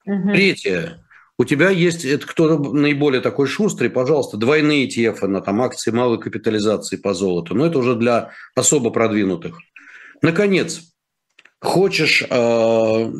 Угу. 0.05 0.29
Третье. 0.31 1.04
У 1.37 1.43
тебя 1.43 1.69
есть, 1.69 2.05
это 2.05 2.25
кто 2.25 2.57
наиболее 2.57 3.21
такой 3.21 3.47
шустрый, 3.47 3.89
пожалуйста, 3.89 4.37
двойные 4.37 4.87
ETF 4.87 5.27
на 5.27 5.41
там, 5.41 5.61
акции 5.61 5.91
малой 5.91 6.19
капитализации 6.19 6.95
по 6.95 7.13
золоту. 7.13 7.53
Но 7.55 7.65
это 7.65 7.77
уже 7.79 7.95
для 7.95 8.31
особо 8.55 8.89
продвинутых. 8.89 9.59
Наконец, 10.21 10.93
хочешь 11.59 12.23
э, 12.29 13.11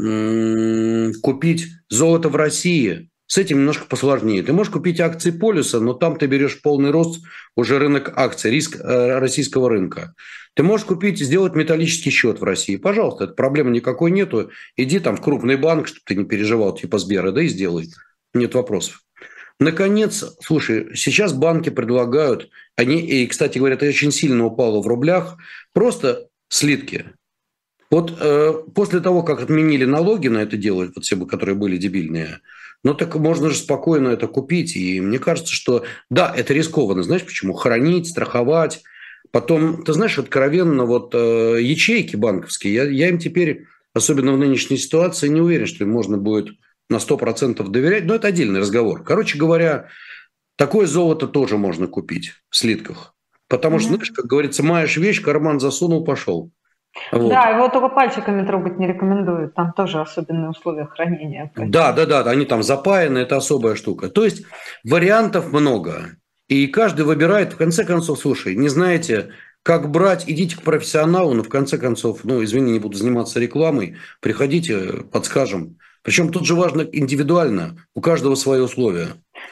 купить 1.22 1.68
золото 1.90 2.30
в 2.30 2.38
России, 2.38 3.10
с 3.28 3.38
этим 3.38 3.58
немножко 3.58 3.86
посложнее. 3.86 4.44
Ты 4.44 4.54
можешь 4.54 4.72
купить 4.72 5.00
акции 5.00 5.32
полюса, 5.32 5.80
но 5.80 5.94
там 5.94 6.18
ты 6.18 6.28
берешь 6.28 6.62
полный 6.62 6.92
рост 6.92 7.24
уже 7.56 7.80
рынок 7.80 8.14
акций, 8.16 8.52
риск 8.52 8.78
э, 8.80 9.20
российского 9.20 9.70
рынка. 9.70 10.14
Ты 10.54 10.64
можешь 10.64 10.86
купить, 10.86 11.20
сделать 11.20 11.56
металлический 11.56 12.12
счет 12.12 12.40
в 12.40 12.44
России. 12.44 12.78
Пожалуйста, 12.78 13.26
это 13.26 13.34
проблемы 13.34 13.72
никакой 13.72 14.12
нету. 14.12 14.52
Иди 14.78 15.00
там 15.00 15.18
в 15.18 15.22
крупный 15.22 15.58
банк, 15.58 15.88
чтобы 15.88 16.02
ты 16.06 16.16
не 16.16 16.24
переживал, 16.24 16.76
типа 16.76 16.98
Сбера, 16.98 17.32
да 17.32 17.42
и 17.42 17.48
сделай. 17.48 17.90
Нет 18.34 18.54
вопросов. 18.54 19.02
Наконец, 19.60 20.24
слушай, 20.42 20.96
сейчас 20.96 21.34
банки 21.34 21.70
предлагают, 21.70 22.50
они, 22.76 23.00
и, 23.00 23.26
кстати 23.26 23.58
говоря, 23.58 23.76
это 23.76 23.86
очень 23.86 24.12
сильно 24.12 24.46
упало 24.46 24.82
в 24.82 24.88
рублях, 24.88 25.38
просто 25.74 26.28
слитки. 26.50 27.06
Вот 27.90 28.14
э, 28.20 28.54
после 28.74 29.00
того, 29.00 29.24
как 29.24 29.42
отменили 29.42 29.86
налоги 29.86 30.28
на 30.28 30.40
это 30.40 30.58
дело, 30.58 30.92
вот 30.94 31.06
все, 31.06 31.18
которые 31.26 31.56
были 31.56 31.78
дебильные, 31.78 32.42
ну 32.86 32.94
так 32.94 33.16
можно 33.16 33.50
же 33.50 33.56
спокойно 33.56 34.10
это 34.10 34.28
купить. 34.28 34.76
И 34.78 35.02
мне 35.02 35.18
кажется, 35.18 35.52
что 35.52 35.84
да, 36.12 36.32
это 36.34 36.54
рискованно. 36.54 37.02
Знаешь 37.02 37.26
почему? 37.26 37.54
Хранить, 37.54 38.08
страховать. 38.08 38.84
Потом, 39.32 39.84
ты 39.84 39.92
знаешь, 39.92 40.20
откровенно, 40.20 40.86
вот 40.86 41.14
э, 41.16 41.58
ячейки 41.62 42.16
банковские, 42.16 42.74
я, 42.76 42.84
я 42.84 43.10
им 43.10 43.18
теперь, 43.18 43.66
особенно 43.96 44.34
в 44.34 44.38
нынешней 44.38 44.78
ситуации, 44.78 45.28
не 45.30 45.42
уверен, 45.42 45.66
что 45.66 45.84
им 45.84 45.90
можно 45.90 46.18
будет 46.18 46.50
на 46.88 46.98
100% 46.98 47.68
доверять. 47.70 48.06
Но 48.06 48.14
это 48.14 48.28
отдельный 48.28 48.60
разговор. 48.60 49.04
Короче 49.04 49.40
говоря, 49.40 49.90
такое 50.56 50.86
золото 50.86 51.28
тоже 51.28 51.58
можно 51.58 51.88
купить 51.88 52.34
в 52.52 52.56
слитках. 52.56 53.16
Потому 53.48 53.80
что, 53.80 53.90
знаешь, 53.90 54.12
как 54.12 54.26
говорится, 54.26 54.62
маешь 54.62 54.96
вещь, 54.98 55.24
карман 55.24 55.60
засунул, 55.60 56.06
пошел. 56.06 56.52
Вот. 57.12 57.30
Да, 57.30 57.50
его 57.50 57.68
только 57.70 57.90
пальчиками 57.90 58.46
трогать 58.46 58.78
не 58.78 58.88
рекомендуют. 58.88 59.54
Там 59.54 59.74
тоже 59.74 60.02
особенные 60.02 60.50
условия 60.50 60.86
хранения. 60.86 61.52
Да, 61.56 61.92
да, 61.92 62.06
да, 62.06 62.22
они 62.22 62.46
там 62.46 62.64
запаяны, 62.64 63.20
это 63.20 63.38
особая 63.38 63.76
штука. 63.76 64.10
То 64.10 64.24
есть 64.24 64.46
вариантов 64.84 65.52
много. 65.52 66.18
И 66.48 66.68
каждый 66.68 67.06
выбирает, 67.06 67.54
в 67.54 67.58
конце 67.58 67.84
концов, 67.84 68.20
слушай, 68.20 68.56
не 68.56 68.70
знаете, 68.70 69.32
как 69.64 69.90
брать, 69.90 70.26
идите 70.28 70.58
к 70.58 70.62
профессионалу, 70.62 71.34
но 71.34 71.44
в 71.44 71.50
конце 71.50 71.78
концов, 71.78 72.20
ну, 72.24 72.44
извини, 72.44 72.74
не 72.74 72.80
буду 72.80 72.98
заниматься 72.98 73.40
рекламой, 73.40 73.98
приходите, 74.22 75.04
подскажем. 75.12 75.78
Причем 76.04 76.32
тут 76.32 76.46
же 76.46 76.54
важно 76.54 76.82
индивидуально, 76.82 77.78
у 77.96 78.02
каждого 78.02 78.36
свои 78.36 78.62
условия. 78.62 79.08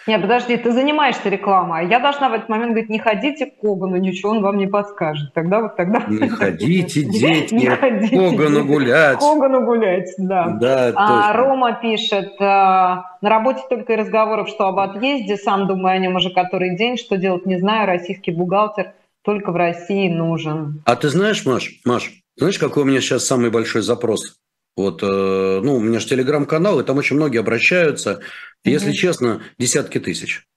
Нет, 0.08 0.22
подожди, 0.22 0.58
ты 0.58 0.72
занимаешься 0.72 1.30
рекламой, 1.30 1.82
а 1.82 1.84
я 1.84 2.00
должна 2.00 2.30
в 2.30 2.34
этот 2.34 2.50
момент 2.50 2.72
говорить, 2.72 2.90
не 2.90 3.00
ходите 3.00 3.46
к 3.46 3.58
Когану, 3.60 3.98
ничего 3.98 4.32
он 4.32 4.42
вам 4.42 4.58
не 4.58 4.68
подскажет. 4.68 5.34
Тогда 5.34 5.62
вот 5.62 5.76
тогда... 5.76 6.04
Не 6.08 6.28
ходите, 6.30 7.04
дети, 7.04 7.54
не 7.54 7.68
ходите, 7.68 8.16
Когану 8.16 8.66
гулять. 8.66 9.20
Когану 9.20 9.66
гулять, 9.66 10.10
да. 10.18 10.58
Да, 10.60 10.94
а, 10.96 11.34
Рома 11.34 11.74
пишет, 11.74 12.34
а, 12.40 13.18
на 13.22 13.30
работе 13.30 13.62
только 13.70 13.94
и 13.94 13.96
разговоров, 13.96 14.50
что 14.50 14.68
об 14.68 14.80
отъезде, 14.80 15.38
сам 15.38 15.68
думаю 15.68 15.96
о 15.96 15.98
нем 15.98 16.16
уже 16.16 16.30
который 16.30 16.76
день, 16.76 16.98
что 16.98 17.18
делать 17.18 17.46
не 17.46 17.60
знаю, 17.60 17.88
российский 17.88 18.32
бухгалтер 18.32 18.94
только 19.24 19.52
в 19.52 19.56
России 19.56 20.10
нужен. 20.10 20.82
А 20.86 20.96
ты 20.96 21.10
знаешь, 21.10 21.46
Маш, 21.46 21.80
Маш, 21.86 22.12
знаешь, 22.36 22.60
какой 22.60 22.84
у 22.84 22.86
меня 22.86 23.00
сейчас 23.00 23.26
самый 23.26 23.50
большой 23.50 23.82
запрос? 23.82 24.43
Вот, 24.76 25.04
э, 25.04 25.06
ну, 25.64 25.76
у 25.76 25.80
меня 25.80 26.00
же 26.00 26.08
телеграм-канал, 26.08 26.80
и 26.80 26.84
там 26.84 26.98
очень 26.98 27.16
многие 27.16 27.40
обращаются. 27.40 28.22
Если 28.64 28.90
mm-hmm. 28.90 28.94
честно, 28.94 29.44
десятки 29.60 30.00
тысяч. 30.00 30.48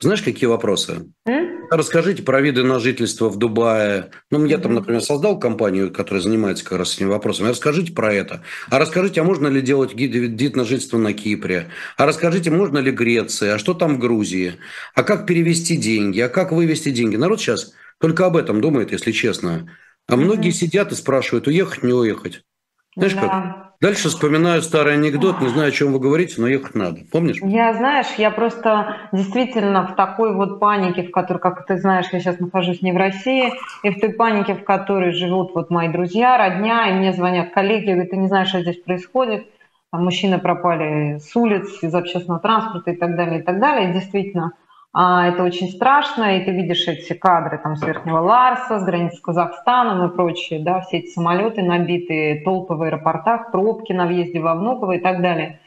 Знаешь, 0.00 0.22
какие 0.22 0.48
вопросы? 0.48 1.06
Mm-hmm. 1.26 1.68
Расскажите 1.70 2.22
про 2.22 2.42
виды 2.42 2.62
на 2.62 2.78
жительство 2.78 3.30
в 3.30 3.38
Дубае. 3.38 4.10
Ну, 4.30 4.44
я 4.44 4.56
mm-hmm. 4.56 4.60
там, 4.60 4.74
например, 4.74 5.00
создал 5.00 5.38
компанию, 5.38 5.90
которая 5.90 6.20
занимается 6.20 6.62
как 6.62 6.78
раз 6.78 6.94
этими 6.94 7.08
вопросами. 7.08 7.48
Расскажите 7.48 7.92
про 7.92 8.12
это. 8.12 8.42
А 8.68 8.78
расскажите, 8.78 9.22
а 9.22 9.24
можно 9.24 9.46
ли 9.46 9.62
делать 9.62 9.94
гид, 9.94 10.14
вид 10.14 10.56
на 10.56 10.64
жительство 10.64 10.98
на 10.98 11.14
Кипре? 11.14 11.70
А 11.96 12.04
расскажите, 12.04 12.50
можно 12.50 12.78
ли 12.78 12.90
Греции? 12.90 13.48
А 13.48 13.58
что 13.58 13.72
там 13.72 13.96
в 13.96 13.98
Грузии? 13.98 14.54
А 14.94 15.04
как 15.04 15.26
перевести 15.26 15.76
деньги? 15.76 16.20
А 16.20 16.28
как 16.28 16.52
вывести 16.52 16.90
деньги? 16.90 17.16
Народ 17.16 17.40
сейчас 17.40 17.72
только 17.98 18.26
об 18.26 18.36
этом 18.36 18.60
думает, 18.60 18.92
если 18.92 19.12
честно. 19.12 19.70
А 20.06 20.12
mm-hmm. 20.12 20.16
многие 20.16 20.50
сидят 20.50 20.92
и 20.92 20.96
спрашивают, 20.96 21.46
уехать, 21.46 21.82
не 21.82 21.94
уехать. 21.94 22.42
Знаешь 22.96 23.14
да. 23.14 23.20
как? 23.20 23.64
Дальше 23.80 24.08
вспоминаю 24.08 24.62
старый 24.62 24.94
анекдот, 24.94 25.40
не 25.40 25.48
знаю, 25.48 25.68
о 25.68 25.72
чем 25.72 25.92
вы 25.92 25.98
говорите, 25.98 26.40
но 26.40 26.46
ехать 26.46 26.74
надо. 26.74 27.00
Помнишь? 27.12 27.38
Я, 27.42 27.74
знаешь, 27.74 28.06
я 28.16 28.30
просто 28.30 28.96
действительно 29.12 29.86
в 29.86 29.94
такой 29.94 30.34
вот 30.34 30.58
панике, 30.58 31.02
в 31.02 31.10
которой, 31.10 31.38
как 31.38 31.66
ты 31.66 31.76
знаешь, 31.76 32.06
я 32.12 32.20
сейчас 32.20 32.38
нахожусь 32.38 32.80
не 32.80 32.92
в 32.92 32.96
России, 32.96 33.52
и 33.82 33.90
в 33.90 34.00
той 34.00 34.14
панике, 34.14 34.54
в 34.54 34.64
которой 34.64 35.12
живут 35.12 35.54
вот 35.54 35.68
мои 35.70 35.88
друзья, 35.88 36.38
родня, 36.38 36.88
и 36.88 36.94
мне 36.94 37.12
звонят 37.12 37.52
коллеги, 37.52 37.90
говорят, 37.90 38.10
ты 38.10 38.16
не 38.16 38.28
знаешь, 38.28 38.48
что 38.48 38.62
здесь 38.62 38.80
происходит. 38.80 39.46
Там 39.90 40.04
мужчины 40.04 40.38
пропали 40.38 41.18
с 41.18 41.36
улиц, 41.36 41.82
из 41.82 41.94
общественного 41.94 42.40
транспорта 42.40 42.92
и 42.92 42.96
так 42.96 43.16
далее, 43.16 43.40
и 43.40 43.42
так 43.42 43.60
далее. 43.60 43.90
И 43.90 43.92
действительно, 43.92 44.52
а, 44.96 45.26
это 45.26 45.42
очень 45.42 45.70
страшно, 45.70 46.38
и 46.38 46.44
ты 46.44 46.52
видишь 46.52 46.86
эти 46.86 47.14
кадры 47.14 47.58
там 47.58 47.74
с 47.74 47.82
Верхнего 47.82 48.20
Ларса, 48.20 48.78
с 48.78 48.84
границы 48.84 49.16
с 49.16 49.20
Казахстаном 49.20 50.08
и 50.08 50.14
прочие, 50.14 50.60
да, 50.60 50.82
все 50.82 50.98
эти 50.98 51.08
самолеты 51.08 51.62
набитые, 51.62 52.44
толпы 52.44 52.74
в 52.74 52.82
аэропортах, 52.82 53.50
пробки 53.50 53.92
на 53.92 54.06
въезде 54.06 54.38
во 54.38 54.54
Внуково 54.54 54.92
и 54.92 55.00
так 55.00 55.20
далее. 55.20 55.58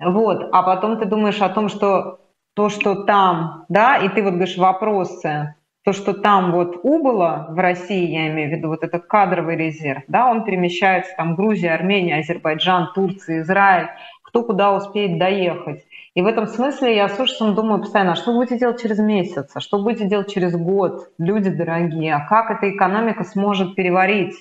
Вот, 0.00 0.48
а 0.50 0.62
потом 0.62 0.98
ты 0.98 1.04
думаешь 1.04 1.42
о 1.42 1.50
том, 1.50 1.68
что 1.68 2.20
то, 2.54 2.70
что 2.70 3.04
там, 3.04 3.66
да, 3.68 3.98
и 3.98 4.08
ты 4.08 4.22
вот 4.22 4.32
говоришь 4.32 4.56
вопросы, 4.56 5.54
то, 5.84 5.92
что 5.92 6.14
там 6.14 6.52
вот 6.52 6.80
убыло 6.84 7.48
в 7.50 7.58
России, 7.58 8.14
я 8.14 8.28
имею 8.28 8.48
в 8.48 8.52
виду 8.52 8.68
вот 8.68 8.82
этот 8.82 9.06
кадровый 9.06 9.56
резерв, 9.56 10.04
да, 10.08 10.30
он 10.30 10.42
перемещается 10.42 11.12
там 11.18 11.34
Грузия, 11.34 11.74
Армения, 11.74 12.16
Азербайджан, 12.16 12.92
Турция, 12.94 13.42
Израиль, 13.42 13.88
кто 14.22 14.42
куда 14.42 14.72
успеет 14.74 15.18
доехать. 15.18 15.84
И 16.14 16.22
в 16.22 16.26
этом 16.26 16.46
смысле 16.46 16.94
я 16.94 17.08
с 17.08 17.18
ужасом 17.18 17.56
думаю 17.56 17.80
постоянно, 17.80 18.12
а 18.12 18.16
что 18.16 18.32
будете 18.32 18.58
делать 18.58 18.80
через 18.80 18.98
месяц, 18.98 19.50
а 19.54 19.60
что 19.60 19.82
будете 19.82 20.06
делать 20.06 20.32
через 20.32 20.54
год, 20.56 21.10
люди 21.18 21.50
дорогие, 21.50 22.14
а 22.14 22.20
как 22.20 22.52
эта 22.52 22.70
экономика 22.70 23.24
сможет 23.24 23.74
переварить, 23.74 24.36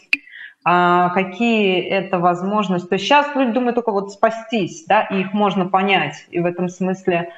а 0.63 1.09
какие 1.09 1.81
это 1.81 2.19
возможности. 2.19 2.87
То 2.87 2.95
есть 2.95 3.05
сейчас 3.05 3.35
люди 3.35 3.53
думают 3.53 3.75
только 3.75 3.91
вот 3.91 4.11
спастись, 4.11 4.85
да, 4.87 5.01
и 5.01 5.21
их 5.21 5.33
можно 5.33 5.65
понять. 5.65 6.27
И 6.29 6.39
в 6.39 6.45
этом 6.45 6.69
смысле 6.69 7.31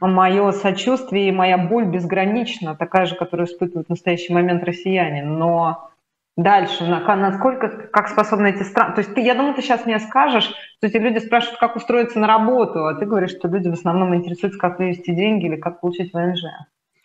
мое 0.00 0.50
сочувствие 0.50 1.28
и 1.28 1.32
моя 1.32 1.56
боль 1.56 1.84
безгранична, 1.84 2.74
такая 2.74 3.06
же, 3.06 3.14
которую 3.14 3.46
испытывают 3.46 3.86
в 3.86 3.90
настоящий 3.90 4.32
момент 4.32 4.64
россияне. 4.64 5.22
Но 5.22 5.90
дальше, 6.36 6.84
насколько, 6.84 7.68
как 7.68 8.08
способны 8.08 8.48
эти 8.48 8.62
страны. 8.62 8.94
То 8.94 9.00
есть 9.00 9.14
ты, 9.14 9.20
я 9.22 9.34
думаю, 9.34 9.54
ты 9.54 9.62
сейчас 9.62 9.86
мне 9.86 9.98
скажешь, 9.98 10.44
что 10.44 10.86
эти 10.86 10.96
люди 10.96 11.18
спрашивают, 11.18 11.58
как 11.58 11.76
устроиться 11.76 12.18
на 12.18 12.26
работу, 12.26 12.86
а 12.86 12.94
ты 12.94 13.06
говоришь, 13.06 13.30
что 13.30 13.48
люди 13.48 13.68
в 13.68 13.74
основном 13.74 14.14
интересуются, 14.14 14.60
как 14.60 14.78
вывести 14.78 15.14
деньги 15.14 15.46
или 15.46 15.56
как 15.56 15.80
получить 15.80 16.12
ВНЖ. 16.12 16.44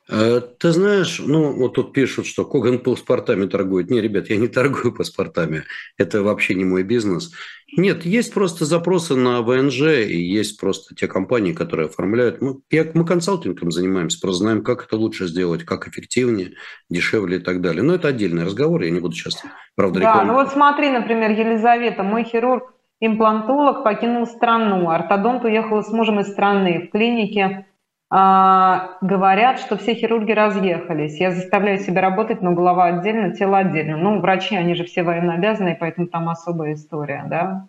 Э, 0.09 0.41
ты 0.59 0.71
знаешь, 0.71 1.19
ну 1.19 1.53
вот 1.53 1.75
тут 1.75 1.93
пишут, 1.93 2.25
что 2.25 2.45
Коган 2.45 2.79
паспортами 2.79 3.45
торгует. 3.45 3.89
Не, 3.89 4.01
ребят, 4.01 4.29
я 4.29 4.37
не 4.37 4.47
торгую 4.47 4.93
паспортами. 4.93 5.63
Это 5.97 6.23
вообще 6.23 6.55
не 6.55 6.65
мой 6.65 6.83
бизнес. 6.83 7.31
Нет, 7.77 8.05
есть 8.05 8.33
просто 8.33 8.65
запросы 8.65 9.15
на 9.15 9.41
ВНЖ, 9.41 9.81
и 10.05 10.19
есть 10.19 10.59
просто 10.59 10.93
те 10.93 11.07
компании, 11.07 11.53
которые 11.53 11.87
оформляют. 11.87 12.41
Мы, 12.41 12.57
я, 12.69 12.85
мы 12.93 13.05
консалтингом 13.05 13.71
занимаемся, 13.71 14.19
просто 14.19 14.43
знаем, 14.43 14.61
как 14.61 14.83
это 14.85 14.97
лучше 14.97 15.27
сделать, 15.27 15.63
как 15.63 15.87
эффективнее, 15.87 16.55
дешевле 16.89 17.37
и 17.37 17.39
так 17.39 17.61
далее. 17.61 17.81
Но 17.81 17.95
это 17.95 18.09
отдельный 18.09 18.43
разговор, 18.43 18.81
я 18.81 18.89
не 18.89 18.99
буду 18.99 19.15
сейчас, 19.15 19.41
правда, 19.75 20.01
Да, 20.01 20.23
ну 20.25 20.33
вот 20.33 20.51
смотри, 20.51 20.91
например, 20.91 21.31
Елизавета, 21.31 22.03
мой 22.03 22.25
хирург, 22.25 22.73
имплантолог, 22.99 23.85
покинул 23.85 24.27
страну, 24.27 24.89
ортодонт 24.89 25.45
уехал 25.45 25.81
с 25.81 25.91
мужем 25.91 26.19
из 26.19 26.27
страны. 26.27 26.87
В 26.87 26.91
клинике 26.91 27.67
а, 28.13 28.97
говорят, 28.99 29.59
что 29.59 29.77
все 29.77 29.93
хирурги 29.93 30.33
разъехались. 30.33 31.17
Я 31.17 31.31
заставляю 31.31 31.79
себя 31.79 32.01
работать, 32.01 32.41
но 32.41 32.51
голова 32.51 32.87
отдельно, 32.87 33.33
тело 33.33 33.59
отдельно. 33.59 33.95
Ну, 33.95 34.19
врачи, 34.19 34.53
они 34.57 34.75
же 34.75 34.83
все 34.83 35.03
военнообязанные, 35.03 35.77
поэтому 35.79 36.07
там 36.07 36.27
особая 36.27 36.73
история. 36.73 37.23
Да? 37.29 37.67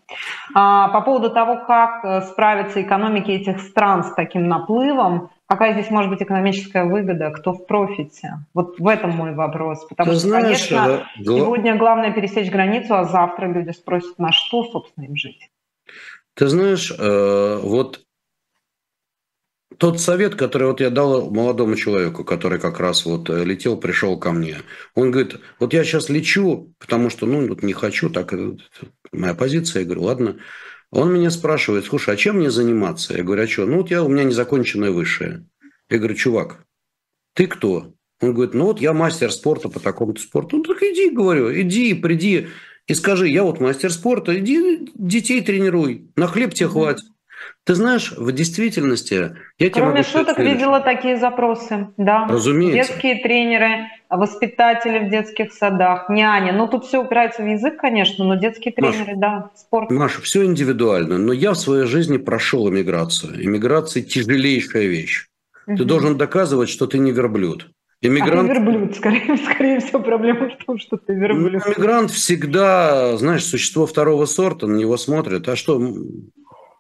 А, 0.53 0.89
по 0.89 1.01
поводу 1.03 1.31
того, 1.31 1.65
как 1.65 2.05
э, 2.05 2.23
справиться 2.23 2.83
экономики 2.83 3.31
этих 3.31 3.61
стран 3.61 4.03
с 4.03 4.15
таким 4.15 4.49
наплывом, 4.49 5.31
какая 5.47 5.75
здесь 5.75 5.91
может 5.91 6.11
быть 6.11 6.23
экономическая 6.23 6.87
выгода, 6.87 7.31
кто 7.31 7.53
в 7.53 7.65
профите? 7.65 8.41
Вот 8.53 8.81
в 8.81 8.89
этом 8.89 9.11
мой 9.11 9.35
вопрос. 9.35 9.85
Потому 9.85 10.11
Ты 10.11 10.17
что, 10.19 10.29
знаешь, 10.29 10.67
конечно, 10.67 11.07
э, 11.21 11.23
сегодня 11.23 11.77
главное 11.77 12.11
пересечь 12.11 12.51
границу, 12.51 12.97
а 12.97 13.05
завтра 13.05 13.47
люди 13.47 13.71
спросят, 13.71 14.19
на 14.19 14.33
что, 14.33 14.65
собственно, 14.65 15.05
им 15.05 15.15
жить. 15.15 15.51
Ты 16.35 16.49
знаешь, 16.49 16.93
э, 16.99 17.61
вот 17.63 18.01
тот 19.83 20.01
совет, 20.01 20.37
который 20.37 20.69
вот 20.69 20.81
я 20.81 20.91
дал 20.91 21.29
молодому 21.29 21.75
человеку, 21.75 22.23
который 22.23 22.61
как 22.61 22.79
раз 22.79 23.05
вот 23.05 23.29
э, 23.29 23.45
летел, 23.45 23.77
пришел 23.77 24.17
ко 24.17 24.31
мне, 24.31 24.59
он 24.95 25.11
говорит, 25.11 25.41
вот 25.59 25.75
я 25.75 25.83
сейчас 25.83 26.09
лечу, 26.09 26.73
потому 26.79 27.11
что, 27.11 27.27
ну, 27.27 27.49
вот 27.49 27.65
не 27.65 27.73
хочу, 27.73 28.09
так 28.09 28.33
моя 29.11 29.35
позиция. 29.35 29.81
Я 29.81 29.87
говорю, 29.87 30.03
ладно, 30.03 30.39
Он 30.93 31.13
меня 31.13 31.31
спрашивает, 31.31 31.85
слушай, 31.85 32.15
а 32.15 32.17
чем 32.17 32.37
мне 32.37 32.49
заниматься? 32.49 33.17
Я 33.17 33.25
говорю, 33.25 33.43
а 33.43 33.49
что? 33.49 33.67
Ну, 33.67 33.79
вот 33.79 33.91
я, 33.91 34.05
у 34.05 34.09
меня 34.09 34.23
незаконченное 34.23 34.93
высшее. 34.93 35.47
Я 35.91 35.99
говорю, 35.99 36.15
чувак, 36.15 36.65
ты 37.35 37.49
кто? 37.49 37.93
Он 38.21 38.35
говорит, 38.35 38.55
ну 38.55 38.67
вот 38.67 38.81
я 38.81 38.93
мастер 38.93 39.33
спорта 39.33 39.69
по 39.69 39.81
такому-то 39.81 40.23
спорту. 40.23 40.59
Ну 40.59 40.63
так 40.63 40.81
иди, 40.81 41.11
говорю, 41.11 41.53
иди, 41.61 41.95
приди 41.95 42.47
и 42.87 42.95
скажи, 42.95 43.29
я 43.29 43.43
вот 43.43 43.59
мастер 43.59 43.93
спорта, 43.93 44.39
иди 44.39 44.93
детей 44.95 45.41
тренируй, 45.41 46.09
на 46.15 46.29
хлеб 46.29 46.55
тебе 46.55 46.69
хватит. 46.69 47.05
Ты 47.65 47.75
знаешь, 47.75 48.13
в 48.17 48.33
действительности 48.33 49.37
я 49.59 49.71
тебе 49.71 49.83
Кроме 49.83 50.03
шуток 50.03 50.39
видела 50.39 50.81
такие 50.81 51.17
запросы, 51.17 51.89
да. 51.97 52.27
Разумеется. 52.29 52.93
Детские 52.93 53.23
тренеры, 53.23 53.87
воспитатели 54.11 55.07
в 55.07 55.11
детских 55.11 55.53
садах, 55.53 56.09
няни. 56.09 56.51
Ну, 56.51 56.67
тут 56.67 56.87
все 56.87 57.03
упирается 57.03 57.43
в 57.43 57.47
язык, 57.47 57.79
конечно, 57.81 58.25
но 58.25 58.35
детские 58.35 58.73
тренеры, 58.73 58.99
Маша, 58.99 59.17
да, 59.17 59.51
спорт. 59.55 59.91
Маша, 59.93 60.21
все 60.23 60.45
индивидуально, 60.45 61.19
но 61.19 61.33
я 61.33 61.53
в 61.53 61.57
своей 61.57 61.87
жизни 61.87 62.17
прошел 62.17 62.69
иммиграцию. 62.69 63.45
Иммиграция– 63.45 64.03
тяжелейшая 64.03 64.87
вещь. 64.87 65.29
Угу. 65.67 65.77
Ты 65.77 65.85
должен 65.85 66.19
доказывать, 66.19 66.69
что 66.69 66.87
ты 66.87 66.99
не 66.99 67.13
верблюд. 67.13 67.71
Иммигрант... 68.01 68.51
А 68.51 68.55
верблюд, 68.55 68.97
скорее, 68.97 69.37
скорее 69.37 69.81
всего, 69.81 70.01
проблема 70.01 70.51
в 70.51 70.65
том, 70.65 70.79
что 70.79 70.97
ты 70.97 71.15
верблюд. 71.15 71.63
Ну, 71.65 71.73
иммигрант 71.73 72.11
всегда, 72.11 73.17
знаешь, 73.17 73.45
существо 73.45 73.87
второго 73.87 74.27
сорта, 74.27 74.67
на 74.67 74.77
него 74.77 74.97
смотрят. 74.97 75.49
А 75.49 75.55
что, 75.55 75.81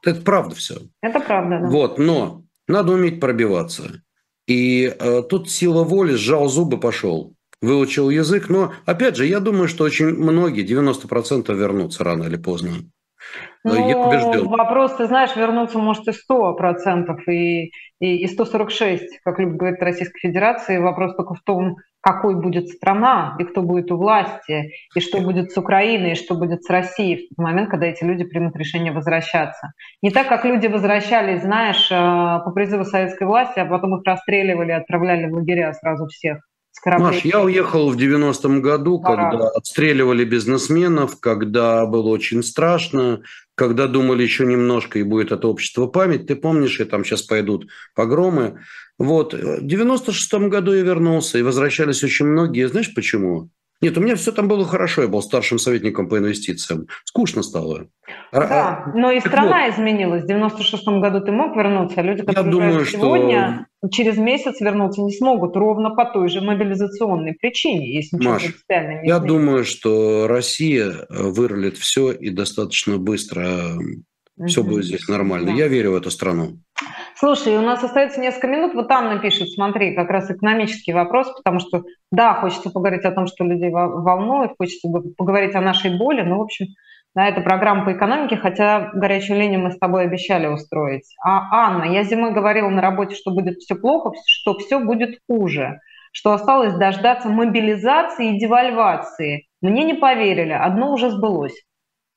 это 0.05 0.21
правда 0.23 0.55
все. 0.55 0.77
Это 1.01 1.21
правда, 1.21 1.61
да. 1.61 1.69
Вот, 1.69 1.99
но 1.99 2.43
надо 2.69 2.93
уметь 2.93 3.21
пробиваться. 3.21 4.03
И 4.47 4.95
э, 4.99 5.23
тут 5.29 5.51
сила 5.51 5.85
воли, 5.85 6.15
сжал 6.15 6.49
зубы, 6.49 6.79
пошел. 6.79 7.35
Выучил 7.61 8.11
язык, 8.11 8.49
но, 8.49 8.73
опять 8.87 9.17
же, 9.17 9.25
я 9.25 9.39
думаю, 9.39 9.69
что 9.69 9.85
очень 9.85 10.07
многие, 10.07 10.67
90% 10.67 11.55
вернутся 11.55 12.03
рано 12.03 12.25
или 12.25 12.37
поздно. 12.37 12.73
Ну, 13.63 13.89
я 13.89 13.97
убежден. 13.97 14.49
Вопрос, 14.49 14.97
ты 14.97 15.07
знаешь, 15.07 15.37
вернуться 15.37 15.79
может 15.79 16.09
и 16.09 16.11
100%, 16.11 17.23
и, 17.29 17.71
и, 18.01 18.17
и 18.17 18.27
146, 18.27 19.21
как 19.23 19.39
любит 19.39 19.57
говорить 19.57 19.81
Российской 19.81 20.19
Федерации. 20.19 20.79
Вопрос 20.79 21.15
только 21.15 21.35
в 21.35 21.43
том, 21.43 21.77
какой 22.03 22.35
будет 22.35 22.69
страна, 22.69 23.37
и 23.39 23.45
кто 23.45 23.63
будет 23.63 23.93
у 23.93 23.97
власти, 23.97 24.73
и 24.95 25.01
что 25.01 25.21
будет 25.21 25.53
с 25.53 25.57
Украиной, 25.57 26.13
и 26.13 26.17
что 26.17 26.35
будет 26.35 26.65
с 26.65 26.69
Россией 26.69 27.27
в 27.27 27.29
тот 27.29 27.39
момент, 27.39 27.71
когда 27.71 27.87
эти 27.87 28.03
люди 28.03 28.25
примут 28.25 28.57
решение 28.57 28.93
возвращаться. 28.93 29.73
Не 30.03 30.11
так, 30.11 30.29
как 30.29 30.45
люди 30.45 30.67
возвращались, 30.67 31.43
знаешь, 31.43 31.89
э, 31.91 31.95
по 32.45 32.51
призыву 32.51 32.85
советской 32.85 33.25
власти, 33.25 33.61
а 33.61 33.67
потом 33.67 33.97
их 33.97 34.05
расстреливали, 34.05 34.73
отправляли 34.73 35.31
в 35.31 35.35
лагеря 35.35 35.73
сразу 35.75 36.07
всех. 36.09 36.41
Маш, 36.85 37.21
я 37.25 37.41
уехал 37.41 37.91
в 37.91 37.97
90-м 37.97 38.61
году, 38.61 38.99
Пора. 38.99 39.31
когда 39.31 39.49
отстреливали 39.49 40.25
бизнесменов, 40.25 41.21
когда 41.21 41.87
было 41.87 42.09
очень 42.09 42.43
страшно, 42.43 43.23
когда 43.55 43.87
думали 43.87 44.23
еще 44.23 44.47
немножко 44.47 44.99
и 44.99 45.03
будет 45.03 45.33
это 45.33 45.49
общество 45.49 45.87
память. 45.87 46.27
Ты 46.27 46.37
помнишь, 46.37 46.81
и 46.81 46.85
там 46.85 47.05
сейчас 47.05 47.23
пойдут 47.23 47.69
погромы. 47.95 48.61
Вот. 48.99 49.35
В 49.35 49.65
96-м 49.65 50.49
году 50.49 50.73
я 50.73 50.83
вернулся, 50.83 51.39
и 51.39 51.43
возвращались 51.43 52.03
очень 52.03 52.27
многие. 52.27 52.69
Знаешь 52.69 52.95
почему? 52.95 53.51
Нет, 53.83 53.99
у 53.99 54.01
меня 54.01 54.14
все 54.14 54.30
там 54.30 54.47
было 54.47 54.64
хорошо, 54.64 55.03
я 55.03 55.09
был 55.09 55.20
старшим 55.22 55.59
советником 55.59 56.09
по 56.09 56.16
инвестициям. 56.16 56.87
Скучно 57.05 57.43
стало. 57.43 57.89
А, 58.30 58.41
да, 58.41 58.47
а, 58.49 58.93
но 58.95 59.11
и 59.11 59.18
страна 59.18 59.66
вот. 59.66 59.74
изменилась. 59.74 60.22
В 60.22 60.30
96-м 60.30 61.01
году 61.01 61.20
ты 61.20 61.33
мог 61.33 61.57
вернуться, 61.57 62.01
а 62.01 62.03
люди, 62.03 62.22
которые 62.22 62.53
думаю, 62.53 62.87
сегодня, 62.87 63.66
что... 63.78 63.91
через 63.91 64.18
месяц 64.18 64.61
вернуться 64.61 65.03
не 65.03 65.12
смогут, 65.12 65.57
ровно 65.57 65.91
по 65.91 66.05
той 66.05 66.28
же 66.28 66.41
мобилизационной 66.41 67.35
причине, 67.35 67.93
если 67.93 68.16
ничего 68.16 68.35
Маш, 68.35 68.45
не 68.45 69.09
я 69.09 69.18
думаю, 69.18 69.64
что 69.64 70.28
Россия 70.28 70.89
э, 70.89 71.05
вырулит 71.11 71.76
все 71.76 72.12
и 72.12 72.30
достаточно 72.30 72.99
быстро 72.99 73.72
угу. 74.45 74.49
все 74.49 74.62
будет 74.62 74.84
здесь 74.84 75.09
нормально. 75.09 75.47
Да. 75.47 75.53
Я 75.53 75.68
верю 75.68 75.93
в 75.93 75.97
эту 75.97 76.11
страну. 76.11 76.59
Слушай, 77.16 77.57
у 77.57 77.62
нас 77.62 77.82
остается 77.84 78.20
несколько 78.20 78.49
минут. 78.49 78.74
Вот 78.74 78.88
там 78.88 79.07
напишет, 79.07 79.51
смотри, 79.51 79.95
как 79.95 80.11
раз 80.11 80.30
экономический 80.30 80.93
вопрос, 80.93 81.32
потому 81.36 81.61
что, 81.61 81.84
да, 82.11 82.34
хочется 82.34 82.70
поговорить 82.70 83.05
о 83.05 83.12
том, 83.12 83.26
что 83.26 83.45
людей 83.45 83.70
волнует, 83.70 84.53
хочется 84.59 84.88
поговорить 85.16 85.55
о 85.55 85.61
нашей 85.61 85.97
боли. 85.97 86.22
Ну, 86.22 86.38
в 86.38 86.43
общем, 86.43 86.66
да, 87.14 87.28
это 87.28 87.43
программа 87.43 87.84
по 87.84 87.93
экономике, 87.93 88.36
хотя 88.36 88.90
горячую 88.95 89.38
линию 89.38 89.61
мы 89.61 89.70
с 89.70 89.78
тобой 89.78 90.05
обещали 90.05 90.47
устроить. 90.47 91.14
А, 91.22 91.66
Анна, 91.66 91.84
я 91.84 92.05
зимой 92.05 92.32
говорила 92.32 92.70
на 92.70 92.80
работе, 92.80 93.14
что 93.14 93.30
будет 93.30 93.59
все 93.59 93.74
плохо, 93.74 94.12
что 94.26 94.59
все 94.59 94.78
будет 94.78 95.18
хуже, 95.28 95.80
что 96.12 96.32
осталось 96.32 96.74
дождаться 96.74 97.28
мобилизации 97.28 98.34
и 98.34 98.38
девальвации. 98.38 99.47
Мне 99.61 99.84
не 99.84 99.95
поверили, 99.95 100.53
одно 100.53 100.93
уже 100.93 101.11
сбылось. 101.11 101.55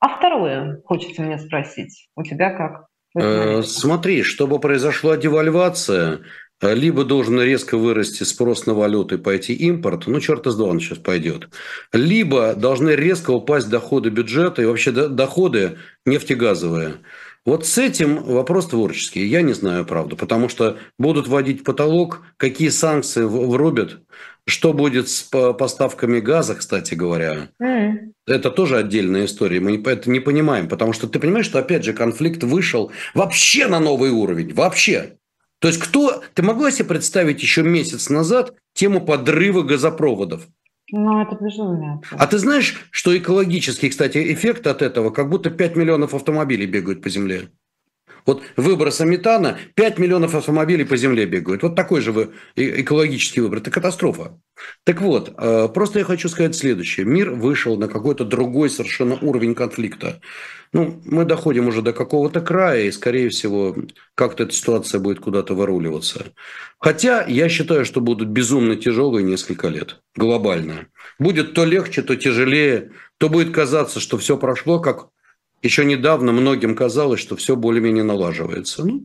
А 0.06 0.18
второе, 0.20 0.84
хочется 0.86 1.24
мне 1.24 1.40
спросить, 1.40 2.10
у 2.16 2.22
тебя 2.22 2.52
как? 2.52 2.86
Э, 3.18 3.64
смотри, 3.64 4.22
чтобы 4.22 4.60
произошла 4.60 5.18
девальвация, 5.18 6.20
э, 6.62 6.76
либо 6.76 7.04
должен 7.04 7.42
резко 7.42 7.76
вырасти 7.76 8.22
спрос 8.22 8.68
на 8.68 8.76
валюты, 8.76 9.18
пойти 9.18 9.56
импорт, 9.56 10.06
ну, 10.06 10.20
черт 10.20 10.46
из 10.46 10.58
два 10.58 10.68
он 10.68 10.80
сейчас 10.80 11.00
пойдет, 11.00 11.50
либо 11.92 12.54
должны 12.54 12.92
резко 12.92 13.32
упасть 13.32 13.68
доходы 13.68 14.12
бюджета 14.12 14.62
и 14.62 14.66
вообще 14.66 14.92
доходы 14.92 15.80
нефтегазовые. 16.06 16.98
Вот 17.46 17.68
с 17.68 17.78
этим 17.78 18.24
вопрос 18.24 18.68
творческий. 18.68 19.26
Я 19.26 19.44
не 19.44 19.54
знаю, 19.54 19.86
правда, 19.86 20.16
потому 20.16 20.50
что 20.50 20.78
будут 20.98 21.28
вводить 21.28 21.64
потолок, 21.64 22.24
какие 22.38 22.70
санкции 22.70 23.24
врубят, 23.24 24.00
что 24.48 24.74
будет 24.74 25.10
с 25.10 25.22
поставками 25.22 26.20
газа, 26.20 26.56
кстати 26.56 26.96
говоря. 26.96 27.50
Mm. 27.62 28.14
Это 28.26 28.50
тоже 28.50 28.78
отдельная 28.78 29.26
история. 29.26 29.60
Мы 29.60 29.80
это 29.80 30.10
не 30.10 30.20
понимаем, 30.20 30.68
потому 30.68 30.94
что 30.94 31.08
ты 31.08 31.20
понимаешь, 31.20 31.46
что 31.46 31.60
опять 31.60 31.84
же 31.84 31.94
конфликт 31.94 32.44
вышел 32.44 32.92
вообще 33.14 33.68
на 33.68 33.80
новый 33.80 34.10
уровень, 34.10 34.54
вообще. 34.54 35.18
То 35.60 35.68
есть 35.68 35.80
кто, 35.80 36.24
ты 36.34 36.42
могла 36.42 36.72
себе 36.72 36.90
представить 36.90 37.42
еще 37.44 37.62
месяц 37.62 38.10
назад 38.10 38.56
тему 38.74 39.02
подрыва 39.02 39.62
газопроводов? 39.62 40.48
Ну, 40.98 41.22
это 41.22 41.36
безумие. 41.36 42.02
А 42.12 42.26
ты 42.26 42.38
знаешь, 42.38 42.88
что 42.90 43.18
экологический, 43.18 43.90
кстати, 43.90 44.34
эффект 44.34 44.66
от 44.66 44.82
этого, 44.82 45.10
как 45.10 45.30
будто 45.30 45.50
5 45.50 45.76
миллионов 45.76 46.14
автомобилей 46.14 46.68
бегают 46.68 47.02
по 47.02 47.10
земле? 47.10 47.50
Вот 48.26 48.42
выброса 48.56 49.06
метана 49.06 49.58
5 49.76 50.00
миллионов 50.00 50.34
автомобилей 50.34 50.84
по 50.84 50.98
земле 50.98 51.26
бегают. 51.26 51.64
Вот 51.64 51.76
такой 51.76 52.02
же 52.02 52.32
экологический 52.56 53.42
выбор. 53.42 53.60
Это 53.60 53.72
катастрофа. 53.72 54.40
Так 54.84 55.02
вот, 55.02 55.34
э, 55.38 55.70
просто 55.74 56.00
я 56.00 56.06
хочу 56.06 56.28
сказать 56.30 56.56
следующее. 56.56 57.06
Мир 57.06 57.32
вышел 57.32 57.78
на 57.78 57.88
какой-то 57.88 58.26
другой 58.26 58.70
совершенно 58.70 59.16
уровень 59.16 59.54
конфликта. 59.54 60.22
Ну, 60.74 61.02
мы 61.06 61.26
доходим 61.26 61.68
уже 61.68 61.82
до 61.82 61.94
какого-то 61.94 62.42
края, 62.42 62.84
и, 62.84 62.92
скорее 62.92 63.30
всего, 63.30 63.76
как-то 64.16 64.44
эта 64.44 64.54
ситуация 64.54 65.00
будет 65.00 65.20
куда-то 65.20 65.54
выруливаться. 65.54 66.26
Хотя 66.80 67.26
я 67.26 67.48
считаю, 67.48 67.86
что 67.86 68.02
будут 68.02 68.30
безумно 68.30 68.76
тяжелые 68.76 69.24
несколько 69.24 69.68
лет, 69.70 70.02
глобально. 70.16 70.88
Будет 71.20 71.54
то 71.54 71.64
легче, 71.64 72.02
то 72.02 72.16
тяжелее, 72.16 72.92
то 73.18 73.30
будет 73.30 73.54
казаться, 73.54 74.00
что 74.00 74.18
все 74.18 74.38
прошло, 74.38 74.80
как 74.80 75.10
еще 75.66 75.84
недавно 75.84 76.32
многим 76.32 76.76
казалось, 76.76 77.20
что 77.20 77.36
все 77.36 77.56
более-менее 77.56 78.04
налаживается. 78.04 78.86
Ну, 78.86 79.02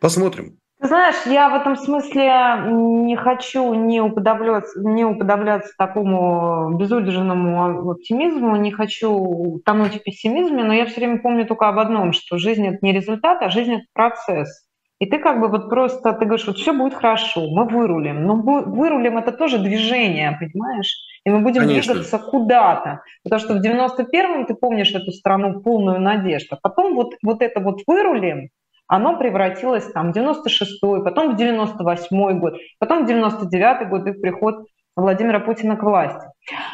посмотрим. 0.00 0.56
Знаешь, 0.80 1.14
я 1.26 1.48
в 1.48 1.54
этом 1.54 1.76
смысле 1.76 2.64
не 2.66 3.14
хочу 3.14 3.72
не 3.72 4.00
уподобляться, 4.00 4.80
не 4.80 5.04
уподобляться 5.04 5.72
такому 5.78 6.76
безудержному 6.76 7.90
оптимизму, 7.92 8.56
не 8.56 8.72
хочу 8.72 9.60
тонуть 9.64 9.94
в 9.94 10.02
пессимизме, 10.02 10.64
но 10.64 10.72
я 10.72 10.86
все 10.86 10.96
время 10.96 11.20
помню 11.20 11.46
только 11.46 11.68
об 11.68 11.78
одном, 11.78 12.12
что 12.12 12.36
жизнь– 12.36 12.66
это 12.68 12.78
не 12.82 12.92
результат, 12.92 13.42
а 13.42 13.50
жизнь– 13.50 13.72
это 13.74 13.84
процесс. 13.92 14.66
И 14.98 15.06
ты 15.06 15.18
как 15.18 15.40
бы 15.40 15.46
вот 15.46 15.68
просто, 15.68 16.14
ты 16.14 16.24
говоришь, 16.24 16.48
вот 16.48 16.58
все 16.58 16.72
будет 16.72 16.94
хорошо, 16.94 17.48
мы 17.48 17.68
вырулим. 17.68 18.26
Но 18.26 18.34
вырулим– 18.36 19.18
это 19.18 19.30
тоже 19.30 19.58
движение, 19.58 20.36
понимаешь? 20.40 20.96
И 21.24 21.30
мы 21.30 21.40
будем 21.40 21.62
Конечно. 21.62 21.94
двигаться 21.94 22.18
куда-то. 22.18 23.02
Потому 23.22 23.40
что 23.40 23.54
в 23.54 23.62
91-м, 23.62 24.46
ты 24.46 24.54
помнишь 24.54 24.92
эту 24.92 25.12
страну 25.12 25.60
полную 25.60 26.00
надежду. 26.00 26.58
Потом 26.60 26.94
вот, 26.94 27.14
вот 27.22 27.42
это 27.42 27.60
вот 27.60 27.82
вырулим, 27.86 28.48
оно 28.88 29.16
превратилось 29.16 29.90
там 29.92 30.12
в 30.12 30.16
96-й, 30.16 31.04
потом 31.04 31.34
в 31.34 31.40
98-й 31.40 32.34
год, 32.34 32.54
потом 32.78 33.06
в 33.06 33.08
99-й 33.08 33.86
год 33.86 34.06
и 34.06 34.12
приход 34.12 34.66
Владимира 34.96 35.40
Путина 35.40 35.76
к 35.76 35.82
власти. 35.82 36.26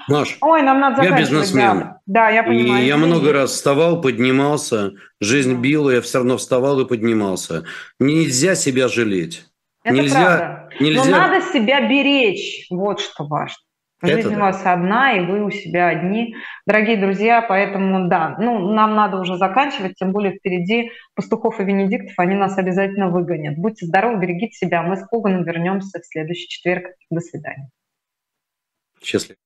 Маш, 0.08 0.36
Ой, 0.40 0.62
нам 0.62 0.80
надо 0.80 1.02
я 1.02 1.16
бизнесмен. 1.16 1.78
Да, 1.78 2.00
да 2.06 2.30
я 2.30 2.42
понимаю. 2.42 2.82
И 2.82 2.86
я 2.86 2.96
много 2.96 3.32
раз 3.32 3.52
вставал, 3.52 4.00
поднимался, 4.00 4.92
жизнь 5.20 5.60
била, 5.60 5.90
я 5.90 6.00
все 6.00 6.18
равно 6.18 6.38
вставал 6.38 6.80
и 6.80 6.88
поднимался. 6.88 7.64
Нельзя 8.00 8.54
себя 8.54 8.88
жалеть. 8.88 9.44
Это 9.84 9.94
нельзя, 9.94 10.24
правда. 10.24 10.70
нельзя. 10.80 11.04
Но 11.04 11.10
надо 11.10 11.40
себя 11.52 11.88
беречь. 11.88 12.66
Вот 12.70 13.00
что 13.00 13.24
важно. 13.24 13.62
Жизнь 14.00 14.34
у 14.34 14.38
вас 14.38 14.64
одна, 14.64 15.12
и 15.14 15.20
вы 15.20 15.44
у 15.44 15.50
себя 15.50 15.88
одни. 15.88 16.36
Дорогие 16.66 16.96
друзья, 16.96 17.42
поэтому 17.42 18.08
да, 18.08 18.36
ну, 18.38 18.72
нам 18.72 18.94
надо 18.94 19.18
уже 19.18 19.36
заканчивать, 19.36 19.96
тем 19.96 20.12
более 20.12 20.38
впереди 20.38 20.92
Пастухов 21.14 21.58
и 21.58 21.64
Венедиктов, 21.64 22.16
они 22.18 22.36
нас 22.36 22.56
обязательно 22.58 23.08
выгонят. 23.08 23.58
Будьте 23.58 23.86
здоровы, 23.86 24.20
берегите 24.20 24.52
себя. 24.52 24.82
Мы 24.82 24.96
с 24.96 25.04
Коганом 25.04 25.42
вернемся 25.42 25.98
в 25.98 26.06
следующий 26.06 26.48
четверг. 26.48 26.94
До 27.10 27.20
свидания. 27.20 27.70
Счастливо. 29.02 29.38